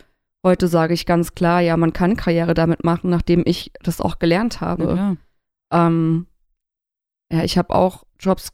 heute 0.45 0.67
sage 0.67 0.93
ich 0.93 1.05
ganz 1.05 1.35
klar, 1.35 1.61
ja, 1.61 1.75
man 1.77 1.93
kann 1.93 2.15
Karriere 2.15 2.53
damit 2.53 2.83
machen, 2.83 3.09
nachdem 3.09 3.43
ich 3.45 3.71
das 3.81 4.01
auch 4.01 4.19
gelernt 4.19 4.61
habe. 4.61 4.85
klar. 4.93 5.17
Ähm, 5.71 6.27
ja, 7.31 7.43
ich 7.43 7.57
habe 7.57 7.73
auch 7.73 8.03
Jobs 8.19 8.49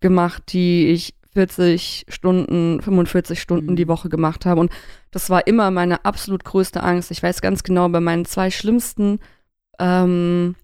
gemacht, 0.00 0.44
die 0.52 0.86
ich 0.88 1.14
40 1.32 2.06
Stunden, 2.08 2.80
45 2.80 3.40
Stunden 3.42 3.72
Mhm. 3.72 3.76
die 3.76 3.88
Woche 3.88 4.08
gemacht 4.08 4.46
habe. 4.46 4.60
Und 4.60 4.72
das 5.10 5.28
war 5.28 5.46
immer 5.46 5.70
meine 5.70 6.04
absolut 6.04 6.44
größte 6.44 6.82
Angst. 6.82 7.10
Ich 7.10 7.22
weiß 7.22 7.42
ganz 7.42 7.62
genau, 7.62 7.88
bei 7.90 8.00
meinen 8.00 8.24
zwei 8.24 8.50
schlimmsten 8.50 9.18
ähm, 9.78 10.54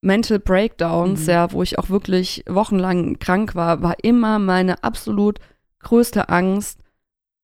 Mental 0.00 0.38
Breakdowns, 0.38 1.22
Mhm. 1.24 1.30
ja, 1.30 1.52
wo 1.52 1.62
ich 1.62 1.78
auch 1.78 1.88
wirklich 1.90 2.44
wochenlang 2.48 3.18
krank 3.18 3.54
war, 3.54 3.82
war 3.82 3.96
immer 4.02 4.38
meine 4.38 4.82
absolut 4.84 5.38
größte 5.80 6.28
Angst, 6.28 6.80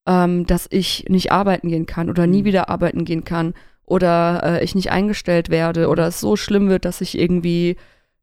ähm, 0.07 0.47
dass 0.47 0.67
ich 0.71 1.05
nicht 1.09 1.31
arbeiten 1.33 1.69
gehen 1.69 1.87
kann 1.87 2.09
oder 2.11 2.27
nie 2.27 2.41
Mhm. 2.43 2.45
wieder 2.47 2.69
arbeiten 2.71 3.05
gehen 3.05 3.25
kann 3.25 3.55
oder 3.85 4.43
äh, 4.61 4.65
ich 4.65 4.75
nicht 4.75 4.91
eingestellt 4.91 5.49
werde 5.51 5.89
oder 5.89 6.07
es 6.07 6.21
so 6.21 6.37
schlimm 6.37 6.69
wird, 6.69 6.85
dass 6.85 7.01
ich 7.01 7.19
irgendwie 7.19 7.77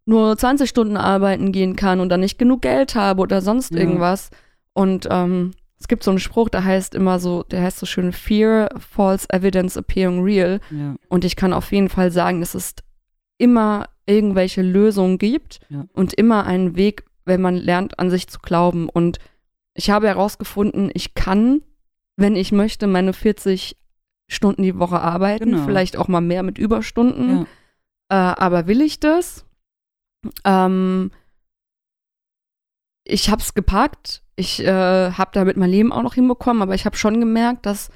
nur 0.06 0.38
20 0.38 0.70
Stunden 0.70 0.98
arbeiten 0.98 1.52
gehen 1.52 1.76
kann 1.76 2.00
und 2.00 2.10
dann 2.10 2.22
nicht 2.22 2.40
genug 2.40 2.62
Geld 2.62 2.96
habe 2.96 3.22
oder 3.22 3.42
sonst 3.42 3.74
Ja. 3.74 3.82
irgendwas. 3.82 4.30
Und 4.74 5.08
ähm, 5.12 5.52
es 5.80 5.88
gibt 5.88 6.04
so 6.04 6.12
einen 6.12 6.20
Spruch, 6.20 6.50
der 6.50 6.64
heißt 6.64 6.96
immer 6.96 7.20
so, 7.20 7.44
der 7.44 7.62
heißt 7.62 7.78
so 7.80 7.86
schön 7.86 8.12
Fear, 8.14 8.70
False 8.80 9.28
Evidence 9.30 9.76
Appearing 9.78 10.24
Real. 10.24 10.60
Ja. 10.72 10.96
Und 11.10 11.26
ich 11.26 11.36
kann 11.36 11.54
auf 11.54 11.72
jeden 11.72 11.90
Fall 11.90 12.12
sagen, 12.12 12.40
dass 12.40 12.56
es 12.56 12.74
immer 13.38 13.88
irgendwelche 14.06 14.62
Lösungen 14.62 15.18
gibt 15.18 15.60
Ja. 15.70 15.86
und 15.94 16.14
immer 16.14 16.46
einen 16.46 16.76
Weg, 16.78 17.04
wenn 17.26 17.42
man 17.42 17.56
lernt, 17.56 18.00
an 18.00 18.10
sich 18.10 18.28
zu 18.28 18.40
glauben. 18.40 18.88
Und 18.90 19.20
ich 19.78 19.90
habe 19.92 20.08
herausgefunden, 20.08 20.90
ich 20.94 21.14
kann, 21.14 21.62
wenn 22.18 22.36
ich 22.36 22.52
möchte, 22.52 22.88
meine 22.88 23.14
40 23.14 23.78
Stunden 24.28 24.64
die 24.64 24.78
Woche 24.80 25.00
arbeiten, 25.00 25.52
Genau. 25.52 25.64
vielleicht 25.66 25.96
auch 25.98 26.08
mal 26.08 26.20
mehr 26.22 26.42
mit 26.44 26.58
Überstunden. 26.58 27.46
Ja. 28.10 28.32
Äh, 28.34 28.36
aber 28.40 28.68
will 28.68 28.82
ich 28.82 29.00
das? 29.00 29.46
Ähm, 30.44 31.12
ich 33.06 33.30
habe 33.30 33.42
es 33.42 33.54
gepackt. 33.54 34.24
Ich 34.36 34.60
äh, 34.64 35.12
habe 35.12 35.32
damit 35.34 35.58
mein 35.58 35.70
Leben 35.70 35.94
auch 35.94 36.04
noch 36.04 36.14
hinbekommen, 36.16 36.62
aber 36.62 36.76
ich 36.76 36.86
habe 36.86 36.98
schon 36.98 37.20
gemerkt, 37.20 37.66
dass 37.66 37.90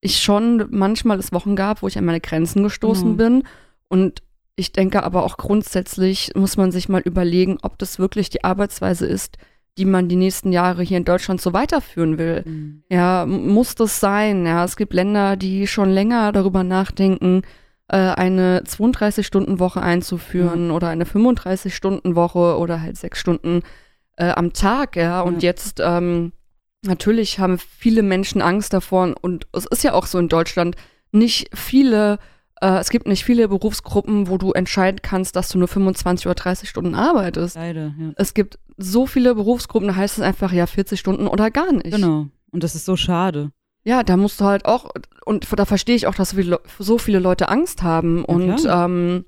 ich 0.00 0.18
schon 0.20 0.66
manchmal 0.70 1.18
es 1.18 1.32
Wochen 1.32 1.56
gab, 1.56 1.82
wo 1.82 1.88
ich 1.88 1.96
an 1.98 2.04
meine 2.04 2.20
Grenzen 2.20 2.62
gestoßen 2.62 3.12
Mhm. 3.12 3.16
bin. 3.16 3.42
Und 3.88 4.22
ich 4.56 4.72
denke 4.72 5.02
aber 5.02 5.22
auch 5.24 5.36
grundsätzlich 5.36 6.32
muss 6.34 6.56
man 6.56 6.72
sich 6.72 6.88
mal 6.88 7.00
überlegen, 7.02 7.58
ob 7.62 7.78
das 7.78 7.98
wirklich 7.98 8.30
die 8.30 8.42
Arbeitsweise 8.44 9.06
ist, 9.06 9.36
die 9.78 9.84
man 9.84 10.08
die 10.08 10.16
nächsten 10.16 10.52
Jahre 10.52 10.82
hier 10.82 10.96
in 10.98 11.04
Deutschland 11.04 11.40
so 11.40 11.52
weiterführen 11.52 12.18
will. 12.18 12.42
Mhm. 12.46 12.82
Ja, 12.90 13.26
muss 13.26 13.74
das 13.74 14.00
sein? 14.00 14.46
Ja, 14.46 14.64
es 14.64 14.76
gibt 14.76 14.94
Länder, 14.94 15.36
die 15.36 15.66
schon 15.66 15.90
länger 15.90 16.32
darüber 16.32 16.64
nachdenken, 16.64 17.42
äh, 17.88 17.96
eine 17.96 18.62
32-Stunden-Woche 18.64 19.80
einzuführen 19.82 20.70
oder 20.70 20.88
eine 20.88 21.04
35-Stunden-Woche 21.04 22.58
oder 22.58 22.80
halt 22.80 22.96
sechs 22.96 23.18
Stunden 23.20 23.62
äh, 24.16 24.30
am 24.30 24.52
Tag, 24.52 24.96
ja. 24.96 25.20
Und 25.20 25.42
Ja. 25.42 25.50
jetzt, 25.50 25.80
ähm, 25.84 26.32
natürlich 26.82 27.38
haben 27.38 27.58
viele 27.58 28.02
Menschen 28.02 28.40
Angst 28.42 28.72
davor 28.72 29.14
und 29.20 29.46
es 29.52 29.66
ist 29.66 29.84
ja 29.84 29.92
auch 29.92 30.06
so 30.06 30.18
in 30.18 30.28
Deutschland, 30.28 30.76
nicht 31.12 31.50
viele, 31.56 32.18
äh, 32.60 32.78
es 32.78 32.90
gibt 32.90 33.06
nicht 33.06 33.24
viele 33.24 33.48
Berufsgruppen, 33.48 34.28
wo 34.28 34.38
du 34.38 34.52
entscheiden 34.52 35.00
kannst, 35.02 35.36
dass 35.36 35.48
du 35.48 35.58
nur 35.58 35.68
25 35.68 36.26
oder 36.26 36.34
30 36.34 36.68
Stunden 36.68 36.94
arbeitest. 36.94 37.56
Leider, 37.56 37.94
ja. 37.98 38.12
Es 38.16 38.34
gibt 38.34 38.58
so 38.76 39.06
viele 39.06 39.34
Berufsgruppen, 39.34 39.88
da 39.88 39.96
heißt 39.96 40.18
es 40.18 40.24
einfach, 40.24 40.52
ja, 40.52 40.66
40 40.66 40.98
Stunden 40.98 41.26
oder 41.26 41.50
gar 41.50 41.72
nicht. 41.72 41.90
Genau. 41.90 42.26
Und 42.50 42.62
das 42.62 42.74
ist 42.74 42.84
so 42.84 42.96
schade. 42.96 43.50
Ja, 43.84 44.02
da 44.02 44.16
musst 44.16 44.40
du 44.40 44.44
halt 44.44 44.64
auch, 44.64 44.90
und 45.24 45.46
da 45.56 45.64
verstehe 45.64 45.94
ich 45.94 46.06
auch, 46.06 46.14
dass 46.14 46.34
so 46.78 46.98
viele, 46.98 47.18
Leute 47.18 47.48
Angst 47.48 47.82
haben. 47.82 48.24
und 48.24 48.66
ähm, 48.68 49.24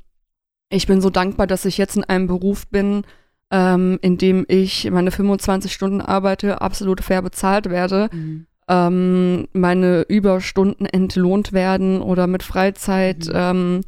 ich 0.71 0.87
bin 0.87 1.01
so 1.01 1.11
dankbar, 1.11 1.47
dass 1.47 1.65
ich 1.65 1.79
jetzt 1.79 1.97
in 1.97 2.05
einem 2.05 2.27
Beruf 2.27 2.67
bin, 2.69 3.05
ähm, 3.51 3.99
in 4.03 4.19
dem 4.19 4.45
ich 4.49 4.91
meine 4.91 5.11
25 5.11 5.73
Stunden 5.73 6.01
arbeite, 6.01 6.61
absolut 6.61 7.03
fair 7.03 7.23
bezahlt 7.23 7.71
werde, 7.71 8.11
Mhm. 8.13 8.47
Ähm, 8.69 9.49
meine 9.53 10.03
Überstunden 10.03 10.87
entlohnt 10.87 11.53
werden 11.53 12.01
oder 12.03 12.27
mit 12.27 12.43
Freizeit 12.43 13.27
Mhm. 13.27 13.33
ähm, 13.35 13.81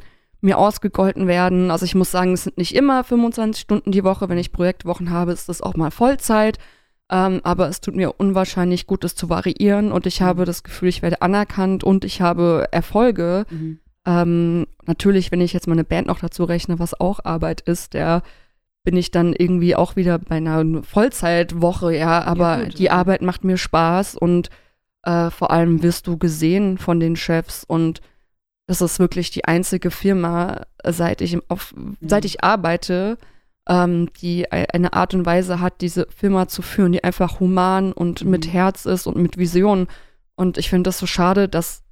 mir 0.43 0.59
ausgegolten 0.59 1.27
werden. 1.27 1.71
Also 1.71 1.85
ich 1.85 1.95
muss 1.95 2.11
sagen, 2.11 2.33
es 2.33 2.45
sind 2.45 2.57
nicht 2.57 2.75
immer 2.75 3.05
25 3.05 3.61
Stunden 3.61 3.93
die 3.93 4.05
Woche. 4.05 4.29
Wenn 4.29 4.38
ich 4.38 4.53
Projektwochen 4.53 5.11
habe, 5.11 5.33
ist 5.33 5.49
das 5.51 5.61
auch 5.61 5.77
mal 5.77 5.90
Vollzeit. 5.90 6.59
Ähm, 7.11 7.40
aber 7.43 7.69
es 7.69 7.81
tut 7.81 7.97
mir 7.97 8.14
unwahrscheinlich 8.19 8.87
gut, 8.87 9.05
das 9.05 9.14
zu 9.14 9.29
variieren 9.29 9.90
und 9.90 10.07
ich 10.07 10.23
habe 10.23 10.45
das 10.45 10.62
Gefühl, 10.62 10.88
ich 10.88 11.03
werde 11.03 11.23
anerkannt 11.23 11.83
und 11.83 12.05
ich 12.05 12.21
habe 12.21 12.69
Erfolge. 12.71 13.45
Mhm. 13.51 13.81
Ähm, 14.07 14.66
natürlich, 14.87 15.33
wenn 15.33 15.40
ich 15.40 15.53
jetzt 15.53 15.66
meine 15.66 15.85
Band 15.85 16.07
noch 16.07 16.21
dazu 16.21 16.45
rechne, 16.45 16.79
was 16.79 16.99
auch 16.99 17.21
Arbeit 17.25 17.61
ist, 17.62 17.95
der 17.95 18.23
bin 18.85 18.97
ich 18.97 19.11
dann 19.11 19.35
irgendwie 19.35 19.77
auch 19.77 19.97
wieder 19.97 20.19
bei 20.19 20.37
einer 20.37 20.83
Vollzeitwoche, 20.85 21.95
ja, 21.95 22.23
aber 22.23 22.64
gut, 22.64 22.79
die 22.79 22.85
ja. 22.85 22.93
Arbeit 22.93 23.23
macht 23.23 23.45
mir 23.45 23.59
Spaß 23.59 24.14
und 24.14 24.49
äh, 25.02 25.30
vor 25.30 25.50
allem 25.50 25.82
wirst 25.82 26.06
du 26.06 26.16
gesehen 26.18 26.78
von 26.78 27.00
den 27.00 27.16
Chefs 27.16 27.64
und 27.64 28.00
das 28.66 28.80
ist 28.80 28.98
wirklich 29.00 29.30
die 29.30 29.44
einzige 29.46 29.90
Firma, 29.90 30.66
äh, 30.84 30.92
seit 30.92 31.20
ich, 31.22 31.32
im- 31.32 31.42
auf, 31.48 31.74
seit 32.00 32.24
ich 32.24 32.44
arbeite, 32.44 33.18
ähm, 33.68 34.08
die 34.20 34.50
eine 34.52 34.92
Art 34.92 35.12
und 35.14 35.26
Weise 35.26 35.60
hat, 35.60 35.80
diese 35.80 36.06
Firma 36.10 36.46
zu 36.48 36.62
führen, 36.62 36.92
die 36.92 37.02
einfach 37.04 37.40
human 37.40 37.92
und 37.92 38.24
Mhm. 38.24 38.30
mit 38.30 38.52
Herz 38.52 38.84
ist 38.86 39.06
und 39.06 39.16
mit 39.16 39.36
Vision. 39.38 39.86
Und 40.36 40.56
ich 40.56 40.70
finde 40.70 40.88
das 40.88 40.98
so 40.98 41.06
schade, 41.06 41.48
dass 41.48 41.82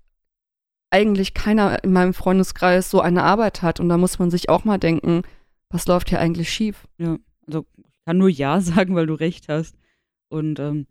eigentlich 0.90 1.34
keiner 1.34 1.82
in 1.84 1.92
meinem 1.92 2.14
Freundeskreis 2.14 2.90
so 2.90 3.00
eine 3.00 3.22
Arbeit 3.24 3.62
hat. 3.62 3.80
Und 3.80 3.88
da 3.88 3.98
muss 3.98 4.18
man 4.18 4.30
sich 4.30 4.48
auch 4.48 4.64
mal 4.64 4.78
denken, 4.78 5.22
was 5.70 5.86
läuft 5.86 6.08
hier 6.08 6.20
eigentlich 6.20 6.50
schief? 6.50 6.86
Also 7.46 7.66
ich 7.76 7.84
kann 8.06 8.18
nur 8.18 8.30
Ja 8.30 8.60
sagen, 8.60 8.94
weil 8.94 9.06
du 9.06 9.14
recht 9.14 9.48
hast. 9.48 9.76
Und 10.30 10.58
ähm, 10.60 10.86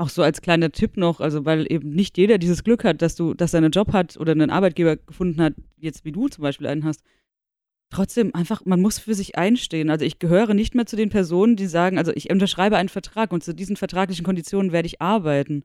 auch 0.00 0.08
so 0.08 0.22
als 0.22 0.40
kleiner 0.40 0.72
Tipp 0.72 0.96
noch, 0.96 1.20
also 1.20 1.44
weil 1.44 1.70
eben 1.70 1.90
nicht 1.90 2.18
jeder 2.18 2.38
dieses 2.38 2.64
Glück 2.64 2.84
hat, 2.84 3.02
dass 3.02 3.14
du, 3.14 3.34
dass 3.34 3.54
er 3.54 3.58
einen 3.58 3.70
Job 3.70 3.92
hat 3.92 4.16
oder 4.16 4.32
einen 4.32 4.50
Arbeitgeber 4.50 4.96
gefunden 4.96 5.40
hat, 5.40 5.54
jetzt 5.76 6.04
wie 6.04 6.12
du 6.12 6.28
zum 6.28 6.42
Beispiel 6.42 6.66
einen 6.66 6.84
hast. 6.84 7.02
Trotzdem 7.90 8.34
einfach, 8.34 8.64
man 8.64 8.80
muss 8.80 8.98
für 8.98 9.14
sich 9.14 9.36
einstehen. 9.36 9.90
Also 9.90 10.04
ich 10.04 10.18
gehöre 10.18 10.54
nicht 10.54 10.74
mehr 10.74 10.86
zu 10.86 10.96
den 10.96 11.10
Personen, 11.10 11.56
die 11.56 11.66
sagen, 11.66 11.98
also 11.98 12.12
ich 12.14 12.30
unterschreibe 12.30 12.76
einen 12.76 12.88
Vertrag 12.88 13.32
und 13.32 13.44
zu 13.44 13.54
diesen 13.54 13.76
vertraglichen 13.76 14.24
Konditionen 14.24 14.72
werde 14.72 14.86
ich 14.86 15.00
arbeiten. 15.00 15.64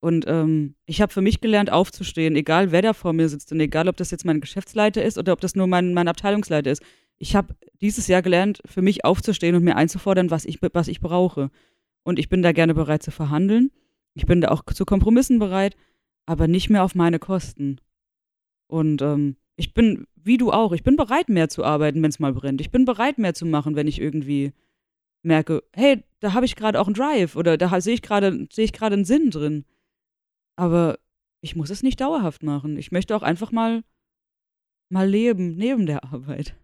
Und 0.00 0.26
ähm, 0.28 0.74
ich 0.84 1.00
habe 1.00 1.12
für 1.12 1.22
mich 1.22 1.40
gelernt, 1.40 1.72
aufzustehen, 1.72 2.36
egal 2.36 2.70
wer 2.72 2.82
da 2.82 2.92
vor 2.92 3.14
mir 3.14 3.28
sitzt 3.30 3.50
und 3.52 3.60
egal, 3.60 3.88
ob 3.88 3.96
das 3.96 4.10
jetzt 4.10 4.26
mein 4.26 4.42
Geschäftsleiter 4.42 5.02
ist 5.02 5.16
oder 5.16 5.32
ob 5.32 5.40
das 5.40 5.54
nur 5.54 5.66
mein, 5.66 5.94
mein 5.94 6.08
Abteilungsleiter 6.08 6.70
ist. 6.70 6.82
Ich 7.16 7.34
habe 7.34 7.54
dieses 7.80 8.06
Jahr 8.06 8.20
gelernt, 8.20 8.60
für 8.66 8.82
mich 8.82 9.06
aufzustehen 9.06 9.56
und 9.56 9.64
mir 9.64 9.76
einzufordern, 9.76 10.30
was 10.30 10.44
ich, 10.44 10.58
was 10.74 10.88
ich 10.88 11.00
brauche. 11.00 11.50
Und 12.04 12.18
ich 12.18 12.28
bin 12.28 12.42
da 12.42 12.52
gerne 12.52 12.74
bereit 12.74 13.02
zu 13.02 13.10
verhandeln. 13.10 13.70
Ich 14.14 14.26
bin 14.26 14.40
da 14.40 14.48
auch 14.48 14.62
zu 14.64 14.84
Kompromissen 14.84 15.38
bereit, 15.38 15.76
aber 16.26 16.46
nicht 16.46 16.70
mehr 16.70 16.84
auf 16.84 16.94
meine 16.94 17.18
Kosten. 17.18 17.80
Und 18.68 19.02
ähm, 19.02 19.36
ich 19.56 19.74
bin, 19.74 20.06
wie 20.14 20.36
du 20.36 20.52
auch, 20.52 20.72
ich 20.72 20.82
bin 20.82 20.96
bereit, 20.96 21.28
mehr 21.28 21.48
zu 21.48 21.64
arbeiten, 21.64 22.02
wenn 22.02 22.10
es 22.10 22.18
mal 22.18 22.32
brennt. 22.32 22.60
Ich 22.60 22.70
bin 22.70 22.84
bereit, 22.84 23.18
mehr 23.18 23.34
zu 23.34 23.46
machen, 23.46 23.76
wenn 23.76 23.88
ich 23.88 24.00
irgendwie 24.00 24.52
merke, 25.22 25.62
hey, 25.72 26.04
da 26.20 26.34
habe 26.34 26.46
ich 26.46 26.56
gerade 26.56 26.80
auch 26.80 26.86
einen 26.86 26.94
Drive 26.94 27.36
oder 27.36 27.56
da 27.56 27.80
sehe 27.80 27.94
ich 27.94 28.02
gerade 28.02 28.46
sehe 28.52 28.70
einen 28.80 29.04
Sinn 29.04 29.30
drin. 29.30 29.64
Aber 30.56 30.98
ich 31.40 31.56
muss 31.56 31.70
es 31.70 31.82
nicht 31.82 32.00
dauerhaft 32.00 32.42
machen. 32.42 32.76
Ich 32.78 32.92
möchte 32.92 33.16
auch 33.16 33.22
einfach 33.22 33.50
mal 33.50 33.82
mal 34.90 35.08
leben 35.08 35.56
neben 35.56 35.86
der 35.86 36.04
Arbeit. 36.04 36.56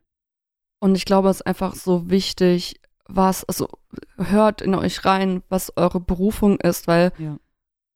Und 0.81 0.95
ich 0.95 1.05
glaube, 1.05 1.29
es 1.29 1.39
ist 1.39 1.47
einfach 1.47 1.75
so 1.75 2.11
wichtig, 2.11 2.81
was, 3.17 3.45
also 3.45 3.69
hört 4.17 4.63
in 4.63 4.75
euch 4.75 5.05
rein, 5.05 5.43
was 5.49 5.73
eure 5.77 6.01
Berufung 6.01 6.59
ist, 6.61 6.87
weil 6.89 7.13
Ja. 7.19 7.39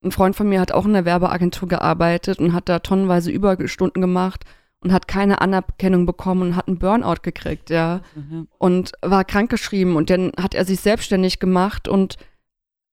ein 0.05 0.13
Freund 0.13 0.37
von 0.37 0.49
mir 0.49 0.61
hat 0.61 0.73
auch 0.73 0.85
in 0.87 0.93
der 0.93 1.05
Werbeagentur 1.05 1.69
gearbeitet 1.69 2.39
und 2.39 2.53
hat 2.53 2.69
da 2.69 2.79
tonnenweise 2.81 3.31
Überstunden 3.31 4.01
gemacht 4.01 4.45
und 4.81 4.93
hat 4.93 5.09
keine 5.09 5.41
Anerkennung 5.41 6.05
bekommen 6.05 6.43
und 6.43 6.57
hat 6.57 6.69
einen 6.69 6.79
Burnout 6.79 7.23
gekriegt, 7.23 7.71
ja. 7.71 8.01
ja. 8.15 8.45
Und 8.59 8.93
war 9.01 9.25
krankgeschrieben 9.25 9.97
und 9.97 10.11
dann 10.11 10.33
hat 10.39 10.55
er 10.55 10.65
sich 10.67 10.81
selbstständig 10.81 11.39
gemacht 11.41 11.89
und 11.89 12.17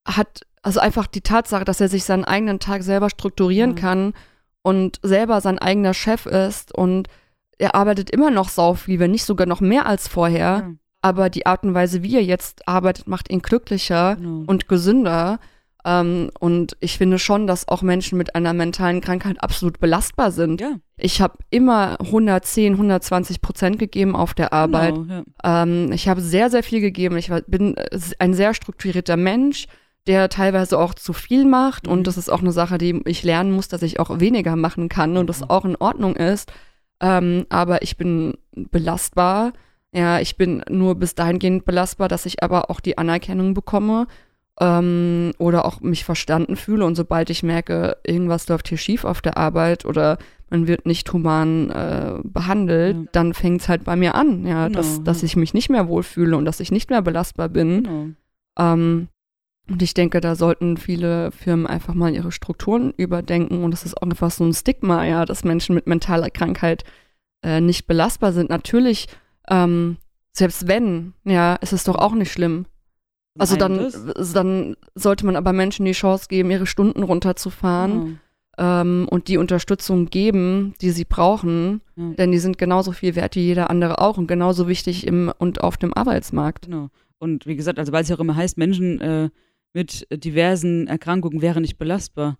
hat, 0.07 0.41
also 0.61 0.79
einfach 0.79 1.07
die 1.07 1.21
Tatsache, 1.21 1.65
dass 1.65 1.81
er 1.81 1.89
sich 1.89 2.03
seinen 2.05 2.23
eigenen 2.25 2.59
Tag 2.59 2.83
selber 2.83 3.09
strukturieren 3.09 3.71
Ja. 3.71 3.81
kann 3.81 4.13
und 4.63 4.99
selber 5.03 5.41
sein 5.41 5.59
eigener 5.59 5.93
Chef 5.93 6.25
ist 6.27 6.73
und 6.73 7.07
er 7.57 7.75
arbeitet 7.75 8.09
immer 8.09 8.31
noch 8.31 8.49
sau 8.49 8.73
viel, 8.73 8.99
wenn 8.99 9.11
nicht 9.11 9.25
sogar 9.25 9.45
noch 9.47 9.59
mehr 9.61 9.85
als 9.85 10.07
vorher 10.07 10.39
Ja, 10.39 10.71
aber 11.01 11.29
die 11.29 11.45
Art 11.45 11.63
und 11.63 11.73
Weise, 11.73 12.03
wie 12.03 12.15
er 12.15 12.23
jetzt 12.23 12.67
arbeitet, 12.67 13.07
macht 13.07 13.31
ihn 13.31 13.41
glücklicher 13.41 14.15
genau. 14.15 14.43
und 14.47 14.67
gesünder. 14.67 15.39
Ähm, 15.83 16.29
und 16.39 16.77
ich 16.79 16.97
finde 16.97 17.17
schon, 17.17 17.47
dass 17.47 17.67
auch 17.67 17.81
Menschen 17.81 18.17
mit 18.17 18.35
einer 18.35 18.53
mentalen 18.53 19.01
Krankheit 19.01 19.41
absolut 19.43 19.79
belastbar 19.79 20.31
sind. 20.31 20.61
ja, 20.61 20.73
Ich 20.97 21.21
habe 21.21 21.39
immer 21.49 21.99
110, 21.99 22.73
120 22.73 23.41
Prozent 23.41 23.79
gegeben 23.79 24.15
auf 24.15 24.35
der 24.35 24.53
Arbeit. 24.53 24.93
Genau, 24.93 25.23
ja. 25.43 25.63
Ähm, 25.63 25.91
ich 25.91 26.07
habe 26.07 26.21
sehr, 26.21 26.51
sehr 26.51 26.61
viel 26.61 26.81
gegeben. 26.81 27.17
Ich 27.17 27.31
war, 27.31 27.41
bin 27.41 27.75
äh, 27.77 27.99
ein 28.19 28.35
sehr 28.35 28.53
strukturierter 28.53 29.17
Mensch, 29.17 29.65
der 30.05 30.29
teilweise 30.29 30.77
auch 30.77 30.93
zu 30.93 31.13
viel 31.13 31.45
macht. 31.45 31.87
Mhm. 31.87 31.93
Und 31.93 32.07
das 32.07 32.17
ist 32.17 32.29
auch 32.29 32.41
eine 32.41 32.51
Sache, 32.51 32.77
die 32.77 33.01
ich 33.05 33.23
lernen 33.23 33.51
muss, 33.51 33.67
dass 33.67 33.81
ich 33.81 33.99
auch 33.99 34.19
weniger 34.19 34.55
machen 34.55 34.87
kann 34.87 35.17
und 35.17 35.27
das 35.27 35.41
Mhm. 35.41 35.49
auch 35.49 35.65
in 35.65 35.75
Ordnung 35.77 36.15
ist. 36.15 36.51
Ähm, 36.99 37.47
aber 37.49 37.81
ich 37.81 37.97
bin 37.97 38.35
belastbar. 38.53 39.53
Ja, 39.93 40.19
ich 40.19 40.37
bin 40.37 40.63
nur 40.69 40.95
bis 40.95 41.15
dahingehend 41.15 41.65
belastbar, 41.65 42.07
dass 42.07 42.25
ich 42.25 42.41
aber 42.43 42.69
auch 42.69 42.79
die 42.79 42.97
Anerkennung 42.97 43.53
bekomme 43.53 44.07
ähm, 44.59 45.31
oder 45.37 45.65
auch 45.65 45.81
mich 45.81 46.05
verstanden 46.05 46.55
fühle. 46.55 46.85
Und 46.85 46.95
sobald 46.95 47.29
ich 47.29 47.43
merke, 47.43 47.97
irgendwas 48.05 48.47
läuft 48.47 48.69
hier 48.69 48.77
schief 48.77 49.03
auf 49.03 49.21
der 49.21 49.37
Arbeit 49.37 49.85
oder 49.85 50.17
man 50.49 50.67
wird 50.67 50.85
nicht 50.85 51.11
human 51.11 51.69
äh, 51.69 52.19
behandelt, 52.23 52.95
Ja. 52.97 53.03
dann 53.13 53.33
fängt 53.33 53.61
es 53.61 53.69
halt 53.69 53.83
bei 53.85 53.95
mir 53.95 54.15
an, 54.15 54.45
ja, 54.45 54.67
Genau, 54.67 54.77
dass, 54.77 55.03
dass 55.03 55.23
ich 55.23 55.35
mich 55.35 55.53
nicht 55.53 55.69
mehr 55.69 55.87
wohlfühle 55.87 56.35
und 56.37 56.45
dass 56.45 56.59
ich 56.59 56.71
nicht 56.71 56.89
mehr 56.89 57.01
belastbar 57.01 57.49
bin. 57.49 57.83
Genau. 57.83 58.05
Ähm, 58.59 59.07
und 59.69 59.81
ich 59.81 59.93
denke, 59.93 60.19
da 60.19 60.35
sollten 60.35 60.75
viele 60.75 61.31
Firmen 61.31 61.67
einfach 61.67 61.93
mal 61.93 62.13
ihre 62.13 62.31
Strukturen 62.33 62.93
überdenken. 62.97 63.63
Und 63.63 63.71
das 63.71 63.85
ist 63.85 63.95
auch 63.95 64.01
einfach 64.01 64.31
so 64.31 64.43
ein 64.43 64.53
Stigma, 64.53 65.05
ja, 65.05 65.23
dass 65.25 65.45
Menschen 65.45 65.75
mit 65.75 65.87
mentaler 65.87 66.29
Krankheit 66.29 66.83
äh, 67.43 67.61
nicht 67.61 67.87
belastbar 67.87 68.33
sind. 68.33 68.49
Natürlich, 68.49 69.07
ähm, 69.51 69.97
selbst 70.31 70.67
wenn, 70.67 71.13
ja, 71.25 71.55
ist 71.55 71.73
es 71.73 71.83
doch 71.83 71.95
auch 71.95 72.13
nicht 72.13 72.31
schlimm. 72.31 72.65
Also 73.37 73.55
dann, 73.55 73.91
dann 74.33 74.75
sollte 74.95 75.25
man 75.25 75.35
aber 75.35 75.53
Menschen 75.53 75.85
die 75.85 75.93
Chance 75.93 76.25
geben, 76.27 76.51
ihre 76.51 76.65
Stunden 76.65 77.03
runterzufahren 77.03 78.19
genau. 78.57 78.81
ähm, 78.81 79.07
und 79.09 79.29
die 79.29 79.37
Unterstützung 79.37 80.07
geben, 80.07 80.73
die 80.81 80.91
sie 80.91 81.05
brauchen. 81.05 81.81
Ja. 81.95 82.11
Denn 82.13 82.31
die 82.31 82.39
sind 82.39 82.57
genauso 82.57 82.91
viel 82.91 83.15
wert 83.15 83.35
wie 83.35 83.41
jeder 83.41 83.69
andere 83.69 83.99
auch 83.99 84.17
und 84.17 84.27
genauso 84.27 84.67
wichtig 84.67 85.07
im 85.07 85.31
und 85.37 85.61
auf 85.61 85.77
dem 85.77 85.93
Arbeitsmarkt. 85.93 86.65
Genau. 86.65 86.89
Und 87.19 87.45
wie 87.45 87.55
gesagt, 87.55 87.79
also 87.79 87.93
weil 87.93 88.03
es 88.03 88.09
ja 88.09 88.17
auch 88.17 88.21
immer 88.21 88.35
heißt, 88.35 88.57
Menschen 88.57 88.99
äh, 88.99 89.29
mit 89.73 90.07
diversen 90.11 90.87
Erkrankungen 90.87 91.41
wären 91.41 91.61
nicht 91.61 91.77
belastbar. 91.77 92.37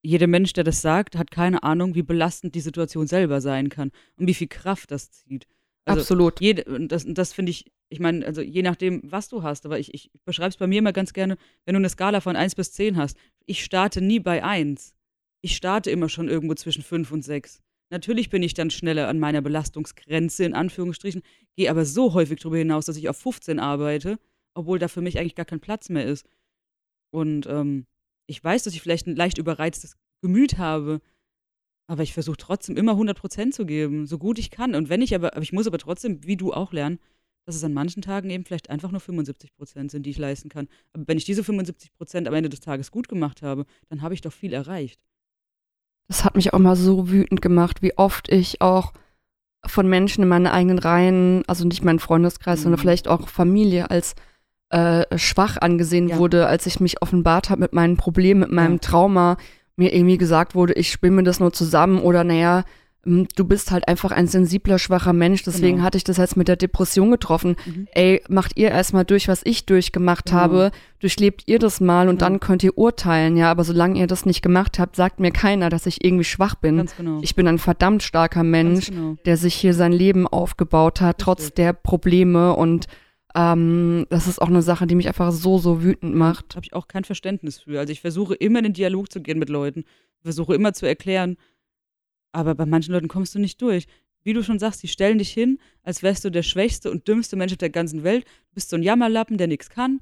Jeder 0.00 0.28
Mensch, 0.28 0.52
der 0.54 0.64
das 0.64 0.80
sagt, 0.80 1.16
hat 1.18 1.30
keine 1.30 1.62
Ahnung, 1.62 1.94
wie 1.94 2.02
belastend 2.02 2.54
die 2.54 2.60
Situation 2.60 3.06
selber 3.06 3.40
sein 3.42 3.68
kann 3.68 3.90
und 4.16 4.28
wie 4.28 4.34
viel 4.34 4.48
Kraft 4.48 4.90
das 4.92 5.10
zieht. 5.10 5.46
Also 5.86 6.00
Absolut. 6.00 6.40
jede, 6.40 6.64
und 6.64 6.88
das, 6.88 7.04
das 7.06 7.32
finde 7.32 7.50
ich, 7.50 7.70
ich 7.88 8.00
meine, 8.00 8.26
also 8.26 8.42
je 8.42 8.62
nachdem, 8.62 9.00
was 9.04 9.28
du 9.28 9.44
hast, 9.44 9.64
aber 9.64 9.78
ich, 9.78 9.94
ich 9.94 10.10
beschreibe 10.24 10.48
es 10.48 10.56
bei 10.56 10.66
mir 10.66 10.80
immer 10.80 10.92
ganz 10.92 11.12
gerne, 11.12 11.36
wenn 11.64 11.74
du 11.74 11.78
eine 11.78 11.88
Skala 11.88 12.20
von 12.20 12.34
1 12.34 12.56
bis 12.56 12.72
10 12.72 12.96
hast. 12.96 13.16
Ich 13.46 13.64
starte 13.64 14.00
nie 14.00 14.18
bei 14.18 14.42
1. 14.42 14.94
Ich 15.42 15.54
starte 15.54 15.90
immer 15.92 16.08
schon 16.08 16.28
irgendwo 16.28 16.54
zwischen 16.54 16.82
5 16.82 17.12
und 17.12 17.22
6. 17.22 17.62
Natürlich 17.90 18.30
bin 18.30 18.42
ich 18.42 18.54
dann 18.54 18.70
schneller 18.70 19.06
an 19.06 19.20
meiner 19.20 19.42
Belastungsgrenze, 19.42 20.44
in 20.44 20.54
Anführungsstrichen, 20.54 21.22
gehe 21.54 21.70
aber 21.70 21.84
so 21.84 22.14
häufig 22.14 22.40
darüber 22.40 22.58
hinaus, 22.58 22.86
dass 22.86 22.96
ich 22.96 23.08
auf 23.08 23.16
15 23.18 23.60
arbeite, 23.60 24.18
obwohl 24.54 24.80
da 24.80 24.88
für 24.88 25.02
mich 25.02 25.20
eigentlich 25.20 25.36
gar 25.36 25.46
kein 25.46 25.60
Platz 25.60 25.88
mehr 25.88 26.04
ist. 26.04 26.26
Und 27.12 27.46
ähm, 27.46 27.86
ich 28.26 28.42
weiß, 28.42 28.64
dass 28.64 28.74
ich 28.74 28.82
vielleicht 28.82 29.06
ein 29.06 29.14
leicht 29.14 29.38
überreiztes 29.38 29.96
Gemüt 30.20 30.58
habe, 30.58 31.00
aber 31.86 32.02
ich 32.02 32.12
versuche 32.14 32.36
trotzdem 32.36 32.76
immer 32.76 32.92
100% 32.94 33.50
zu 33.52 33.64
geben, 33.66 34.06
so 34.06 34.18
gut 34.18 34.38
ich 34.38 34.50
kann. 34.50 34.74
Und 34.74 34.88
wenn 34.88 35.02
ich 35.02 35.14
aber, 35.14 35.32
aber 35.34 35.42
ich 35.42 35.52
muss 35.52 35.66
aber 35.66 35.78
trotzdem, 35.78 36.20
wie 36.24 36.36
du 36.36 36.52
auch 36.52 36.72
lernen, 36.72 36.98
dass 37.44 37.54
es 37.54 37.62
an 37.62 37.74
manchen 37.74 38.02
Tagen 38.02 38.28
eben 38.30 38.44
vielleicht 38.44 38.70
einfach 38.70 38.90
nur 38.90 39.00
75% 39.00 39.90
sind, 39.90 40.04
die 40.04 40.10
ich 40.10 40.18
leisten 40.18 40.48
kann. 40.48 40.66
Aber 40.92 41.04
wenn 41.06 41.16
ich 41.16 41.24
diese 41.24 41.42
75% 41.42 42.26
am 42.26 42.34
Ende 42.34 42.48
des 42.48 42.58
Tages 42.60 42.90
gut 42.90 43.08
gemacht 43.08 43.42
habe, 43.42 43.66
dann 43.88 44.02
habe 44.02 44.14
ich 44.14 44.20
doch 44.20 44.32
viel 44.32 44.52
erreicht. 44.52 45.00
Das 46.08 46.24
hat 46.24 46.36
mich 46.36 46.52
auch 46.52 46.58
mal 46.58 46.76
so 46.76 47.08
wütend 47.10 47.42
gemacht, 47.42 47.82
wie 47.82 47.96
oft 47.96 48.28
ich 48.32 48.60
auch 48.60 48.92
von 49.64 49.88
Menschen 49.88 50.22
in 50.22 50.28
meinen 50.28 50.46
eigenen 50.46 50.78
Reihen, 50.78 51.42
also 51.46 51.64
nicht 51.66 51.84
meinen 51.84 51.98
Freundeskreis, 51.98 52.60
Mhm. 52.60 52.62
sondern 52.64 52.80
vielleicht 52.80 53.08
auch 53.08 53.28
Familie 53.28 53.90
als 53.90 54.14
äh, 54.70 55.16
schwach 55.16 55.56
angesehen 55.58 56.08
Ja. 56.08 56.18
wurde, 56.18 56.48
als 56.48 56.66
ich 56.66 56.80
mich 56.80 57.00
offenbart 57.00 57.50
habe 57.50 57.60
mit 57.60 57.72
meinen 57.72 57.96
Problemen, 57.96 58.40
mit 58.40 58.50
meinem 58.50 58.74
Ja. 58.74 58.78
Trauma, 58.80 59.36
mir 59.76 59.94
irgendwie 59.94 60.18
gesagt 60.18 60.54
wurde, 60.54 60.72
ich 60.74 60.90
spinne 60.90 61.16
mir 61.16 61.22
das 61.22 61.40
nur 61.40 61.52
zusammen 61.52 61.98
oder 62.00 62.24
naja, 62.24 62.64
m, 63.04 63.28
du 63.36 63.44
bist 63.44 63.70
halt 63.70 63.86
einfach 63.88 64.10
ein 64.10 64.26
sensibler, 64.26 64.78
schwacher 64.78 65.12
Mensch, 65.12 65.42
deswegen 65.44 65.76
Genau. 65.76 65.86
hatte 65.86 65.98
ich 65.98 66.02
das 66.04 66.16
jetzt 66.16 66.36
mit 66.36 66.48
der 66.48 66.56
Depression 66.56 67.10
getroffen. 67.10 67.56
Mhm. 67.66 67.86
Ey, 67.92 68.22
macht 68.28 68.56
ihr 68.58 68.70
erstmal 68.70 69.04
durch, 69.04 69.28
was 69.28 69.42
ich 69.44 69.64
durchgemacht 69.66 70.24
Genau. 70.26 70.38
habe, 70.38 70.70
durchlebt 70.98 71.42
ihr 71.46 71.58
das 71.58 71.80
mal 71.80 72.08
und 72.08 72.20
Ja. 72.20 72.28
dann 72.28 72.40
könnt 72.40 72.64
ihr 72.64 72.76
urteilen, 72.76 73.36
ja, 73.36 73.50
aber 73.50 73.62
solange 73.64 73.98
ihr 74.00 74.06
das 74.08 74.26
nicht 74.26 74.42
gemacht 74.42 74.78
habt, 74.78 74.96
sagt 74.96 75.20
mir 75.20 75.30
keiner, 75.30 75.68
dass 75.68 75.86
ich 75.86 76.04
irgendwie 76.04 76.24
schwach 76.24 76.54
bin. 76.56 76.78
Ganz 76.78 76.96
genau. 76.96 77.18
Ich 77.22 77.36
bin 77.36 77.46
ein 77.46 77.58
verdammt 77.58 78.02
starker 78.02 78.42
Mensch, 78.42 78.86
genau. 78.90 79.16
der 79.24 79.36
sich 79.36 79.54
hier 79.54 79.74
sein 79.74 79.92
Leben 79.92 80.26
aufgebaut 80.26 81.00
hat, 81.00 81.18
trotz 81.18 81.40
Richtig. 81.40 81.54
der 81.56 81.72
Probleme 81.74 82.56
und 82.56 82.86
ähm, 83.36 84.06
das 84.08 84.26
ist 84.26 84.40
auch 84.40 84.48
eine 84.48 84.62
Sache, 84.62 84.86
die 84.86 84.94
mich 84.94 85.08
einfach 85.08 85.30
so, 85.30 85.58
so 85.58 85.82
wütend 85.82 86.14
macht. 86.14 86.56
habe 86.56 86.64
ich 86.64 86.72
auch 86.72 86.88
kein 86.88 87.04
Verständnis 87.04 87.60
für. 87.60 87.78
Also 87.78 87.92
ich 87.92 88.00
versuche 88.00 88.34
immer 88.34 88.60
in 88.60 88.64
den 88.64 88.72
Dialog 88.72 89.12
zu 89.12 89.20
gehen 89.20 89.38
mit 89.38 89.50
Leuten, 89.50 89.84
versuche 90.22 90.54
immer 90.54 90.72
zu 90.72 90.86
erklären, 90.86 91.36
aber 92.32 92.54
bei 92.54 92.64
manchen 92.64 92.92
Leuten 92.92 93.08
kommst 93.08 93.34
du 93.34 93.38
nicht 93.38 93.60
durch. 93.60 93.86
Wie 94.22 94.32
du 94.32 94.42
schon 94.42 94.58
sagst, 94.58 94.82
die 94.82 94.88
stellen 94.88 95.18
dich 95.18 95.32
hin, 95.32 95.58
als 95.82 96.02
wärst 96.02 96.24
du 96.24 96.30
der 96.30 96.42
schwächste 96.42 96.90
und 96.90 97.06
dümmste 97.06 97.36
Mensch 97.36 97.52
auf 97.52 97.58
der 97.58 97.70
ganzen 97.70 98.02
Welt. 98.02 98.24
Du 98.24 98.54
bist 98.54 98.70
so 98.70 98.76
ein 98.76 98.82
Jammerlappen, 98.82 99.36
der 99.36 99.46
nichts 99.46 99.68
kann 99.68 100.00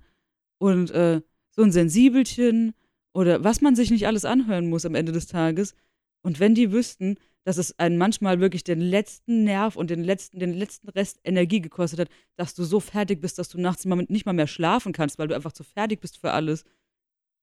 und 0.59 0.93
äh, 0.93 1.21
so 1.51 1.63
ein 1.63 1.73
Sensibelchen 1.73 2.73
oder 3.13 3.43
was 3.45 3.61
man 3.61 3.77
sich 3.77 3.91
nicht 3.91 4.07
alles 4.07 4.25
anhören 4.25 4.69
muss 4.69 4.87
am 4.87 4.95
Ende 4.95 5.13
des 5.13 5.27
Tages. 5.27 5.75
Und 6.23 6.41
wenn 6.41 6.55
die 6.55 6.73
wüssten, 6.73 7.17
dass 7.45 7.59
es 7.59 7.79
einen 7.79 7.99
manchmal 7.99 8.41
wirklich 8.41 8.65
den 8.65 8.81
letzten 8.81 9.45
Nerv 9.45 9.77
und 9.77 9.91
den 9.91 10.03
letzten, 10.03 10.39
den 10.39 10.55
letzten 10.55 10.89
Rest 10.89 11.21
Energie 11.25 11.61
gekostet 11.61 12.01
hat, 12.01 12.09
dass 12.37 12.55
du 12.55 12.65
so 12.65 12.81
fertig 12.81 13.21
bist, 13.21 13.39
dass 13.39 13.49
du 13.49 13.61
nachts 13.61 13.85
mal- 13.85 14.05
nicht 14.09 14.27
mal 14.27 14.33
mehr 14.33 14.47
schlafen 14.47 14.93
kannst, 14.93 15.19
weil 15.19 15.29
du 15.29 15.35
einfach 15.35 15.53
zu 15.53 15.63
fertig 15.65 16.01
bist 16.01 16.19
für 16.19 16.33
alles. 16.33 16.65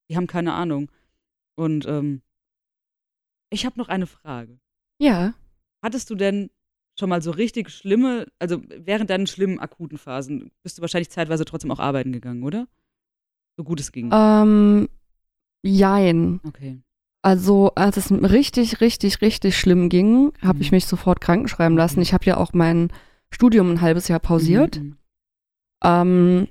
Die 0.10 0.16
haben 0.18 0.28
keine 0.28 0.54
Ahnung. 0.54 0.92
Und 1.56 1.86
ähm, 1.86 2.22
ich 3.50 3.66
habe 3.66 3.78
noch 3.78 3.90
eine 3.90 4.08
Frage. 4.08 4.60
Ja, 5.00 5.34
Hattest 5.84 6.12
du 6.12 6.16
denn 6.16 6.52
schon 7.00 7.10
mal 7.10 7.24
so 7.24 7.32
richtig 7.32 7.72
schlimme, 7.72 8.28
also 8.38 8.62
während 8.68 9.10
deinen 9.10 9.26
schlimmen 9.26 9.58
akuten 9.60 9.98
Phasen, 9.98 10.52
bist 10.62 10.78
du 10.78 10.82
wahrscheinlich 10.84 11.10
zeitweise 11.10 11.44
trotzdem 11.44 11.72
auch 11.72 11.80
arbeiten 11.80 12.12
gegangen, 12.12 12.44
oder? 12.44 12.68
So 13.58 13.64
gut 13.64 13.80
es 13.80 13.92
ging. 13.92 14.12
Ähm, 14.14 14.88
jein. 15.64 16.40
Okay. 16.44 16.80
Also, 17.24 17.72
als 17.76 17.98
es 17.98 18.12
richtig, 18.12 18.82
richtig, 18.82 19.22
richtig 19.22 19.58
schlimm 19.58 19.90
ging, 19.90 20.34
habe 20.42 20.56
Mhm. 20.56 20.62
ich 20.62 20.72
mich 20.72 20.86
sofort 20.88 21.22
krankenschreiben 21.22 21.78
lassen. 21.78 21.98
Mhm. 21.98 22.04
Ich 22.04 22.14
habe 22.14 22.26
ja 22.26 22.38
auch 22.38 22.54
mein 22.54 22.92
Studium 23.32 23.72
ein 23.72 23.82
halbes 23.82 24.08
Jahr 24.08 24.20
pausiert. 24.20 24.80
Mhm. 24.80 24.98
Ähm, 25.84 26.48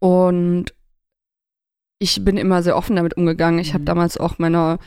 und 0.00 0.74
ich 2.00 2.24
bin 2.24 2.36
immer 2.36 2.62
sehr 2.62 2.76
offen 2.76 2.96
damit 2.96 3.16
umgegangen. 3.16 3.60
Ich 3.60 3.72
habe 3.72 3.82
Mhm. 3.82 3.86
damals 3.86 4.16
auch 4.16 4.38
meiner, 4.38 4.78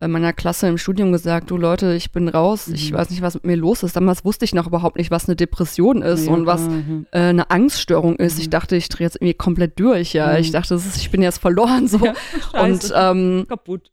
äh, 0.00 0.08
meiner 0.08 0.32
Klasse 0.32 0.66
im 0.66 0.78
Studium 0.78 1.12
gesagt, 1.12 1.50
du 1.50 1.56
Leute, 1.58 1.94
ich 1.94 2.10
bin 2.10 2.28
raus, 2.28 2.68
ich 2.68 2.90
Mhm. 2.92 2.96
weiß 2.96 3.10
nicht, 3.10 3.20
was 3.22 3.34
mit 3.34 3.44
mir 3.44 3.56
los 3.56 3.82
ist. 3.82 3.96
Damals 3.96 4.24
wusste 4.24 4.44
ich 4.46 4.54
noch 4.54 4.66
überhaupt 4.66 4.96
nicht, 4.96 5.10
was 5.10 5.28
eine 5.28 5.36
Depression 5.36 6.00
ist 6.02 6.26
Ja, 6.26 6.32
und 6.32 6.46
was 6.46 6.62
ja. 6.62 6.72
äh, 7.12 7.28
eine 7.28 7.50
Angststörung 7.50 8.16
ist. 8.16 8.38
Ich 8.38 8.46
Mhm. 8.46 8.50
dachte, 8.50 8.76
ich 8.76 8.88
drehe 8.88 9.06
jetzt 9.06 9.16
irgendwie 9.16 9.34
komplett 9.34 9.78
durch. 9.78 10.12
Ja, 10.14 10.32
Mhm. 10.32 10.36
ich 10.38 10.50
dachte, 10.52 10.74
das 10.74 10.86
ist, 10.86 10.96
ich 10.96 11.10
bin 11.10 11.22
jetzt 11.22 11.38
verloren 11.38 11.86
so. 11.86 11.98
Ja, 12.54 12.62
und 12.62 12.92
ähm, 12.96 13.46
kaputt. 13.48 13.90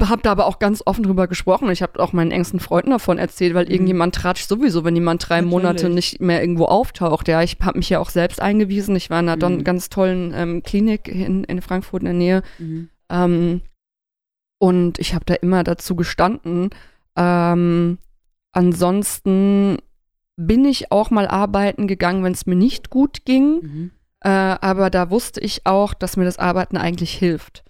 habe 0.00 0.22
da 0.22 0.30
aber 0.32 0.46
auch 0.46 0.58
ganz 0.60 0.82
offen 0.86 1.02
drüber 1.02 1.26
gesprochen. 1.28 1.70
Ich 1.70 1.82
habe 1.82 2.00
auch 2.00 2.12
meinen 2.12 2.30
engsten 2.30 2.58
Freunden 2.60 2.90
davon 2.90 3.18
erzählt, 3.18 3.52
weil 3.54 3.66
Mhm. 3.66 3.70
irgendjemand 3.72 4.14
tratscht 4.14 4.48
sowieso, 4.48 4.84
wenn 4.84 4.94
jemand 4.94 5.28
drei 5.28 5.36
Natürlich. 5.42 5.50
Monate 5.50 5.88
nicht 5.90 6.20
mehr 6.20 6.40
irgendwo 6.40 6.64
auftaucht. 6.66 7.28
Ja, 7.28 7.42
ich 7.42 7.58
habe 7.62 7.78
mich 7.78 7.90
ja 7.90 7.98
auch 7.98 8.10
selbst 8.10 8.40
eingewiesen. 8.40 8.96
Ich 8.96 9.10
war 9.10 9.20
in 9.20 9.28
einer 9.28 9.48
Mhm. 9.48 9.64
ganz 9.64 9.88
tollen 9.90 10.32
ähm, 10.34 10.62
Klinik 10.62 11.08
in, 11.08 11.44
in 11.44 11.60
Frankfurt 11.62 12.02
in 12.02 12.06
der 12.06 12.14
Nähe. 12.14 12.42
Mhm. 12.58 12.88
Ähm, 13.10 13.60
und 14.60 14.98
ich 15.00 15.14
habe 15.14 15.24
da 15.24 15.34
immer 15.34 15.64
dazu 15.64 15.96
gestanden. 15.96 16.70
Ähm, 17.16 17.98
ansonsten 18.52 19.78
bin 20.36 20.64
ich 20.64 20.92
auch 20.92 21.10
mal 21.10 21.26
arbeiten 21.26 21.86
gegangen, 21.86 22.22
wenn 22.24 22.32
es 22.32 22.46
mir 22.46 22.56
nicht 22.56 22.90
gut 22.90 23.24
ging. 23.24 23.60
Mhm. 23.62 23.90
Äh, 24.22 24.28
aber 24.28 24.90
da 24.90 25.10
wusste 25.10 25.40
ich 25.40 25.66
auch, 25.66 25.94
dass 25.94 26.16
mir 26.16 26.24
das 26.24 26.38
Arbeiten 26.38 26.76
eigentlich 26.76 27.12
hilft. 27.12 27.64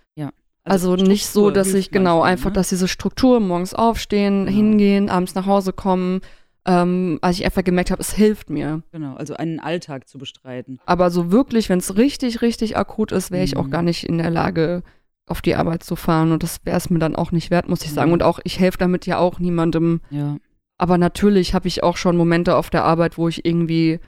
Also, 0.63 0.95
nicht 0.95 1.27
so, 1.27 1.51
dass 1.51 1.73
ich 1.73 1.91
genau 1.91 2.21
einfach, 2.21 2.51
ne? 2.51 2.53
dass 2.53 2.69
diese 2.69 2.87
Struktur 2.87 3.41
morgens 3.41 3.73
aufstehen, 3.73 4.45
Genau. 4.45 4.55
hingehen, 4.57 5.09
abends 5.09 5.35
nach 5.35 5.47
Hause 5.47 5.73
kommen, 5.73 6.21
ähm, 6.67 7.19
als 7.23 7.39
ich 7.39 7.47
einfach 7.47 7.65
gemerkt 7.65 7.91
habe, 7.91 8.03
es 8.03 8.13
hilft 8.13 8.51
mir. 8.51 8.83
Genau, 8.93 9.15
also 9.17 9.35
einen 9.35 9.59
Alltag 9.59 10.07
zu 10.07 10.19
bestreiten. 10.19 10.79
Aber 10.85 11.11
so 11.11 11.33
wirklich, 11.33 11.71
wenn 11.71 11.79
es 11.79 11.97
richtig, 11.97 12.43
richtig 12.43 12.77
akut 12.77 13.11
ist, 13.11 13.31
wäre 13.31 13.43
ich 13.43 13.57
auch 13.57 13.67
Mhm. 13.67 13.71
gar 13.71 13.83
nicht 13.83 14.05
in 14.05 14.19
der 14.19 14.31
Lage, 14.31 14.83
auf 15.31 15.43
die 15.43 15.55
Arbeit 15.55 15.83
zu 15.85 15.97
fahren. 15.97 16.33
Und 16.33 16.43
das 16.43 16.59
wäre 16.65 16.77
es 16.77 16.91
mir 16.91 16.99
dann 16.99 17.17
auch 17.17 17.33
nicht 17.33 17.51
wert, 17.51 17.69
muss 17.69 17.83
ich 17.85 17.93
sagen. 17.93 18.13
Und 18.13 18.23
auch, 18.23 18.41
ich 18.45 18.59
helfe 18.59 18.79
damit 18.79 19.07
ja 19.07 19.19
auch 19.19 19.39
niemandem. 19.39 20.01
Ja. 20.11 20.37
Aber 20.79 20.99
natürlich 20.99 21.55
habe 21.55 21.69
ich 21.69 21.83
auch 21.83 21.97
schon 21.97 22.17
Momente 22.17 22.57
auf 22.57 22.71
der 22.71 22.85
Arbeit, 22.85 23.19
wo 23.19 23.29
ich 23.29 23.45
irgendwie 23.45 24.01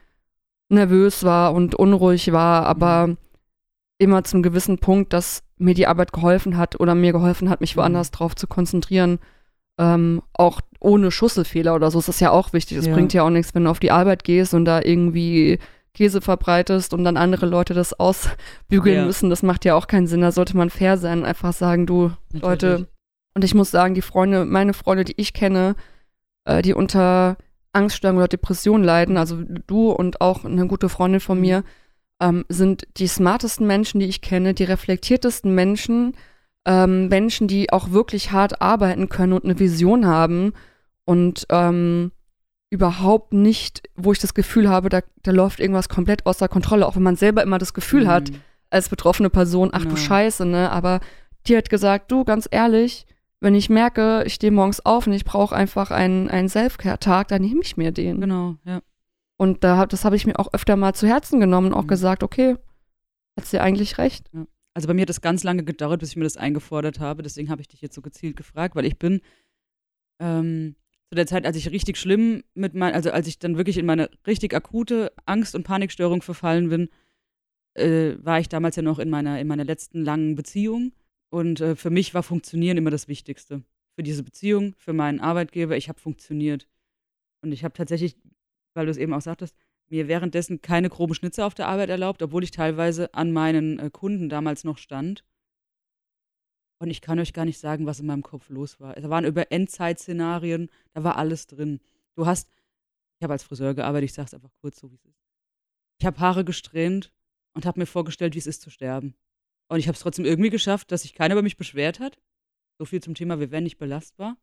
nervös 0.69 1.23
war 1.25 1.53
und 1.55 1.75
unruhig 1.75 2.33
war, 2.33 2.65
aber 2.67 3.09
Mhm. 3.09 3.17
immer 3.99 4.25
zum 4.25 4.43
gewissen 4.43 4.79
Punkt, 4.79 5.13
dass 5.13 5.43
mir 5.59 5.75
die 5.75 5.87
Arbeit 5.87 6.13
geholfen 6.13 6.57
hat 6.57 6.81
oder 6.81 6.95
mir 6.95 7.13
geholfen 7.13 7.51
hat, 7.51 7.61
mich 7.61 7.77
Mhm. 7.77 7.81
woanders 7.81 8.11
drauf 8.11 8.35
zu 8.35 8.47
konzentrieren. 8.47 9.19
Ähm, 9.79 10.23
auch 10.33 10.61
ohne 10.81 11.11
Schusselfehler 11.11 11.75
oder 11.75 11.91
so. 11.91 11.99
Das 11.99 12.09
ist 12.09 12.21
ja 12.21 12.31
auch 12.31 12.53
wichtig. 12.53 12.79
Es 12.79 12.87
Ja. 12.87 12.95
bringt 12.95 13.13
ja 13.13 13.23
auch 13.23 13.31
nichts, 13.31 13.55
wenn 13.55 13.65
du 13.65 13.71
auf 13.71 13.81
die 13.81 13.91
Arbeit 13.91 14.25
gehst 14.25 14.55
und 14.55 14.65
da 14.65 14.81
irgendwie 14.83 15.59
Käse 15.95 16.21
verbreitest 16.21 16.95
und 16.95 17.05
dann 17.05 17.17
andere 17.17 17.47
Leute 17.47 17.75
das 17.75 17.93
ausbügeln 17.99 18.97
Ja. 18.97 19.07
müssen. 19.07 19.31
Das 19.31 19.43
macht 19.43 19.65
ja 19.65 19.75
auch 19.75 19.87
keinen 19.87 20.07
Sinn. 20.07 20.23
Da 20.23 20.33
sollte 20.33 20.57
man 20.57 20.71
fair 20.71 20.97
sein 20.97 21.25
einfach 21.25 21.53
sagen, 21.53 21.87
du, 21.87 22.13
Leute, 22.33 22.67
Natürlich. 22.67 22.87
und 23.35 23.45
ich 23.45 23.55
muss 23.55 23.71
sagen, 23.71 23.95
die 23.95 24.03
Freunde, 24.03 24.45
meine 24.45 24.73
Freunde, 24.75 25.05
die 25.05 25.15
ich 25.17 25.35
kenne, 25.35 25.75
äh, 26.45 26.63
die 26.63 26.75
unter 26.75 27.37
Angststörungen 27.73 28.19
oder 28.21 28.29
Depressionen 28.29 28.85
leiden, 28.85 29.17
also 29.17 29.39
du 29.67 29.91
und 29.91 30.21
auch 30.21 30.45
eine 30.45 30.67
gute 30.67 30.89
Freundin 30.89 31.21
von 31.21 31.41
mir, 31.41 31.63
ähm, 32.21 32.45
sind 32.49 32.85
die 32.99 33.07
smartesten 33.07 33.67
Menschen, 33.67 34.01
die 34.01 34.07
ich 34.07 34.21
kenne, 34.23 34.55
die 34.55 34.65
reflektiertesten 34.65 35.55
Menschen, 35.55 36.15
ähm, 36.65 37.09
Menschen, 37.09 37.49
die 37.49 37.73
auch 37.73 37.91
wirklich 37.91 38.31
hart 38.33 38.63
arbeiten 38.63 39.09
können 39.09 39.33
und 39.33 39.45
eine 39.45 39.59
Vision 39.59 40.07
haben 40.07 40.53
und 41.05 41.47
ähm, 41.51 42.13
überhaupt 42.73 43.33
nicht, 43.35 43.83
wo 43.97 44.13
ich 44.13 44.19
das 44.19 44.33
Gefühl 44.35 44.69
habe, 44.69 44.89
da, 44.89 45.01
da 45.23 45.31
läuft 45.31 45.61
irgendwas 45.61 45.89
komplett 45.91 46.25
außer 46.27 46.49
Kontrolle, 46.49 46.87
auch 46.87 46.97
wenn 46.97 47.03
man 47.03 47.17
selber 47.17 47.43
immer 47.43 47.59
das 47.59 47.75
Gefühl 47.75 48.09
hat, 48.09 48.31
Mhm. 48.31 48.37
als 48.71 48.89
betroffene 48.89 49.29
Person, 49.31 49.69
ach 49.73 49.83
du 49.83 49.89
Genau. 49.91 49.97
Scheiße, 50.01 50.47
ne? 50.47 50.71
Aber 50.71 51.01
die 51.47 51.57
hat 51.57 51.69
gesagt, 51.69 52.11
du, 52.11 52.25
ganz 52.25 52.49
ehrlich, 52.51 53.07
wenn 53.41 53.55
ich 53.55 53.69
merke, 53.69 54.23
ich 54.25 54.35
stehe 54.35 54.51
morgens 54.53 54.81
auf 54.87 55.07
und 55.07 55.13
ich 55.13 55.25
brauche 55.27 55.55
einfach 55.55 55.91
einen, 55.91 56.31
einen 56.31 56.49
Self-Care-Tag, 56.49 57.29
dann 57.29 57.43
nehme 57.43 57.61
ich 57.63 57.77
mir 57.77 57.93
den. 57.93 58.21
Genau, 58.21 58.57
ja. 58.65 58.81
Und 59.37 59.65
da, 59.65 59.77
hab- 59.77 59.91
das 59.91 60.05
habe 60.07 60.17
ich 60.17 60.27
mir 60.27 60.39
auch 60.39 60.53
öfter 60.55 60.77
mal 60.77 60.95
zu 60.95 61.07
Herzen 61.07 61.41
genommen 61.41 61.69
und 61.69 61.75
auch 61.75 61.83
Mhm. 61.83 61.89
gesagt, 61.89 62.23
okay, 62.23 62.57
hat 63.37 63.45
sie 63.47 63.59
eigentlich 63.61 63.99
recht. 63.99 64.31
Also 64.75 64.89
bei 64.89 64.95
mir 64.95 65.03
hat 65.03 65.11
es 65.11 65.21
ganz 65.21 65.43
lange 65.45 65.65
gedauert, 65.65 66.01
bis 66.01 66.11
ich 66.11 66.17
mir 66.17 66.25
das 66.25 66.39
eingefordert 66.39 67.01
habe. 67.01 67.23
Deswegen 67.23 67.51
habe 67.51 67.61
ich 67.61 67.69
dich 67.69 67.83
jetzt 67.83 67.95
so 67.95 68.01
gezielt 68.01 68.37
gefragt, 68.37 68.75
weil 68.77 68.87
ich 68.87 68.99
bin 68.99 69.21
ähm, 70.21 70.77
zu 71.13 71.17
der 71.17 71.27
Zeit, 71.27 71.45
als 71.45 71.59
ich 71.59 71.71
richtig 71.71 71.99
schlimm 71.99 72.43
mit 72.55 72.73
mein, 72.73 72.95
also 72.95 73.11
als 73.11 73.29
ich 73.29 73.39
dann 73.39 73.59
wirklich 73.59 73.77
in 73.77 73.85
meine 73.85 74.09
richtig 74.27 74.55
akute 74.55 75.13
Angst- 75.27 75.55
und 75.55 75.63
Panikstörung 75.63 76.23
verfallen 76.23 76.71
bin, 76.71 76.89
äh, 77.75 78.15
war 78.23 78.41
ich 78.41 78.49
damals 78.49 78.77
ja 78.77 78.83
noch 78.83 78.99
in 78.99 79.11
meiner, 79.11 79.39
in 79.39 79.47
meiner 79.47 79.65
letzten 79.65 80.01
langen 80.01 80.37
Beziehung. 80.37 80.93
Und 81.29 81.61
äh, 81.61 81.77
für 81.77 81.91
mich 81.91 82.15
war 82.15 82.23
Funktionieren 82.23 82.79
immer 82.79 82.89
das 82.89 83.09
Wichtigste. 83.09 83.63
Für 83.95 84.03
diese 84.03 84.23
Beziehung, 84.23 84.75
für 84.79 84.95
meinen 84.95 85.21
Arbeitgeber, 85.21 85.77
ich 85.77 85.91
habe 85.91 86.01
funktioniert. 86.01 86.67
Und 87.43 87.53
ich 87.53 87.63
habe 87.63 87.75
tatsächlich, 87.75 88.17
weil 88.73 88.87
du 88.87 88.91
es 88.91 88.97
eben 88.97 89.13
auch 89.13 89.21
sagtest, 89.21 89.55
mir 89.91 90.09
währenddessen 90.09 90.63
keine 90.63 90.89
groben 90.89 91.13
Schnitze 91.13 91.45
auf 91.45 91.53
der 91.53 91.69
Arbeit 91.69 91.91
erlaubt, 91.91 92.23
obwohl 92.23 92.43
ich 92.43 92.53
teilweise 92.53 93.13
an 93.13 93.33
meinen 93.33 93.79
äh, 93.79 93.91
Kunden 93.91 94.31
damals 94.31 94.65
noch 94.65 94.79
stand. 94.79 95.25
Und 96.83 96.91
ich 96.91 97.01
kann 97.01 97.21
euch 97.21 97.33
gar 97.33 97.45
nicht 97.45 97.61
sagen, 97.61 97.87
was 97.87 98.01
in 98.01 98.07
meinem 98.07 98.25
Kopf 98.25 98.49
los 98.49 98.81
war. 98.81 98.97
Es 98.97 99.09
waren 99.09 99.25
über 99.25 99.53
Endzeit-Szenarien, 99.53 100.69
da 100.95 101.05
war 101.05 101.15
alles 101.15 101.47
drin. 101.47 101.79
Du 102.17 102.27
hast, 102.27 102.51
ich 103.21 103.23
habe 103.23 103.35
als 103.35 103.45
Friseur 103.45 103.75
gearbeitet, 103.75 104.07
ich 104.07 104.15
sage 104.15 104.27
es 104.27 104.35
einfach 104.35 104.51
kurz 104.61 104.81
so, 104.81 104.91
wie 104.91 104.97
es 104.97 105.05
ist. 105.05 105.23
Ich 106.01 106.07
habe 106.07 106.19
Haare 106.19 106.45
gesträhnt 106.45 107.13
und 107.55 107.67
habe 107.67 107.79
mir 107.79 107.87
vorgestellt, 107.87 108.35
wie 108.35 108.41
es 108.41 108.49
ist 108.49 108.63
zu 108.63 108.71
sterben. 108.71 109.15
Und 109.69 109.79
ich 109.79 109.87
habe 109.87 109.95
es 109.95 110.01
trotzdem 110.01 110.25
irgendwie 110.25 110.51
geschafft, 110.51 110.91
dass 110.91 111.03
sich 111.03 111.15
keiner 111.15 111.35
über 111.35 111.43
mich 111.43 111.57
beschwert 111.57 112.01
hat. 112.01 112.19
So 112.81 112.85
viel 112.85 113.01
zum 113.01 113.15
Thema, 113.15 113.39
wir 113.39 113.53
wären 113.53 113.63
nicht 113.63 113.79
belastbar. 113.79 114.37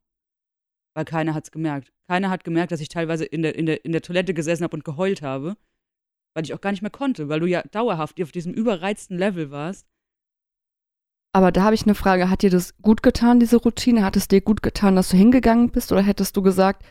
Weil 0.94 1.04
keiner 1.04 1.34
hat 1.34 1.44
es 1.44 1.52
gemerkt. 1.52 1.92
Keiner 2.08 2.30
hat 2.30 2.46
gemerkt, 2.46 2.72
dass 2.72 2.80
ich 2.80 2.88
teilweise 2.88 3.26
in 3.26 3.42
der, 3.42 3.56
in 3.56 3.66
der, 3.66 3.84
in 3.84 3.92
der 3.92 4.02
Toilette 4.02 4.34
gesessen 4.34 4.64
habe 4.64 4.78
und 4.78 4.86
geheult 4.86 5.22
habe. 5.22 5.58
Weil 6.34 6.46
ich 6.46 6.54
auch 6.54 6.62
gar 6.62 6.72
nicht 6.72 6.84
mehr 6.84 6.90
konnte, 6.90 7.28
weil 7.28 7.42
du 7.42 7.48
ja 7.48 7.64
dauerhaft 7.64 8.22
auf 8.22 8.32
diesem 8.32 8.54
überreizten 8.54 9.18
Level 9.18 9.52
warst. 9.52 9.89
Aber 11.32 11.52
da 11.52 11.64
habe 11.64 11.76
ich 11.76 11.84
eine 11.84 11.96
Frage, 11.96 12.30
hat 12.30 12.42
dir 12.42 12.50
das 12.50 12.76
gut 12.82 13.04
getan, 13.04 13.40
diese 13.40 13.58
Routine? 13.58 14.04
Hat 14.04 14.16
es 14.16 14.28
dir 14.28 14.42
gut 14.42 14.64
getan, 14.64 14.96
dass 14.96 15.10
du 15.10 15.18
hingegangen 15.18 15.70
bist? 15.70 15.92
Oder 15.92 16.02
hättest 16.02 16.36
du 16.36 16.42
gesagt, 16.42 16.84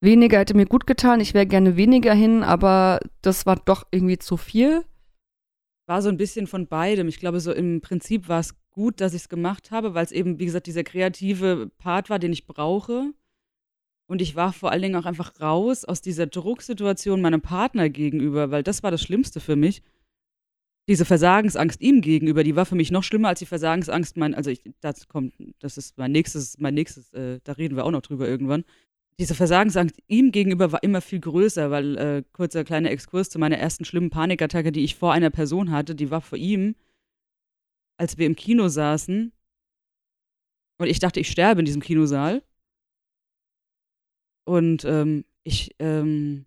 weniger 0.00 0.38
hätte 0.38 0.56
mir 0.56 0.66
gut 0.66 0.86
getan, 0.86 1.20
ich 1.20 1.34
wäre 1.34 1.46
gerne 1.46 1.76
weniger 1.76 2.14
hin, 2.14 2.42
aber 2.42 3.00
das 3.20 3.46
war 3.46 3.56
doch 3.56 3.84
irgendwie 3.90 4.18
zu 4.18 4.36
viel? 4.36 4.84
war 5.88 6.02
so 6.02 6.08
ein 6.10 6.18
bisschen 6.18 6.46
von 6.46 6.66
beidem. 6.68 7.08
Ich 7.08 7.18
glaube, 7.18 7.40
so 7.40 7.52
im 7.52 7.80
Prinzip 7.80 8.28
war 8.28 8.40
es 8.40 8.54
gut, 8.70 9.00
dass 9.00 9.14
ich 9.14 9.22
es 9.22 9.28
gemacht 9.28 9.70
habe, 9.70 9.94
weil 9.94 10.04
es 10.04 10.12
eben, 10.12 10.38
wie 10.38 10.44
gesagt, 10.44 10.66
dieser 10.66 10.84
kreative 10.84 11.70
Part 11.78 12.10
war, 12.10 12.18
den 12.18 12.32
ich 12.32 12.46
brauche. 12.46 13.12
Und 14.06 14.22
ich 14.22 14.36
war 14.36 14.52
vor 14.52 14.70
allen 14.70 14.82
Dingen 14.82 14.96
auch 14.96 15.06
einfach 15.06 15.40
raus 15.40 15.84
aus 15.84 16.00
dieser 16.00 16.26
Drucksituation 16.26 17.20
meinem 17.20 17.40
Partner 17.40 17.88
gegenüber, 17.88 18.50
weil 18.50 18.62
das 18.62 18.82
war 18.82 18.90
das 18.90 19.02
Schlimmste 19.02 19.40
für 19.40 19.56
mich. 19.56 19.82
Diese 20.88 21.04
Versagensangst 21.04 21.80
ihm 21.80 22.00
gegenüber, 22.00 22.42
die 22.42 22.56
war 22.56 22.64
für 22.64 22.74
mich 22.74 22.90
noch 22.90 23.02
schlimmer 23.02 23.28
als 23.28 23.40
die 23.40 23.46
Versagensangst 23.46 24.16
mein, 24.16 24.34
also 24.34 24.50
ich, 24.50 24.62
das 24.80 25.06
kommt, 25.06 25.34
das 25.58 25.76
ist 25.76 25.98
mein 25.98 26.12
nächstes, 26.12 26.58
mein 26.58 26.74
nächstes, 26.74 27.12
äh, 27.12 27.40
da 27.44 27.52
reden 27.52 27.76
wir 27.76 27.84
auch 27.84 27.90
noch 27.90 28.02
drüber 28.02 28.26
irgendwann. 28.26 28.64
Diese 29.18 29.34
Versagensangst 29.34 29.98
ihm 30.06 30.32
gegenüber 30.32 30.72
war 30.72 30.82
immer 30.82 31.00
viel 31.02 31.20
größer, 31.20 31.70
weil 31.70 31.98
äh, 31.98 32.22
kurzer 32.32 32.64
kleiner 32.64 32.90
Exkurs 32.90 33.28
zu 33.28 33.38
meiner 33.38 33.58
ersten 33.58 33.84
schlimmen 33.84 34.10
Panikattacke, 34.10 34.72
die 34.72 34.84
ich 34.84 34.94
vor 34.94 35.12
einer 35.12 35.30
Person 35.30 35.70
hatte, 35.70 35.94
die 35.94 36.10
war 36.10 36.22
vor 36.22 36.38
ihm, 36.38 36.74
als 37.98 38.16
wir 38.16 38.26
im 38.26 38.36
Kino 38.36 38.68
saßen 38.68 39.32
und 40.78 40.86
ich 40.86 41.00
dachte, 41.00 41.20
ich 41.20 41.28
sterbe 41.28 41.60
in 41.60 41.66
diesem 41.66 41.82
Kinosaal. 41.82 42.42
Und 44.44 44.84
ähm, 44.84 45.24
ich 45.42 45.74
ähm, 45.78 46.46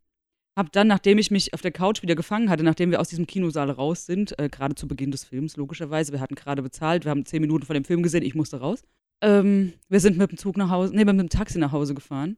habe 0.57 0.69
dann, 0.71 0.87
nachdem 0.87 1.17
ich 1.17 1.31
mich 1.31 1.53
auf 1.53 1.61
der 1.61 1.71
Couch 1.71 2.01
wieder 2.01 2.15
gefangen 2.15 2.49
hatte, 2.49 2.63
nachdem 2.63 2.91
wir 2.91 2.99
aus 2.99 3.07
diesem 3.09 3.25
Kinosaal 3.27 3.69
raus 3.71 4.05
sind, 4.05 4.37
äh, 4.37 4.49
gerade 4.49 4.75
zu 4.75 4.87
Beginn 4.87 5.11
des 5.11 5.23
Films, 5.23 5.55
logischerweise, 5.57 6.11
wir 6.11 6.19
hatten 6.19 6.35
gerade 6.35 6.61
bezahlt, 6.61 7.05
wir 7.05 7.09
haben 7.11 7.25
zehn 7.25 7.41
Minuten 7.41 7.65
von 7.65 7.73
dem 7.73 7.85
Film 7.85 8.03
gesehen, 8.03 8.23
ich 8.23 8.35
musste 8.35 8.57
raus. 8.59 8.81
Ähm, 9.21 9.73
wir 9.87 9.99
sind 9.99 10.17
mit 10.17 10.31
dem 10.31 10.37
Zug 10.37 10.57
nach 10.57 10.69
Hause, 10.69 10.95
nee, 10.95 11.05
mit 11.05 11.17
dem 11.19 11.29
Taxi 11.29 11.57
nach 11.57 11.71
Hause 11.71 11.93
gefahren. 11.93 12.37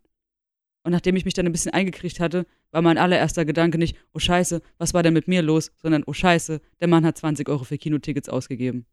Und 0.85 0.91
nachdem 0.91 1.15
ich 1.15 1.23
mich 1.25 1.33
dann 1.33 1.45
ein 1.45 1.51
bisschen 1.53 1.73
eingekriegt 1.73 2.19
hatte, 2.19 2.45
war 2.71 2.81
mein 2.81 2.97
allererster 2.97 3.45
Gedanke 3.45 3.77
nicht, 3.77 3.95
oh 4.13 4.19
Scheiße, 4.19 4.61
was 4.77 4.93
war 4.93 5.01
denn 5.01 5.13
mit 5.13 5.27
mir 5.29 5.41
los, 5.41 5.71
sondern, 5.77 6.03
oh 6.05 6.13
Scheiße, 6.13 6.59
der 6.81 6.87
Mann 6.89 7.05
hat 7.05 7.17
20 7.17 7.47
Euro 7.49 7.63
für 7.63 7.77
Kinotickets 7.77 8.27
ausgegeben. 8.29 8.85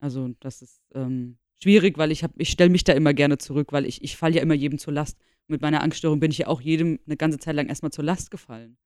Also, 0.00 0.30
das 0.40 0.62
ist 0.62 0.82
ähm, 0.94 1.38
schwierig, 1.62 1.98
weil 1.98 2.10
ich, 2.10 2.24
hab- 2.24 2.38
ich 2.40 2.50
stelle 2.50 2.70
mich 2.70 2.84
da 2.84 2.92
immer 2.92 3.14
gerne 3.14 3.38
zurück, 3.38 3.72
weil 3.72 3.86
ich, 3.86 4.02
ich 4.02 4.16
falle 4.16 4.36
ja 4.36 4.42
immer 4.42 4.54
jedem 4.54 4.78
zur 4.78 4.92
Last. 4.94 5.18
Mit 5.48 5.62
meiner 5.62 5.82
Angststörung 5.82 6.20
bin 6.20 6.30
ich 6.30 6.38
ja 6.38 6.46
auch 6.48 6.60
jedem 6.60 6.98
eine 7.06 7.16
ganze 7.16 7.38
Zeit 7.38 7.54
lang 7.54 7.68
erstmal 7.68 7.92
zur 7.92 8.04
Last 8.04 8.30
gefallen. 8.30 8.78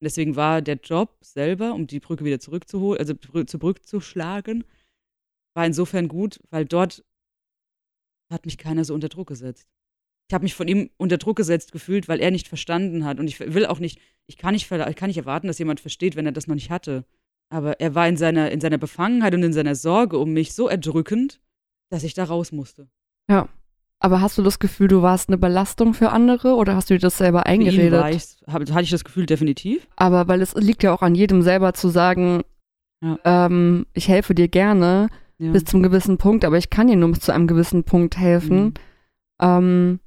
Und 0.00 0.04
deswegen 0.04 0.34
war 0.34 0.62
der 0.62 0.76
Job 0.76 1.18
selber, 1.20 1.74
um 1.74 1.86
die 1.86 2.00
Brücke 2.00 2.24
wieder 2.24 2.40
zurückzuholen, 2.40 2.98
also 2.98 3.14
zurückzuschlagen, 3.14 4.64
war 5.54 5.66
insofern 5.66 6.08
gut, 6.08 6.40
weil 6.50 6.64
dort 6.64 7.04
hat 8.30 8.46
mich 8.46 8.58
keiner 8.58 8.84
so 8.84 8.94
unter 8.94 9.08
Druck 9.08 9.28
gesetzt. 9.28 9.68
Ich 10.30 10.34
habe 10.34 10.44
mich 10.44 10.54
von 10.54 10.68
ihm 10.68 10.90
unter 10.96 11.18
Druck 11.18 11.36
gesetzt 11.36 11.72
gefühlt, 11.72 12.08
weil 12.08 12.20
er 12.20 12.30
nicht 12.30 12.46
verstanden 12.46 13.04
hat. 13.04 13.18
Und 13.18 13.26
ich 13.26 13.40
will 13.40 13.66
auch 13.66 13.80
nicht, 13.80 14.00
ich 14.26 14.36
kann 14.36 14.54
nicht, 14.54 14.70
ich 14.70 14.96
kann 14.96 15.08
nicht 15.08 15.16
erwarten, 15.16 15.48
dass 15.48 15.58
jemand 15.58 15.80
versteht, 15.80 16.14
wenn 16.14 16.26
er 16.26 16.32
das 16.32 16.46
noch 16.46 16.54
nicht 16.54 16.70
hatte. 16.70 17.04
Aber 17.52 17.80
er 17.80 17.96
war 17.96 18.06
in 18.06 18.16
seiner, 18.16 18.52
in 18.52 18.60
seiner 18.60 18.78
Befangenheit 18.78 19.34
und 19.34 19.42
in 19.42 19.52
seiner 19.52 19.74
Sorge 19.74 20.18
um 20.18 20.32
mich 20.32 20.54
so 20.54 20.68
erdrückend, 20.68 21.40
dass 21.90 22.04
ich 22.04 22.14
da 22.14 22.24
raus 22.24 22.52
musste. 22.52 22.88
Ja. 23.28 23.48
Aber 24.02 24.20
hast 24.22 24.38
du 24.38 24.42
das 24.42 24.58
Gefühl, 24.58 24.88
du 24.88 25.02
warst 25.02 25.28
eine 25.28 25.36
Belastung 25.38 25.92
für 25.92 26.10
andere 26.10 26.54
oder 26.54 26.74
hast 26.74 26.88
du 26.88 26.94
dir 26.94 27.00
das 27.00 27.18
selber 27.18 27.44
eingeredet? 27.46 28.02
ich, 28.14 28.36
hab, 28.52 28.62
hatte 28.70 28.82
ich 28.82 28.90
das 28.90 29.04
Gefühl 29.04 29.26
definitiv. 29.26 29.86
Aber 29.96 30.26
weil 30.26 30.40
es 30.40 30.54
liegt 30.54 30.82
ja 30.82 30.92
auch 30.92 31.02
an 31.02 31.14
jedem 31.14 31.42
selber 31.42 31.74
zu 31.74 31.88
sagen, 31.90 32.42
Ja. 33.02 33.18
ähm, 33.24 33.86
ich 33.92 34.08
helfe 34.08 34.34
dir 34.34 34.48
gerne 34.48 35.08
Ja. 35.38 35.52
bis 35.52 35.64
zum 35.64 35.82
gewissen 35.82 36.16
Punkt, 36.18 36.44
aber 36.46 36.56
ich 36.56 36.70
kann 36.70 36.86
dir 36.86 36.96
nur 36.96 37.10
bis 37.10 37.20
zu 37.20 37.32
einem 37.32 37.46
gewissen 37.46 37.84
Punkt 37.84 38.16
helfen. 38.16 38.64
Mhm. 38.64 38.74
Ähm, 39.42 40.00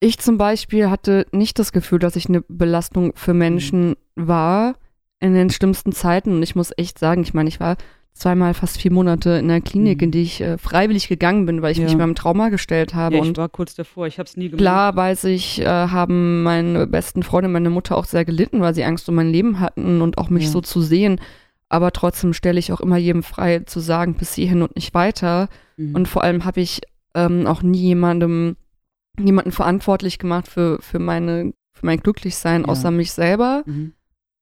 ich 0.00 0.18
zum 0.18 0.36
Beispiel 0.38 0.90
hatte 0.90 1.26
nicht 1.32 1.58
das 1.58 1.72
Gefühl, 1.72 1.98
dass 2.00 2.16
ich 2.16 2.28
eine 2.28 2.42
Belastung 2.48 3.12
für 3.16 3.34
Menschen 3.34 3.94
war 4.16 4.74
in 5.20 5.34
den 5.34 5.50
schlimmsten 5.50 5.90
Zeiten. 5.92 6.32
Und 6.34 6.42
ich 6.42 6.54
muss 6.56 6.72
echt 6.76 6.98
sagen, 6.98 7.22
ich 7.22 7.34
meine, 7.34 7.48
ich 7.48 7.58
war 7.60 7.76
zweimal 8.18 8.54
fast 8.54 8.80
vier 8.80 8.92
Monate 8.92 9.30
in 9.30 9.48
der 9.48 9.60
Klinik, 9.60 9.98
Mhm. 9.98 10.04
in 10.04 10.10
die 10.10 10.22
ich 10.22 10.40
äh, 10.40 10.58
freiwillig 10.58 11.08
gegangen 11.08 11.46
bin, 11.46 11.62
weil 11.62 11.72
ich 11.72 11.80
mich 11.80 11.92
Ja. 11.92 11.98
meinem 11.98 12.14
Trauma 12.14 12.48
gestellt 12.48 12.94
habe. 12.94 13.16
Ja, 13.16 13.22
ich 13.22 13.28
und 13.28 13.36
war 13.38 13.48
kurz 13.48 13.74
davor, 13.74 14.06
ich 14.06 14.18
habe 14.18 14.26
es 14.28 14.36
nie 14.36 14.46
gemacht. 14.48 14.60
Klar 14.60 14.96
weiß 14.96 15.24
ich, 15.24 15.60
äh, 15.60 15.66
haben 15.66 16.42
meine 16.42 16.86
besten 16.86 17.22
Freunde, 17.22 17.48
meine 17.48 17.70
Mutter 17.70 17.96
auch 17.96 18.04
sehr 18.04 18.24
gelitten, 18.24 18.60
weil 18.60 18.74
sie 18.74 18.84
Angst 18.84 19.08
um 19.08 19.14
mein 19.14 19.30
Leben 19.30 19.60
hatten 19.60 20.00
und 20.02 20.18
auch 20.18 20.30
mich 20.30 20.44
Ja. 20.44 20.50
so 20.50 20.60
zu 20.60 20.80
sehen. 20.80 21.20
Aber 21.70 21.92
trotzdem 21.92 22.32
stelle 22.32 22.58
ich 22.58 22.72
auch 22.72 22.80
immer 22.80 22.96
jedem 22.96 23.22
frei 23.22 23.60
zu 23.60 23.80
sagen, 23.80 24.14
bis 24.14 24.34
hierhin 24.34 24.62
und 24.62 24.74
nicht 24.74 24.94
weiter. 24.94 25.48
Mhm. 25.76 25.94
Und 25.94 26.08
vor 26.08 26.22
allem 26.24 26.44
habe 26.44 26.60
ich 26.60 26.80
ähm, 27.14 27.46
auch 27.46 27.62
nie 27.62 27.80
jemandem, 27.82 28.56
jemanden 29.18 29.52
verantwortlich 29.52 30.18
gemacht 30.18 30.48
für, 30.48 30.78
für 30.80 30.98
meine, 30.98 31.52
für 31.72 31.86
mein 31.86 32.00
Glücklichsein, 32.00 32.64
außer 32.64 32.90
mich 32.90 33.12
selber. 33.12 33.62
Mhm. 33.66 33.92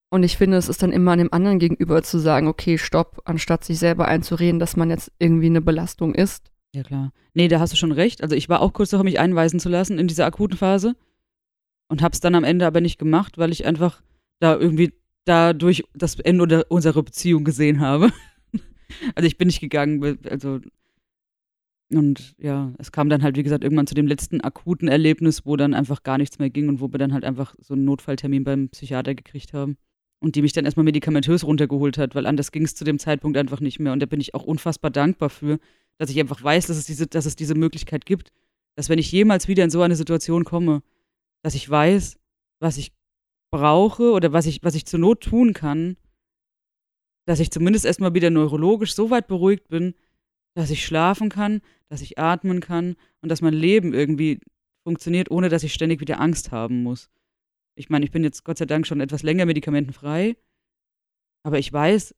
Und 0.09 0.23
ich 0.23 0.37
finde, 0.37 0.57
es 0.57 0.69
ist 0.69 0.83
dann 0.83 0.93
immer 0.93 1.13
an 1.13 1.19
dem 1.19 1.33
anderen 1.33 1.59
gegenüber 1.59 2.03
zu 2.03 2.19
sagen, 2.19 2.47
okay, 2.47 2.79
stopp, 2.79 3.23
anstatt 3.25 3.65
sich 3.65 3.79
selber 3.79 4.07
einzureden, 4.07 4.61
dass 4.61 4.77
man 4.77 4.91
jetzt 4.91 5.11
irgendwie 5.19 5.47
eine 5.47 5.61
Belastung 5.61 6.15
ist. 6.15 6.53
Ja, 6.75 6.83
klar. 6.83 7.13
Nee, 7.35 7.49
da 7.49 7.59
hast 7.59 7.73
du 7.73 7.77
schon 7.77 7.93
recht. 7.93 8.23
Also 8.23 8.37
ich 8.37 8.49
war 8.49 8.61
auch 8.61 8.73
kurz 8.73 8.91
davor, 8.91 9.05
mich 9.05 9.19
einweisen 9.19 9.59
zu 9.59 9.69
lassen 9.69 9.99
in 9.99 10.09
dieser 10.09 10.27
akuten 10.27 10.57
Phase 10.57 10.95
und 11.89 12.03
habe 12.03 12.13
es 12.13 12.21
dann 12.21 12.35
am 12.35 12.45
Ende 12.45 12.67
aber 12.67 12.81
nicht 12.81 12.99
gemacht, 12.99 13.39
weil 13.39 13.51
ich 13.51 13.67
einfach 13.67 14.03
da 14.39 14.57
irgendwie 14.57 14.93
dadurch 15.25 15.85
das 15.95 16.21
Ende 16.21 16.65
unserer 16.65 17.03
Beziehung 17.03 17.45
gesehen 17.45 17.81
habe. 17.81 18.13
also 19.15 19.27
ich 19.27 19.39
bin 19.39 19.49
nicht 19.49 19.61
gegangen, 19.61 20.19
also 20.31 20.61
und 21.93 22.35
ja, 22.39 22.73
es 22.79 22.91
kam 22.91 23.09
dann 23.09 23.23
halt, 23.23 23.37
wie 23.37 23.45
gesagt, 23.45 23.63
irgendwann 23.63 23.87
zu 23.87 23.95
dem 23.95 24.09
letzten 24.09 24.41
akuten 24.41 24.89
Erlebnis, 24.89 25.47
wo 25.47 25.57
dann 25.57 25.73
einfach 25.73 26.03
gar 26.03 26.19
nichts 26.19 26.39
mehr 26.39 26.51
ging 26.51 26.69
und 26.69 26.81
wo 26.81 26.93
wir 26.93 26.99
dann 26.99 27.13
halt 27.13 27.25
einfach 27.25 27.55
so 27.61 27.75
einen 27.75 27.85
Notfalltermin 27.85 28.43
beim 28.43 28.69
Psychiater 28.71 29.15
gekriegt 29.15 29.53
haben. 29.53 29.77
Und 30.19 30.35
die 30.35 30.43
mich 30.43 30.53
dann 30.53 30.65
erstmal 30.65 30.85
medikamentös 30.85 31.45
runtergeholt 31.45 31.99
hat, 31.99 32.15
weil 32.15 32.27
anders 32.27 32.51
ging 32.51 32.65
es 32.65 32.75
zu 32.75 32.85
dem 32.85 32.99
Zeitpunkt 32.99 33.37
einfach 33.37 33.61
nicht 33.61 33.79
mehr. 33.79 33.93
Und 33.93 34.01
da 34.01 34.07
bin 34.07 34.21
ich 34.21 34.35
auch 34.35 34.45
unfassbar 34.45 34.91
dankbar 34.91 35.31
für, 35.31 35.59
dass 35.99 36.11
ich 36.11 36.19
einfach 36.19 36.43
weiß, 36.43 36.67
dass 36.67 36.77
es 36.77 36.87
diese, 36.87 37.07
dass 37.07 37.27
es 37.27 37.37
diese 37.37 37.55
Möglichkeit 37.55 38.07
gibt, 38.07 38.33
dass 38.77 38.89
wenn 38.89 38.99
ich 38.99 39.13
jemals 39.13 39.49
wieder 39.49 39.65
in 39.65 39.71
so 39.71 39.83
eine 39.83 39.97
Situation 39.97 40.45
komme, 40.45 40.83
dass 41.43 41.55
ich 41.55 41.69
weiß, 41.69 42.19
was 42.61 42.77
ich 42.77 42.93
brauche 43.51 44.13
oder 44.13 44.33
was 44.33 44.47
ich, 44.47 44.63
was 44.63 44.75
ich 44.75 44.87
zur 44.87 45.01
Not 45.01 45.23
tun 45.23 45.53
kann, 45.53 45.97
dass 47.27 47.41
ich 47.41 47.51
zumindest 47.51 47.85
erstmal 47.85 48.15
wieder 48.15 48.31
neurologisch 48.31 48.95
so 48.95 49.11
weit 49.11 49.27
beruhigt 49.29 49.69
bin, 49.69 49.95
dass 50.55 50.71
ich 50.71 50.85
schlafen 50.85 51.29
kann, 51.29 51.61
dass 51.89 52.01
ich 52.01 52.19
atmen 52.19 52.61
kann 52.61 52.97
und 53.21 53.29
dass 53.29 53.43
mein 53.43 53.55
Leben 53.55 53.93
irgendwie 53.93 54.41
funktioniert, 54.85 55.31
ohne 55.31 55.49
dass 55.49 55.65
ich 55.65 55.75
ständig 55.75 56.01
wieder 56.01 56.21
Angst 56.21 56.53
haben 56.53 56.83
muss. 56.83 57.11
Ich 57.77 57.91
meine, 57.91 58.05
ich 58.05 58.11
bin 58.11 58.25
jetzt 58.25 58.45
Gott 58.45 58.59
sei 58.59 58.65
Dank 58.65 58.87
schon 58.87 59.01
etwas 59.01 59.23
länger 59.23 59.47
medikamentenfrei, 59.47 60.37
aber 61.45 61.59
ich 61.59 61.73
weiß, 61.73 62.15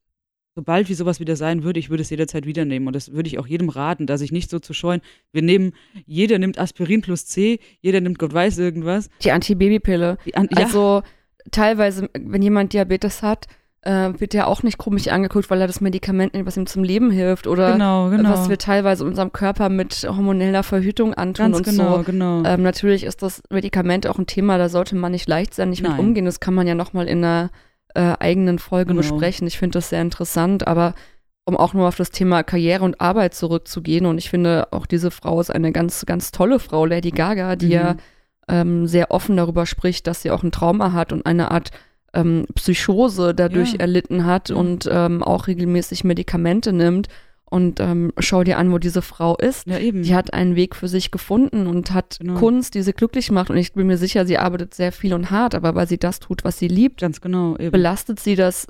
sobald 0.55 0.89
wie 0.89 0.95
sowas 0.95 1.21
wieder 1.21 1.37
sein 1.37 1.63
würde, 1.63 1.79
ich 1.79 1.91
würde 1.91 2.03
es 2.03 2.11
jederzeit 2.11 2.47
wieder 2.47 2.65
nehmen. 2.65 2.87
Und 2.87 2.97
das 2.97 3.13
würde 3.13 3.29
ich 3.29 3.39
auch 3.39 3.47
jedem 3.47 3.69
raten, 3.69 4.07
da 4.07 4.19
sich 4.19 4.33
nicht 4.33 4.51
so 4.51 4.59
zu 4.59 4.73
scheuen. 4.73 5.01
Wir 5.33 5.43
nehmen, 5.43 5.73
jeder 6.07 6.39
nimmt 6.39 6.59
Aspirin 6.59 7.01
plus 7.01 7.27
C, 7.27 7.61
jeder 7.81 8.01
nimmt 8.01 8.19
Gott 8.19 8.33
weiß 8.33 8.59
irgendwas. 8.59 9.09
Die 9.23 9.31
Antibabypille. 9.31 10.19
An, 10.35 10.49
ja, 10.51 10.65
Also 10.65 11.03
teilweise, 11.51 12.11
wenn 12.19 12.43
jemand 12.43 12.73
Diabetes 12.73 13.23
hat, 13.23 13.47
äh, 13.83 14.11
wird 14.19 14.33
der 14.33 14.49
auch 14.49 14.63
nicht 14.63 14.77
komisch 14.79 15.09
angeguckt, 15.09 15.51
weil 15.51 15.61
er 15.61 15.67
das 15.67 15.81
Medikament 15.81 16.35
nimmt, 16.35 16.47
was 16.47 16.57
ihm 16.57 16.67
zum 16.67 16.83
Leben 16.85 17.11
hilft 17.11 17.47
oder 17.47 17.73
genau, 17.73 18.11
genau. 18.11 18.31
was 18.31 18.49
wir 18.49 18.59
teilweise 18.59 19.05
unserem 19.05 19.33
Körper 19.33 19.69
mit 19.69 20.07
hormoneller 20.09 20.63
Verhütung 20.63 21.15
antun 21.15 21.53
Ganz 21.53 21.57
und 21.59 21.65
genau, 21.65 21.99
so. 21.99 22.03
genau. 22.03 22.43
Ähm, 22.45 22.63
natürlich 22.63 23.05
ist 23.05 23.23
das 23.23 23.41
Medikament 23.51 24.07
auch 24.07 24.19
ein 24.19 24.27
Thema, 24.27 24.59
da 24.59 24.69
sollte 24.69 24.97
man 24.97 25.13
nicht 25.13 25.29
leichtsinnig 25.29 25.81
mit 25.83 25.93
Nein. 25.93 26.01
umgehen. 26.01 26.25
Das 26.25 26.41
kann 26.41 26.55
man 26.55 26.67
ja 26.67 26.75
nochmal 26.75 27.07
in 27.07 27.19
einer 27.25 27.51
äh, 27.95 28.15
eigenen 28.19 28.59
Folge 28.59 28.89
Genau. 28.95 28.99
besprechen. 29.01 29.47
Ich 29.47 29.59
finde 29.59 29.79
das 29.79 29.91
sehr 29.91 30.03
interessant, 30.03 30.67
aber 30.67 30.95
um 31.45 31.57
auch 31.57 31.73
nur 31.73 31.89
auf 31.89 31.97
das 31.97 32.11
Thema 32.11 32.43
Karriere 32.43 32.85
und 32.85 33.01
Arbeit 33.01 33.33
zurückzugehen 33.35 34.05
und 34.05 34.19
ich 34.19 34.29
finde 34.29 34.69
auch 34.73 34.85
diese 34.85 35.11
Frau 35.11 35.41
ist 35.41 35.51
eine 35.51 35.73
ganz, 35.73 36.05
ganz 36.05 36.31
tolle 36.31 36.59
Frau, 36.59 36.85
Lady 36.85 37.11
Gaga, 37.11 37.57
die 37.57 37.67
Mhm. 37.67 37.73
ja 37.73 37.97
ähm, 38.51 38.87
sehr 38.87 39.11
offen 39.11 39.37
darüber 39.37 39.65
spricht, 39.67 40.07
dass 40.07 40.23
sie 40.23 40.31
auch 40.31 40.43
ein 40.43 40.53
Trauma 40.53 40.93
hat 40.93 41.13
und 41.13 41.25
eine 41.27 41.51
Art 41.51 41.71
ähm, 42.15 42.47
Psychose 42.55 43.35
dadurch 43.35 43.73
Ja. 43.75 43.81
erlitten 43.81 44.25
hat 44.25 44.49
Ja. 44.51 44.57
und 44.57 44.89
ähm, 44.91 45.23
auch 45.23 45.47
regelmäßig 45.47 46.05
Medikamente 46.05 46.73
nimmt. 46.73 47.09
Und 47.51 47.81
ähm, 47.81 48.13
schau 48.19 48.45
dir 48.45 48.59
an, 48.59 48.71
wo 48.73 48.77
diese 48.77 49.01
Frau 49.01 49.35
ist. 49.37 49.67
ja, 49.67 49.79
eben. 49.79 50.03
Die 50.03 50.15
hat 50.15 50.35
einen 50.35 50.55
Weg 50.55 50.77
für 50.77 50.87
sich 50.87 51.11
gefunden 51.11 51.67
und 51.67 51.93
hat 51.93 52.19
Genau. 52.21 52.35
Kunst, 52.35 52.75
die 52.75 52.83
sie 52.83 52.93
glücklich 52.93 53.31
macht. 53.31 53.49
Und 53.49 53.57
ich 53.57 53.73
bin 53.73 53.87
mir 53.87 53.97
sicher, 53.97 54.27
sie 54.27 54.37
arbeitet 54.37 54.75
sehr 54.75 54.93
viel 54.93 55.15
und 55.15 55.31
hart, 55.31 55.55
aber 55.55 55.75
weil 55.75 55.89
sie 55.89 55.97
das 55.97 56.21
tut, 56.21 56.45
was 56.45 56.59
sie 56.59 56.69
liebt, 56.69 57.01
Ganz 57.01 57.23
genau, 57.23 57.57
eben. 57.57 57.71
belastet 57.71 58.21
sie 58.21 58.35
das 58.37 58.67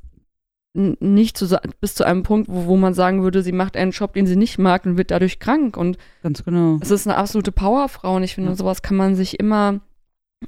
nicht 0.75 1.37
zu, 1.37 1.59
bis 1.81 1.95
zu 1.97 2.05
einem 2.05 2.23
Punkt, 2.23 2.49
wo, 2.49 2.67
wo 2.67 2.77
man 2.77 2.95
sagen 2.95 3.23
würde, 3.25 3.43
sie 3.43 3.51
macht 3.53 3.77
einen 3.77 3.91
Job, 3.91 4.13
den 4.13 4.27
sie 4.29 4.37
nicht 4.37 4.59
mag 4.59 4.87
und 4.87 4.97
wird 4.97 5.11
dadurch 5.11 5.41
krank. 5.41 5.77
Und 5.77 5.99
Ganz 6.23 6.45
genau. 6.45 6.79
es 6.81 6.93
ist 6.93 7.07
eine 7.09 7.17
absolute 7.17 7.51
Powerfrau 7.51 8.15
und 8.17 8.23
ich 8.23 8.35
finde, 8.37 8.51
Ja. 8.51 8.57
sowas 8.57 8.83
kann 8.83 8.97
man 8.97 9.17
sich 9.17 9.41
immer 9.41 9.81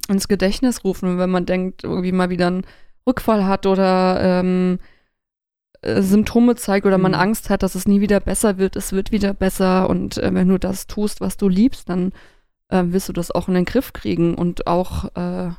ins 0.07 0.27
Gedächtnis 0.27 0.83
rufen, 0.83 1.17
wenn 1.17 1.29
man 1.29 1.45
denkt, 1.45 1.83
irgendwie 1.83 2.11
mal 2.11 2.29
wieder 2.29 2.47
einen 2.47 2.65
Rückfall 3.07 3.45
hat 3.45 3.65
oder 3.65 4.19
ähm, 4.21 4.79
äh, 5.81 6.01
Symptome 6.01 6.55
zeigt 6.55 6.85
oder 6.85 6.97
man 6.97 7.11
Mhm. 7.13 7.19
Angst 7.19 7.49
hat, 7.49 7.63
dass 7.63 7.75
es 7.75 7.87
nie 7.87 8.01
wieder 8.01 8.19
besser 8.19 8.57
wird, 8.57 8.75
es 8.75 8.93
wird 8.93 9.11
wieder 9.11 9.33
besser 9.33 9.89
und 9.89 10.17
äh, 10.17 10.33
wenn 10.33 10.47
du 10.47 10.57
das 10.57 10.87
tust, 10.87 11.21
was 11.21 11.37
du 11.37 11.49
liebst, 11.49 11.89
dann 11.89 12.13
äh, 12.69 12.83
wirst 12.87 13.09
du 13.09 13.13
das 13.13 13.31
auch 13.31 13.47
in 13.47 13.55
den 13.55 13.65
Griff 13.65 13.93
kriegen 13.93 14.35
und 14.35 14.67
auch 14.67 15.15
äh, 15.15 15.51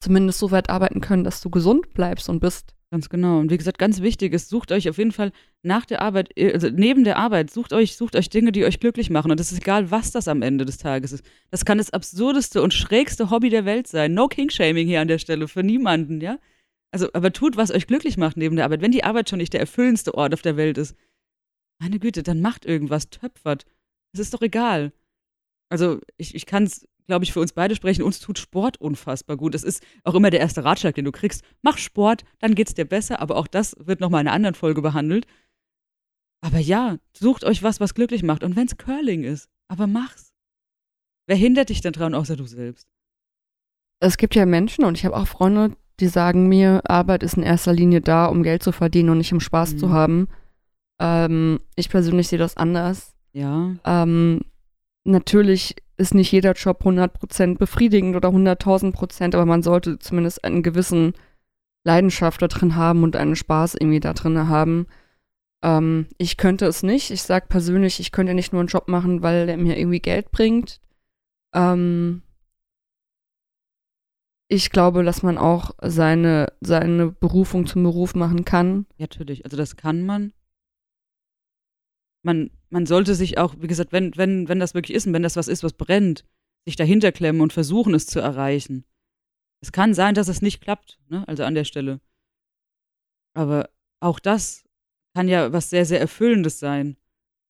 zumindest 0.00 0.38
so 0.38 0.50
weit 0.50 0.70
arbeiten 0.70 1.00
können, 1.00 1.24
dass 1.24 1.40
du 1.40 1.50
gesund 1.50 1.92
bleibst 1.94 2.28
und 2.28 2.40
bist. 2.40 2.74
Ganz 2.92 3.08
genau. 3.08 3.38
Und 3.38 3.52
wie 3.52 3.56
gesagt, 3.56 3.78
ganz 3.78 4.00
wichtig 4.00 4.32
ist, 4.32 4.48
sucht 4.48 4.72
euch 4.72 4.88
auf 4.88 4.98
jeden 4.98 5.12
Fall 5.12 5.30
nach 5.62 5.86
der 5.86 6.02
Arbeit, 6.02 6.36
äh, 6.36 6.52
also 6.52 6.68
neben 6.70 7.04
der 7.04 7.18
Arbeit, 7.18 7.50
sucht 7.50 7.72
euch, 7.72 7.96
sucht 7.96 8.16
euch 8.16 8.30
Dinge, 8.30 8.50
die 8.50 8.64
euch 8.64 8.80
glücklich 8.80 9.10
machen. 9.10 9.30
Und 9.30 9.38
es 9.38 9.52
ist 9.52 9.58
egal, 9.58 9.92
was 9.92 10.10
das 10.10 10.26
am 10.26 10.42
Ende 10.42 10.64
des 10.64 10.78
Tages 10.78 11.12
ist. 11.12 11.24
Das 11.50 11.64
kann 11.64 11.78
das 11.78 11.92
absurdeste 11.92 12.60
und 12.62 12.74
schrägste 12.74 13.30
Hobby 13.30 13.48
der 13.48 13.64
Welt 13.64 13.86
sein. 13.86 14.14
No 14.14 14.26
King-Shaming 14.26 14.88
hier 14.88 15.00
an 15.00 15.08
der 15.08 15.18
Stelle 15.18 15.46
für 15.46 15.62
niemanden, 15.62 16.20
ja? 16.20 16.38
Also, 16.90 17.08
aber 17.12 17.32
tut, 17.32 17.56
was 17.56 17.70
euch 17.70 17.86
glücklich 17.86 18.16
macht 18.16 18.36
neben 18.36 18.56
der 18.56 18.64
Arbeit. 18.64 18.80
Wenn 18.80 18.90
die 18.90 19.04
Arbeit 19.04 19.30
schon 19.30 19.38
nicht 19.38 19.52
der 19.52 19.60
erfüllendste 19.60 20.14
Ort 20.14 20.34
auf 20.34 20.42
der 20.42 20.56
Welt 20.56 20.76
ist, 20.76 20.96
meine 21.80 22.00
Güte, 22.00 22.24
dann 22.24 22.40
macht 22.40 22.66
irgendwas, 22.66 23.10
töpfert. 23.10 23.66
Es 24.12 24.18
ist 24.18 24.34
doch 24.34 24.42
egal. 24.42 24.92
Also, 25.68 26.00
ich, 26.16 26.34
ich 26.34 26.46
kann 26.46 26.64
es, 26.64 26.88
glaube 27.06 27.24
ich, 27.24 27.32
für 27.32 27.40
uns 27.40 27.52
beide 27.52 27.74
sprechen. 27.74 28.02
Uns 28.02 28.20
tut 28.20 28.38
Sport 28.38 28.80
unfassbar 28.80 29.36
gut. 29.36 29.54
Das 29.54 29.62
ist 29.62 29.82
auch 30.04 30.14
immer 30.14 30.30
der 30.30 30.40
erste 30.40 30.64
Ratschlag, 30.64 30.94
den 30.94 31.04
du 31.04 31.12
kriegst. 31.12 31.42
Mach 31.62 31.78
Sport, 31.78 32.24
dann 32.38 32.54
geht's 32.54 32.74
dir 32.74 32.84
besser. 32.84 33.20
Aber 33.20 33.36
auch 33.36 33.46
das 33.46 33.74
wird 33.78 34.00
nochmal 34.00 34.20
in 34.22 34.28
einer 34.28 34.34
anderen 34.36 34.54
Folge 34.54 34.82
behandelt. 34.82 35.26
Aber 36.42 36.58
ja, 36.58 36.96
sucht 37.12 37.44
euch 37.44 37.62
was, 37.62 37.80
was 37.80 37.94
glücklich 37.94 38.22
macht. 38.22 38.42
Und 38.44 38.56
wenn's 38.56 38.76
Curling 38.78 39.24
ist, 39.24 39.48
aber 39.68 39.86
mach's. 39.86 40.32
Wer 41.26 41.36
hindert 41.36 41.68
dich 41.68 41.80
denn 41.80 41.92
dran, 41.92 42.14
außer 42.14 42.36
du 42.36 42.46
selbst? 42.46 42.88
Es 44.00 44.16
gibt 44.16 44.34
ja 44.34 44.46
Menschen 44.46 44.84
und 44.84 44.96
ich 44.96 45.04
habe 45.04 45.16
auch 45.16 45.26
Freunde, 45.28 45.76
die 46.00 46.08
sagen 46.08 46.48
mir, 46.48 46.80
Arbeit 46.88 47.22
ist 47.22 47.36
in 47.36 47.42
erster 47.42 47.74
Linie 47.74 48.00
da, 48.00 48.26
um 48.26 48.42
Geld 48.42 48.62
zu 48.62 48.72
verdienen 48.72 49.10
und 49.10 49.18
nicht 49.18 49.32
um 49.34 49.40
Spaß 49.40 49.74
Mhm. 49.74 49.78
zu 49.78 49.90
haben. 49.90 50.28
Ähm, 50.98 51.60
ich 51.76 51.90
persönlich 51.90 52.28
sehe 52.28 52.38
das 52.38 52.56
anders. 52.56 53.14
Ja, 53.32 53.76
Ähm, 53.84 54.40
natürlich 55.04 55.76
ist 56.00 56.14
nicht 56.14 56.32
jeder 56.32 56.52
Job 56.54 56.82
100% 56.84 57.58
befriedigend 57.58 58.16
oder 58.16 58.30
100.000 58.30 58.92
Prozent, 58.92 59.34
aber 59.34 59.46
man 59.46 59.62
sollte 59.62 59.98
zumindest 59.98 60.42
einen 60.44 60.62
gewissen 60.62 61.12
Leidenschaft 61.84 62.42
da 62.42 62.48
drin 62.48 62.74
haben 62.76 63.02
und 63.02 63.16
einen 63.16 63.36
Spaß 63.36 63.74
irgendwie 63.74 64.00
da 64.00 64.12
drin 64.12 64.48
haben. 64.48 64.86
Ähm, 65.62 66.06
ich 66.18 66.36
könnte 66.36 66.66
es 66.66 66.82
nicht. 66.82 67.10
Ich 67.10 67.22
sage 67.22 67.46
persönlich, 67.48 68.00
ich 68.00 68.12
könnte 68.12 68.34
nicht 68.34 68.52
nur 68.52 68.60
einen 68.60 68.68
Job 68.68 68.88
machen, 68.88 69.22
weil 69.22 69.46
der 69.46 69.56
mir 69.56 69.78
irgendwie 69.78 70.00
Geld 70.00 70.30
bringt. 70.30 70.80
Ähm, 71.54 72.22
ich 74.48 74.70
glaube, 74.70 75.04
dass 75.04 75.22
man 75.22 75.38
auch 75.38 75.70
seine, 75.80 76.52
seine 76.60 77.12
Berufung 77.12 77.66
zum 77.66 77.82
Beruf 77.84 78.14
machen 78.14 78.44
kann. 78.44 78.86
Natürlich. 78.98 79.44
Also 79.44 79.56
das 79.56 79.76
kann 79.76 80.04
man. 80.04 80.32
Man, 82.22 82.50
man 82.70 82.86
sollte 82.86 83.14
sich 83.14 83.36
auch, 83.38 83.54
wie 83.58 83.66
gesagt, 83.66 83.92
wenn, 83.92 84.16
wenn, 84.16 84.48
wenn 84.48 84.60
das 84.60 84.74
wirklich 84.74 84.96
ist 84.96 85.06
und 85.06 85.12
wenn 85.12 85.22
das 85.22 85.36
was 85.36 85.48
ist, 85.48 85.62
was 85.62 85.72
brennt, 85.72 86.24
sich 86.64 86.76
dahinter 86.76 87.12
klemmen 87.12 87.42
und 87.42 87.52
versuchen, 87.52 87.94
es 87.94 88.06
zu 88.06 88.20
erreichen. 88.20 88.84
Es 89.60 89.72
kann 89.72 89.92
sein, 89.92 90.14
dass 90.14 90.28
es 90.28 90.40
nicht 90.40 90.60
klappt, 90.60 90.98
ne? 91.08 91.26
also 91.28 91.44
an 91.44 91.54
der 91.54 91.64
Stelle. 91.64 92.00
Aber 93.34 93.70
auch 94.00 94.20
das 94.20 94.64
kann 95.14 95.28
ja 95.28 95.52
was 95.52 95.70
sehr, 95.70 95.84
sehr 95.84 96.00
Erfüllendes 96.00 96.58
sein. 96.58 96.96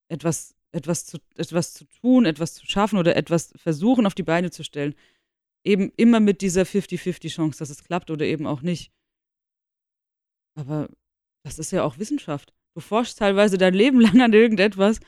Etwas, 0.09 0.57
etwas, 0.73 1.07
zu, 1.07 1.18
etwas 1.37 1.75
zu 1.75 1.85
tun, 1.85 2.25
etwas 2.25 2.55
zu 2.55 2.66
schaffen 2.66 2.99
oder 2.99 3.14
etwas 3.16 3.53
versuchen 3.57 4.07
auf 4.07 4.14
die 4.14 4.23
Beine 4.23 4.51
zu 4.51 4.64
stellen. 4.64 4.95
Eben 5.64 5.93
immer 5.97 6.21
mit 6.21 6.41
dieser 6.41 6.62
50-50-Chance, 6.62 7.59
dass 7.59 7.71
es 7.71 7.85
klappt 7.85 8.11
oder 8.11 8.25
eben 8.25 8.47
auch 8.47 8.62
nicht. 8.62 8.93
Aber 10.55 10.89
das 11.43 11.59
ist 11.59 11.71
ja 11.71 11.85
auch 11.85 11.99
Wissenschaft. 11.99 12.55
Du 12.75 12.81
forschst 12.81 13.18
teilweise 13.18 13.59
dein 13.59 13.75
Leben 13.75 14.01
lang 14.01 14.21
an 14.21 14.33
irgendetwas 14.33 15.01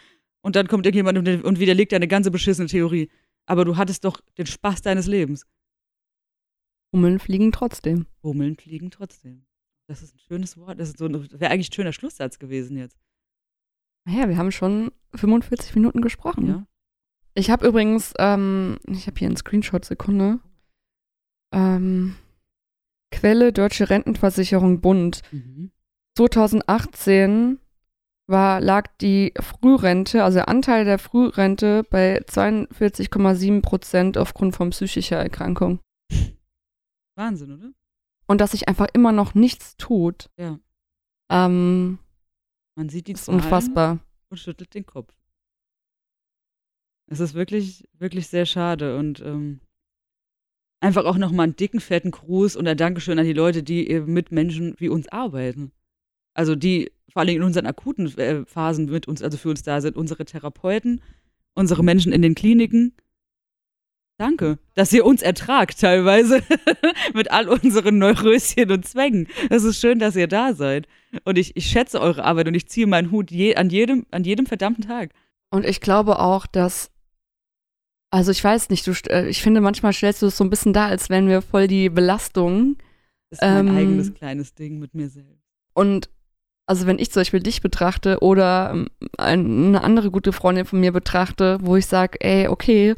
und 0.43 0.57
dann 0.57 0.69
kommt 0.69 0.87
irgendjemand 0.87 1.19
und- 1.45 1.59
widerlegt 1.61 1.93
deine 1.93 2.09
ganze 2.09 2.31
beschissene 2.31 2.69
Theorie. 2.69 3.11
Aber 3.47 3.65
du 3.65 3.77
hattest 3.77 4.05
doch 4.05 4.21
den 4.39 4.47
Spaß 4.47 4.83
deines 4.83 5.07
Lebens. 5.07 5.47
Hummeln 6.95 7.19
fliegen 7.19 7.53
trotzdem. 7.53 8.07
Hummeln 8.23 8.57
fliegen 8.57 8.91
trotzdem. 8.91 9.47
Das 9.89 10.03
ist 10.03 10.15
ein 10.15 10.19
schönes 10.19 10.57
Wort. 10.57 10.79
Das 10.79 10.93
so 10.93 11.11
wäre 11.11 11.51
eigentlich 11.51 11.71
ein 11.71 11.75
schöner 11.75 11.93
Schlusssatz 11.93 12.39
gewesen 12.39 12.77
jetzt. 12.77 12.99
Naja, 14.05 14.29
wir 14.29 14.37
haben 14.37 14.53
schon 14.53 14.93
45 15.15 15.75
Minuten 15.75 16.03
gesprochen. 16.03 16.47
Ja. 16.49 16.67
Ich 17.35 17.51
habe 17.51 17.67
übrigens, 17.67 18.13
ähm, 18.19 18.79
ich 18.87 19.07
habe 19.07 19.19
hier 19.19 19.27
einen 19.29 19.37
Screenshot, 19.37 19.85
Sekunde. 19.85 20.41
Ähm, 21.53 22.17
Quelle 23.11 23.53
Deutsche 23.53 23.91
Rentenversicherung 23.91 24.81
Bund. 24.81 25.23
Mhm. 25.33 25.71
2018 26.17 27.59
war, 28.27 28.61
lag 28.61 28.89
die 29.01 29.33
Frührente, 29.41 30.25
also 30.25 30.37
der 30.37 30.49
Anteil 30.49 30.85
der 30.85 30.99
Frührente 30.99 31.83
bei 31.91 32.21
42,7 32.23 33.61
Prozent 33.63 34.17
aufgrund 34.19 34.55
von 34.57 34.71
psychischer 34.71 35.17
Erkrankung. 35.19 35.81
Wahnsinn, 37.17 37.53
oder? 37.53 37.73
Und 38.27 38.41
dass 38.41 38.53
sich 38.53 38.69
einfach 38.69 38.87
immer 38.93 39.13
noch 39.13 39.35
nichts 39.35 39.77
tut, 39.77 40.31
Ja. 40.39 40.59
ähm, 41.31 41.99
Man 42.77 42.89
sieht 42.89 43.09
die 43.09 43.13
ist 43.13 43.27
Zahlen 43.27 43.41
unfassbar. 43.41 43.99
und 44.31 44.37
schüttelt 44.39 44.75
den 44.75 44.87
Kopf. 44.87 45.13
Es 47.11 47.21
ist 47.21 47.35
wirklich, 47.35 47.87
wirklich 47.99 48.29
sehr 48.29 48.47
schade 48.47 48.97
und 48.97 49.21
ähm, 49.21 49.61
einfach 50.81 51.05
auch 51.05 51.19
nochmal 51.19 51.45
einen 51.45 51.57
dicken, 51.57 51.81
fetten 51.81 52.11
Gruß 52.13 52.57
und 52.57 52.67
ein 52.67 52.77
Dankeschön 52.79 53.19
an 53.19 53.27
die 53.27 53.35
Leute, 53.35 53.63
die 53.63 54.01
mit 54.01 54.33
Menschen 54.33 54.75
wie 54.79 54.89
uns 54.89 55.09
arbeiten. 55.09 55.73
Also 56.35 56.55
die 56.55 56.91
vor 57.13 57.21
allem 57.21 57.37
in 57.37 57.43
unseren 57.43 57.67
akuten 57.67 58.07
äh, 58.19 58.45
Phasen 58.47 58.87
mit 58.87 59.07
uns, 59.07 59.23
also 59.23 59.37
für 59.37 59.51
uns 59.51 59.63
da 59.63 59.81
sind, 59.81 59.97
unsere 59.97 60.25
Therapeuten, 60.25 61.03
unsere 61.55 61.85
Menschen 61.85 62.13
in 62.13 62.23
den 62.23 62.35
Kliniken. 62.35 62.95
Danke, 64.19 64.59
dass 64.75 64.93
ihr 64.93 65.05
uns 65.05 65.21
ertragt 65.21 65.81
teilweise 65.81 66.43
mit 67.15 67.31
all 67.31 67.49
unseren 67.49 67.99
Neuröschen 67.99 68.71
und 68.71 68.87
Zwängen. 68.87 69.27
Es 69.51 69.65
ist 69.65 69.81
schön, 69.81 69.99
dass 69.99 70.17
ihr 70.17 70.29
da 70.29 70.55
seid. 70.55 70.87
Und 71.25 71.39
ich, 71.39 71.57
ich 71.57 71.67
schätze 71.67 72.01
eure 72.01 72.25
Arbeit 72.25 72.47
und 72.49 72.55
ich 72.55 72.69
ziehe 72.69 72.87
meinen 72.87 73.11
Hut 73.11 73.31
je, 73.31 73.57
an, 73.57 73.69
jedem, 73.69 74.07
an 74.11 74.25
jedem 74.25 74.47
verdammten 74.47 74.85
Tag. 74.85 75.11
Und 75.51 75.67
ich 75.67 75.81
glaube 75.81 76.19
auch, 76.21 76.47
dass, 76.47 76.91
also 78.11 78.31
ich 78.31 78.43
weiß 78.43 78.71
nicht, 78.71 78.87
du, 78.87 78.93
äh, 79.09 79.29
ich 79.29 79.43
finde, 79.43 79.61
manchmal 79.61 79.93
stellst 79.93 80.23
du 80.23 80.27
es 80.27 80.37
so 80.37 80.45
ein 80.45 80.51
bisschen 80.51 80.73
da, 80.73 80.87
als 80.87 81.11
wären 81.11 81.29
wir 81.29 81.43
voll 81.43 81.67
die 81.67 81.89
Belastung. 81.89 82.77
Das 83.31 83.41
ist 83.41 83.43
mein 83.43 83.69
Ähm, 83.69 83.77
eigenes 83.77 84.15
kleines 84.15 84.55
Ding 84.55 84.79
mit 84.79 84.95
mir 84.95 85.09
selbst. 85.09 85.43
Und 85.75 86.09
also 86.67 86.87
wenn 86.87 86.99
ich 86.99 87.11
zum 87.11 87.21
Beispiel 87.21 87.41
dich 87.41 87.61
betrachte 87.61 88.19
oder 88.21 88.71
ähm, 88.73 88.89
ein- 89.19 89.67
eine 89.69 89.83
andere 89.85 90.11
gute 90.11 90.33
Freundin 90.33 90.65
von 90.65 90.81
mir 90.81 90.93
betrachte, 90.93 91.59
wo 91.61 91.77
ich 91.77 91.87
sage, 91.87 92.19
ey, 92.21 92.49
okay, 92.49 92.95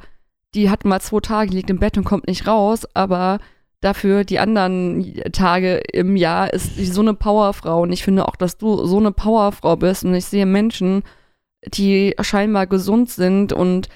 die 0.55 0.71
hat 0.71 0.85
mal 0.85 1.01
zwei 1.01 1.21
Tage, 1.21 1.51
liegt 1.51 1.71
im 1.71 1.79
Bett 1.81 1.97
und 1.99 2.05
kommt 2.05 2.29
nicht 2.29 2.47
raus, 2.47 2.87
aber 2.95 3.39
dafür 3.81 4.25
die 4.25 4.39
anderen 4.39 5.23
Tage 5.33 5.77
im 5.93 6.17
Jahr 6.17 6.53
ist 6.53 6.77
sie 6.77 6.87
so 6.87 7.01
eine 7.01 7.15
Powerfrau. 7.15 7.83
Und 7.83 7.93
ich 7.93 8.03
finde 8.05 8.27
auch, 8.29 8.37
dass 8.37 8.57
du 8.57 8.87
so 8.87 8.99
eine 8.99 9.12
Powerfrau 9.12 9.77
bist. 9.77 10.05
Und 10.05 10.15
ich 10.15 10.25
sehe 10.27 10.47
Menschen, 10.47 11.03
die 11.67 12.15
scheinbar 12.21 12.67
gesund 12.67 13.11
sind 13.11 13.53
und 13.53 13.89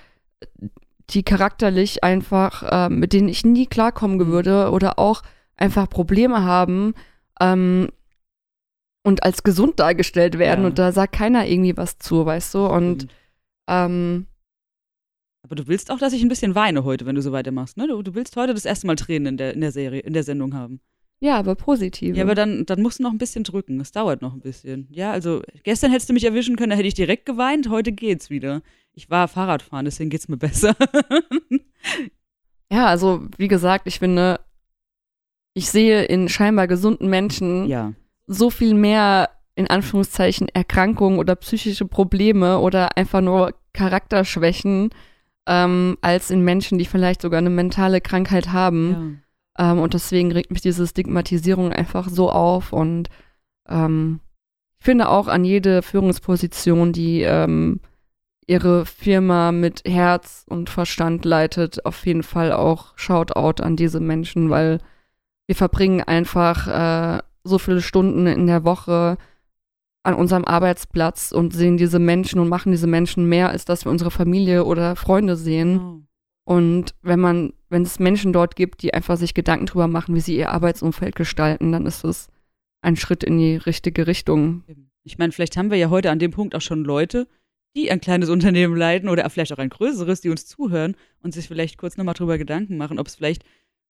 die 1.11 1.23
charakterlich 1.23 2.05
einfach, 2.05 2.63
äh, 2.65 2.89
mit 2.91 3.13
denen 3.13 3.29
ich 3.29 3.45
nie 3.45 3.67
klarkommen 3.67 4.27
würde 4.27 4.71
oder 4.71 4.99
auch 4.99 5.23
einfach 5.57 5.89
Probleme 5.89 6.45
haben 6.45 6.95
ähm, 7.41 7.89
und 9.09 9.23
als 9.25 9.43
gesund 9.43 9.81
dargestellt 9.81 10.39
werden 10.39 10.61
Ja. 10.63 10.67
und 10.69 10.79
da 10.79 10.93
sagt 10.93 11.15
keiner 11.15 11.47
irgendwie 11.47 11.77
was 11.77 11.99
zu, 11.99 12.25
weißt 12.27 12.55
du? 12.55 12.67
Und 12.67 13.03
Stimmt. 13.03 13.15
ähm, 13.69 14.27
Aber 15.43 15.55
du 15.57 15.67
willst 15.67 15.91
auch, 15.91 15.99
dass 15.99 16.13
ich 16.13 16.23
ein 16.23 16.29
bisschen 16.29 16.55
weine 16.55 16.85
heute, 16.85 17.07
wenn 17.07 17.15
du 17.17 17.23
so 17.23 17.33
weitermachst, 17.33 17.77
ne? 17.77 17.87
Du, 17.89 18.03
du 18.03 18.15
willst 18.15 18.37
heute 18.37 18.55
das 18.55 18.65
erste 18.65 18.87
Mal 18.87 18.97
Tränen 18.97 19.27
in 19.27 19.37
der, 19.37 19.55
in 19.55 19.61
der 19.61 19.73
Serie, 19.73 20.01
in 20.01 20.13
der 20.13 20.23
Sendung 20.25 20.55
haben. 20.55 20.81
ja, 21.21 21.37
aber 21.39 21.55
positiv. 21.57 22.17
Ja, 22.17 22.23
aber 22.25 22.35
dann, 22.35 22.65
dann 22.67 22.81
musst 22.83 22.99
du 22.99 23.03
noch 23.03 23.11
ein 23.13 23.19
bisschen 23.19 23.43
drücken. 23.45 23.81
Es 23.81 23.91
dauert 23.93 24.21
noch 24.23 24.35
ein 24.35 24.41
bisschen. 24.41 24.87
Ja, 24.91 25.11
also 25.13 25.43
gestern 25.65 25.91
hättest 25.91 26.09
du 26.11 26.13
mich 26.15 26.25
erwischen 26.25 26.57
können, 26.57 26.71
da 26.71 26.77
hätte 26.77 26.87
ich 26.89 26.95
direkt 26.95 27.25
geweint. 27.27 27.69
Heute 27.71 27.91
geht's 27.93 28.31
wieder. 28.31 28.63
Ich 28.93 29.11
war 29.11 29.27
Fahrradfahren, 29.29 29.85
deswegen 29.85 30.11
geht's 30.11 30.29
mir 30.29 30.37
besser. 30.37 30.77
ja, 32.73 32.87
also 32.87 33.27
wie 33.39 33.49
gesagt, 33.49 33.87
ich 33.87 33.99
finde, 33.99 34.41
ich 35.55 35.71
sehe 35.71 36.05
in 36.05 36.29
scheinbar 36.29 36.67
gesunden 36.69 37.09
Menschen 37.09 37.67
ja. 37.67 37.93
So 38.29 38.51
viel 38.51 38.75
mehr 38.75 39.31
in 39.57 39.67
Anführungszeichen 39.67 40.49
Erkrankungen 40.51 41.19
oder 41.19 41.35
psychische 41.35 41.87
Probleme 41.87 42.61
oder 42.61 42.97
einfach 42.97 43.21
nur 43.21 43.55
Charakterschwächen 43.73 44.91
ähm, 45.49 45.99
als 46.01 46.31
in 46.31 46.43
Menschen, 46.43 46.79
die 46.79 46.85
vielleicht 46.85 47.23
sogar 47.23 47.39
eine 47.39 47.51
mentale 47.51 48.01
Krankheit 48.01 48.53
haben. 48.53 49.23
ja. 49.59 49.73
Ähm, 49.73 49.81
und 49.81 49.95
deswegen 49.95 50.31
regt 50.31 50.53
mich 50.53 50.61
diese 50.61 50.87
Stigmatisierung 50.87 51.73
einfach 51.73 52.09
so 52.09 52.31
auf. 52.31 52.73
Und 52.73 53.09
ähm, 53.69 54.21
ich 54.79 54.85
finde 54.85 55.09
auch 55.09 55.27
an 55.27 55.45
jede 55.45 55.83
Führungsposition, 55.83 56.93
die 56.93 57.23
ähm, 57.23 57.81
ihre 58.47 58.87
Firma 58.87 59.51
mit 59.51 59.83
Herz 59.85 60.45
und 60.49 60.71
Verstand 60.71 61.25
leitet, 61.25 61.85
auf 61.85 62.07
jeden 62.07 62.23
Fall 62.23 62.53
auch 62.53 62.97
Shoutout 62.97 63.63
an 63.63 63.77
diese 63.77 64.01
Menschen, 64.01 64.51
weil 64.51 64.79
wir 65.47 65.57
verbringen 65.57 66.03
einfach 66.03 66.67
äh, 66.69 67.23
so 67.49 67.59
viele 67.59 67.83
Stunden 67.83 68.27
in 68.27 68.47
der 68.47 68.65
Woche 68.65 69.17
an 70.03 70.15
unserem 70.15 70.45
Arbeitsplatz 70.45 71.33
und 71.33 71.53
sehen 71.53 71.77
diese 71.77 71.99
Menschen 71.99 72.41
und 72.41 72.49
machen 72.49 72.73
diese 72.73 72.87
Menschen 72.87 73.29
mehr, 73.29 73.51
als 73.51 73.65
dass 73.65 73.85
wir 73.85 73.91
unsere 73.91 74.11
Familie 74.11 74.65
oder 74.65 74.97
Freunde 74.97 75.37
sehen. 75.37 75.73
Genau. 75.73 76.03
Und 76.45 76.95
wenn 77.03 77.21
man, 77.21 77.53
wenn 77.69 77.83
es 77.83 77.99
Menschen 77.99 78.33
dort 78.33 78.57
gibt, 78.57 78.83
die 78.83 78.95
einfach 78.95 79.19
sich 79.19 79.35
Gedanken 79.35 79.67
drüber 79.67 79.87
machen, 79.87 80.15
wie 80.15 80.21
sie 80.21 80.37
ihr 80.37 80.51
Arbeitsumfeld 80.51 81.15
gestalten, 81.15 81.73
dann 81.73 81.85
ist 81.85 82.05
es 82.05 82.29
ein 82.81 82.97
Schritt 82.97 83.23
in 83.23 83.39
die 83.39 83.57
richtige 83.57 84.07
Richtung. 84.07 84.65
Ich 85.03 85.19
meine, 85.19 85.33
vielleicht 85.33 85.59
haben 85.59 85.71
wir 85.71 85.77
ja 85.77 85.91
heute 85.91 86.11
an 86.11 86.19
dem 86.19 86.31
Punkt 86.31 86.55
auch 86.55 86.63
schon 86.63 86.85
Leute, 86.85 87.29
die 87.77 87.91
ein 87.91 88.01
kleines 88.01 88.29
Unternehmen 88.31 88.77
leiten 88.77 89.11
oder 89.11 89.29
vielleicht 89.29 89.53
auch 89.53 89.59
ein 89.59 89.69
größeres, 89.69 90.23
die 90.23 90.31
uns 90.31 90.47
zuhören 90.47 90.97
und 91.23 91.35
sich 91.35 91.49
vielleicht 91.49 91.77
kurz 91.77 91.99
nochmal 91.99 92.15
drüber 92.15 92.39
Gedanken 92.39 92.79
machen, 92.79 92.99
ob 92.99 93.09
es 93.09 93.17
vielleicht 93.17 93.45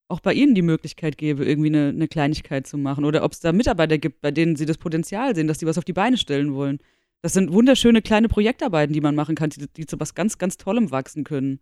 auch 0.09 0.20
bei 0.20 0.32
ihnen 0.32 0.54
die 0.54 0.62
Möglichkeit 0.62 1.18
gäbe, 1.18 1.44
irgendwie 1.44 1.68
eine, 1.68 1.88
eine 1.88 2.09
Kleinigkeit 2.09 2.66
zu 2.66 2.78
machen 2.78 3.04
oder 3.04 3.22
ob 3.22 3.32
es 3.32 3.40
da 3.40 3.52
Mitarbeiter 3.52 3.98
gibt, 3.98 4.20
bei 4.22 4.30
denen 4.30 4.56
sie 4.56 4.64
das 4.66 4.78
Potenzial 4.78 5.34
sehen, 5.34 5.46
dass 5.48 5.59
die 5.59 5.66
was 5.66 5.76
auf 5.78 5.84
die 5.84 5.92
Beine 5.92 6.16
stellen 6.16 6.54
wollen. 6.54 6.78
Das 7.20 7.34
sind 7.34 7.52
wunderschöne 7.52 8.00
kleine 8.00 8.28
Projektarbeiten, 8.28 8.92
die 8.94 9.00
man 9.00 9.14
machen 9.14 9.34
kann, 9.34 9.50
die, 9.50 9.66
die 9.68 9.86
zu 9.86 10.00
was 10.00 10.14
ganz, 10.14 10.38
ganz 10.38 10.56
Tollem 10.56 10.90
wachsen 10.90 11.24
können. 11.24 11.61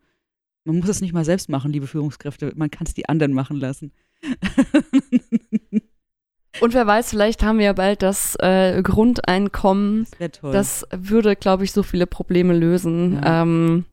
Man 0.64 0.78
muss 0.78 0.88
es 0.88 1.00
nicht 1.00 1.12
mal 1.12 1.24
selbst 1.24 1.48
machen, 1.48 1.72
liebe 1.72 1.86
Führungskräfte. 1.86 2.52
Man 2.56 2.70
kann 2.70 2.86
es 2.86 2.94
die 2.94 3.08
anderen 3.08 3.32
machen 3.32 3.56
lassen. 3.56 3.92
Und 6.60 6.72
wer 6.72 6.86
weiß, 6.86 7.10
vielleicht 7.10 7.42
haben 7.42 7.58
wir 7.58 7.66
ja 7.66 7.72
bald 7.74 8.00
das 8.02 8.34
äh, 8.40 8.82
Grundeinkommen. 8.82 10.06
Das 10.18 10.32
toll. 10.32 10.52
Das 10.52 10.86
würde, 10.90 11.36
glaube 11.36 11.64
ich, 11.64 11.72
so 11.72 11.82
viele 11.82 12.06
Probleme 12.06 12.56
lösen, 12.56 13.14
Ja. 13.22 13.42
ähm, 13.42 13.84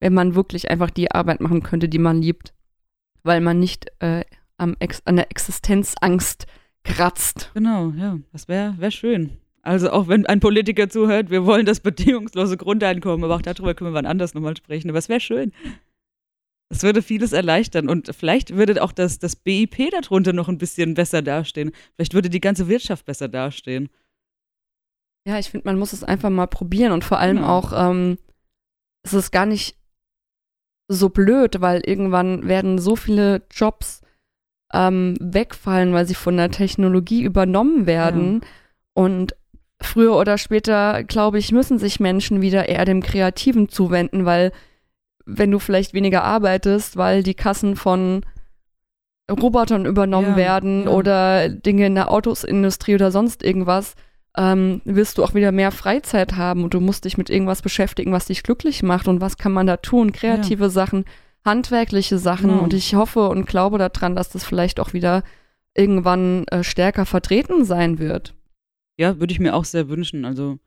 wenn 0.00 0.12
man 0.12 0.34
wirklich 0.34 0.68
einfach 0.70 0.90
die 0.90 1.10
Arbeit 1.10 1.40
machen 1.40 1.62
könnte, 1.62 1.88
die 1.88 1.98
man 1.98 2.20
liebt, 2.20 2.52
weil 3.26 3.40
man 3.40 3.58
nicht 3.58 3.86
äh, 4.00 4.24
am 4.56 4.76
Ex 4.78 5.02
an 5.04 5.16
der 5.16 5.30
Existenzangst 5.30 6.46
kratzt. 6.84 7.50
Genau, 7.54 7.90
ja, 7.90 8.18
das 8.32 8.48
wäre 8.48 8.74
wär 8.78 8.90
schön. 8.90 9.38
Also 9.62 9.90
auch 9.90 10.06
wenn 10.06 10.24
ein 10.26 10.38
Politiker 10.40 10.88
zuhört, 10.88 11.28
wir 11.30 11.44
wollen 11.44 11.66
das 11.66 11.80
bedingungslose 11.80 12.56
Grundeinkommen, 12.56 13.24
aber 13.24 13.34
auch 13.34 13.42
darüber 13.42 13.74
können 13.74 13.90
wir 13.90 13.94
wann 13.94 14.06
anders 14.06 14.32
nochmal 14.32 14.56
sprechen. 14.56 14.88
Aber 14.88 14.98
es 14.98 15.08
wäre 15.08 15.18
schön. 15.20 15.52
Es 16.68 16.82
würde 16.82 17.02
vieles 17.02 17.32
erleichtern 17.32 17.88
und 17.88 18.14
vielleicht 18.14 18.54
würde 18.56 18.82
auch 18.82 18.92
das, 18.92 19.18
das 19.18 19.36
BIP 19.36 19.90
darunter 19.90 20.32
noch 20.32 20.48
ein 20.48 20.58
bisschen 20.58 20.94
besser 20.94 21.22
dastehen. 21.22 21.72
Vielleicht 21.94 22.14
würde 22.14 22.30
die 22.30 22.40
ganze 22.40 22.68
Wirtschaft 22.68 23.04
besser 23.06 23.28
dastehen. 23.28 23.88
Ja, 25.26 25.38
ich 25.38 25.50
finde, 25.50 25.66
man 25.66 25.78
muss 25.78 25.92
es 25.92 26.04
einfach 26.04 26.30
mal 26.30 26.46
probieren 26.46 26.92
und 26.92 27.04
vor 27.04 27.18
allem 27.18 27.38
Genau. 27.38 27.48
auch, 27.58 27.72
ähm, 27.72 28.18
es 29.04 29.14
ist 29.14 29.30
gar 29.32 29.46
nicht 29.46 29.76
so 30.88 31.08
blöd, 31.08 31.60
weil 31.60 31.80
irgendwann 31.84 32.46
werden 32.46 32.78
so 32.78 32.96
viele 32.96 33.42
Jobs 33.50 34.02
ähm, 34.72 35.16
wegfallen, 35.20 35.92
weil 35.92 36.06
sie 36.06 36.14
von 36.14 36.36
der 36.36 36.50
Technologie 36.50 37.22
übernommen 37.22 37.86
werden. 37.86 38.42
Und 38.94 39.36
früher 39.80 40.16
oder 40.16 40.38
später, 40.38 41.04
glaube 41.04 41.38
ich, 41.38 41.52
müssen 41.52 41.78
sich 41.78 42.00
Menschen 42.00 42.40
wieder 42.40 42.68
eher 42.68 42.84
dem 42.84 43.02
Kreativen 43.02 43.68
zuwenden, 43.68 44.24
weil 44.24 44.52
wenn 45.24 45.50
du 45.50 45.58
vielleicht 45.58 45.92
weniger 45.92 46.22
arbeitest, 46.22 46.96
weil 46.96 47.22
die 47.22 47.34
Kassen 47.34 47.76
von 47.76 48.24
Robotern 49.28 49.86
übernommen 49.86 50.30
Ja, 50.30 50.36
werden 50.36 50.84
ja. 50.84 50.90
oder 50.90 51.48
Dinge 51.48 51.86
in 51.86 51.96
der 51.96 52.10
Autosindustrie 52.12 52.94
oder 52.94 53.10
sonst 53.10 53.42
irgendwas, 53.42 53.94
ähm, 54.36 54.82
wirst 54.84 55.18
du 55.18 55.24
auch 55.24 55.34
wieder 55.34 55.52
mehr 55.52 55.70
Freizeit 55.72 56.36
haben 56.36 56.64
und 56.64 56.74
du 56.74 56.80
musst 56.80 57.04
dich 57.04 57.16
mit 57.16 57.30
irgendwas 57.30 57.62
beschäftigen, 57.62 58.12
was 58.12 58.26
dich 58.26 58.42
glücklich 58.42 58.82
macht 58.82 59.08
und 59.08 59.20
was 59.20 59.38
kann 59.38 59.52
man 59.52 59.66
da 59.66 59.76
tun? 59.78 60.12
Kreative 60.12 60.68
Sachen, 60.70 61.04
handwerkliche 61.44 62.18
Sachen 62.18 62.50
Genau. 62.50 62.62
und 62.62 62.74
ich 62.74 62.94
hoffe 62.94 63.28
und 63.28 63.46
glaube 63.46 63.78
daran, 63.78 64.14
dass 64.14 64.28
das 64.30 64.44
vielleicht 64.44 64.78
auch 64.80 64.92
wieder 64.92 65.22
irgendwann 65.74 66.44
äh, 66.48 66.62
stärker 66.64 67.06
vertreten 67.06 67.64
sein 67.64 67.98
wird. 67.98 68.34
Ja, 68.98 69.20
würde 69.20 69.32
ich 69.32 69.40
mir 69.40 69.54
auch 69.54 69.64
sehr 69.64 69.88
wünschen. 69.88 70.24
Also 70.24 70.58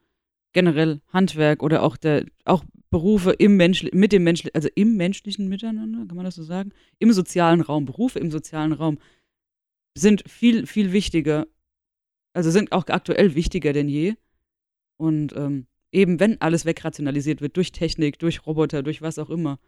generell 0.52 1.00
Handwerk 1.12 1.62
oder 1.62 1.82
auch 1.82 1.96
der, 1.96 2.24
auch 2.44 2.64
Berufe 2.90 3.30
im 3.30 3.56
Mensch, 3.56 3.84
mit 3.92 4.10
dem 4.12 4.24
Mensch, 4.24 4.44
also 4.52 4.68
im 4.74 4.96
menschlichen 4.96 5.48
Miteinander, 5.48 6.06
kann 6.06 6.16
man 6.16 6.24
das 6.24 6.34
so 6.34 6.42
sagen? 6.42 6.72
Im 6.98 7.12
sozialen 7.12 7.60
Raum, 7.60 7.84
Berufe 7.84 8.18
im 8.18 8.30
sozialen 8.32 8.72
Raum 8.72 8.98
sind 9.96 10.28
viel, 10.28 10.66
viel 10.66 10.92
wichtiger, 10.92 11.46
also 12.32 12.50
sind 12.50 12.72
auch 12.72 12.86
aktuell 12.88 13.34
wichtiger 13.34 13.72
denn 13.72 13.88
je. 13.88 14.14
Und 14.96 15.34
ähm, 15.36 15.66
eben 15.92 16.20
wenn 16.20 16.40
alles 16.40 16.64
wegrationalisiert 16.64 17.40
wird 17.40 17.56
durch 17.56 17.72
Technik, 17.72 18.18
durch 18.18 18.46
Roboter, 18.46 18.82
durch 18.82 19.02
was 19.02 19.18
auch 19.18 19.30
immer, 19.30 19.58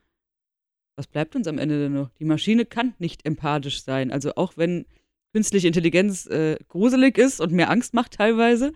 was 0.97 1.07
bleibt 1.07 1.35
uns 1.35 1.49
am 1.49 1.59
Ende 1.59 1.81
denn 1.81 1.95
noch? 1.95 2.11
Die 2.19 2.25
Maschine 2.25 2.67
kann 2.67 2.95
nicht 2.99 3.25
empathisch 3.25 3.83
sein. 3.83 4.11
Also 4.13 4.35
auch 4.35 4.57
wenn 4.57 4.85
künstliche 5.33 5.67
Intelligenz 5.67 6.27
äh, 6.27 6.59
gruselig 6.69 7.17
ist 7.17 7.41
und 7.41 7.53
mir 7.53 7.71
Angst 7.71 7.95
macht 7.95 8.13
teilweise, 8.13 8.73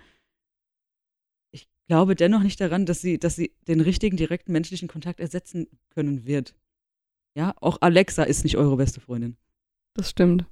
ich 1.53 1.69
glaube 1.87 2.15
dennoch 2.15 2.43
nicht 2.43 2.61
daran, 2.61 2.87
dass 2.87 3.01
sie, 3.01 3.19
dass 3.19 3.37
sie 3.37 3.53
den 3.69 3.81
richtigen 3.81 4.17
direkten 4.17 4.53
menschlichen 4.53 4.89
Kontakt 4.89 5.21
ersetzen 5.21 5.69
können 5.91 6.25
wird. 6.27 6.55
Ja, 7.37 7.55
auch 7.61 7.79
Alexa 7.83 8.23
ist 8.23 8.45
nicht 8.45 8.57
eure 8.57 8.79
beste 8.79 9.01
Freundin. 9.01 9.37
Das 9.93 10.11
stimmt. 10.11 10.47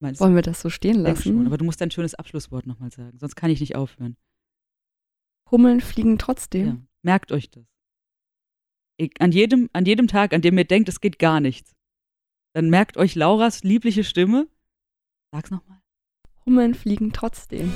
Meinst 0.00 0.20
Wollen 0.20 0.34
wir 0.34 0.42
das 0.42 0.60
so 0.60 0.70
stehen? 0.70 1.04
Denk 1.04 1.18
schon, 1.18 1.36
lassen? 1.36 1.46
aber 1.46 1.58
du 1.58 1.64
musst 1.64 1.80
dein 1.80 1.90
schönes 1.90 2.14
Abschlusswort 2.14 2.66
nochmal 2.66 2.90
sagen, 2.90 3.18
sonst 3.18 3.36
kann 3.36 3.50
ich 3.50 3.60
nicht 3.60 3.76
aufhören. 3.76 4.16
Hummeln 5.50 5.80
fliegen 5.80 6.18
trotzdem. 6.18 6.66
Ja. 6.66 6.76
Merkt 7.02 7.32
euch 7.32 7.50
das. 7.50 7.64
Ich, 8.96 9.20
an, 9.20 9.32
jedem, 9.32 9.68
an 9.72 9.84
jedem 9.84 10.08
Tag, 10.08 10.32
an 10.32 10.42
dem 10.42 10.56
ihr 10.56 10.64
denkt, 10.64 10.88
es 10.88 11.00
geht 11.00 11.18
gar 11.18 11.40
nichts, 11.40 11.74
dann 12.54 12.70
merkt 12.70 12.96
euch 12.96 13.14
Lauras 13.14 13.62
liebliche 13.62 14.04
Stimme. 14.04 14.48
Sag's 15.32 15.50
nochmal. 15.50 15.80
Hummeln 16.46 16.74
fliegen 16.74 17.12
trotzdem. 17.12 17.72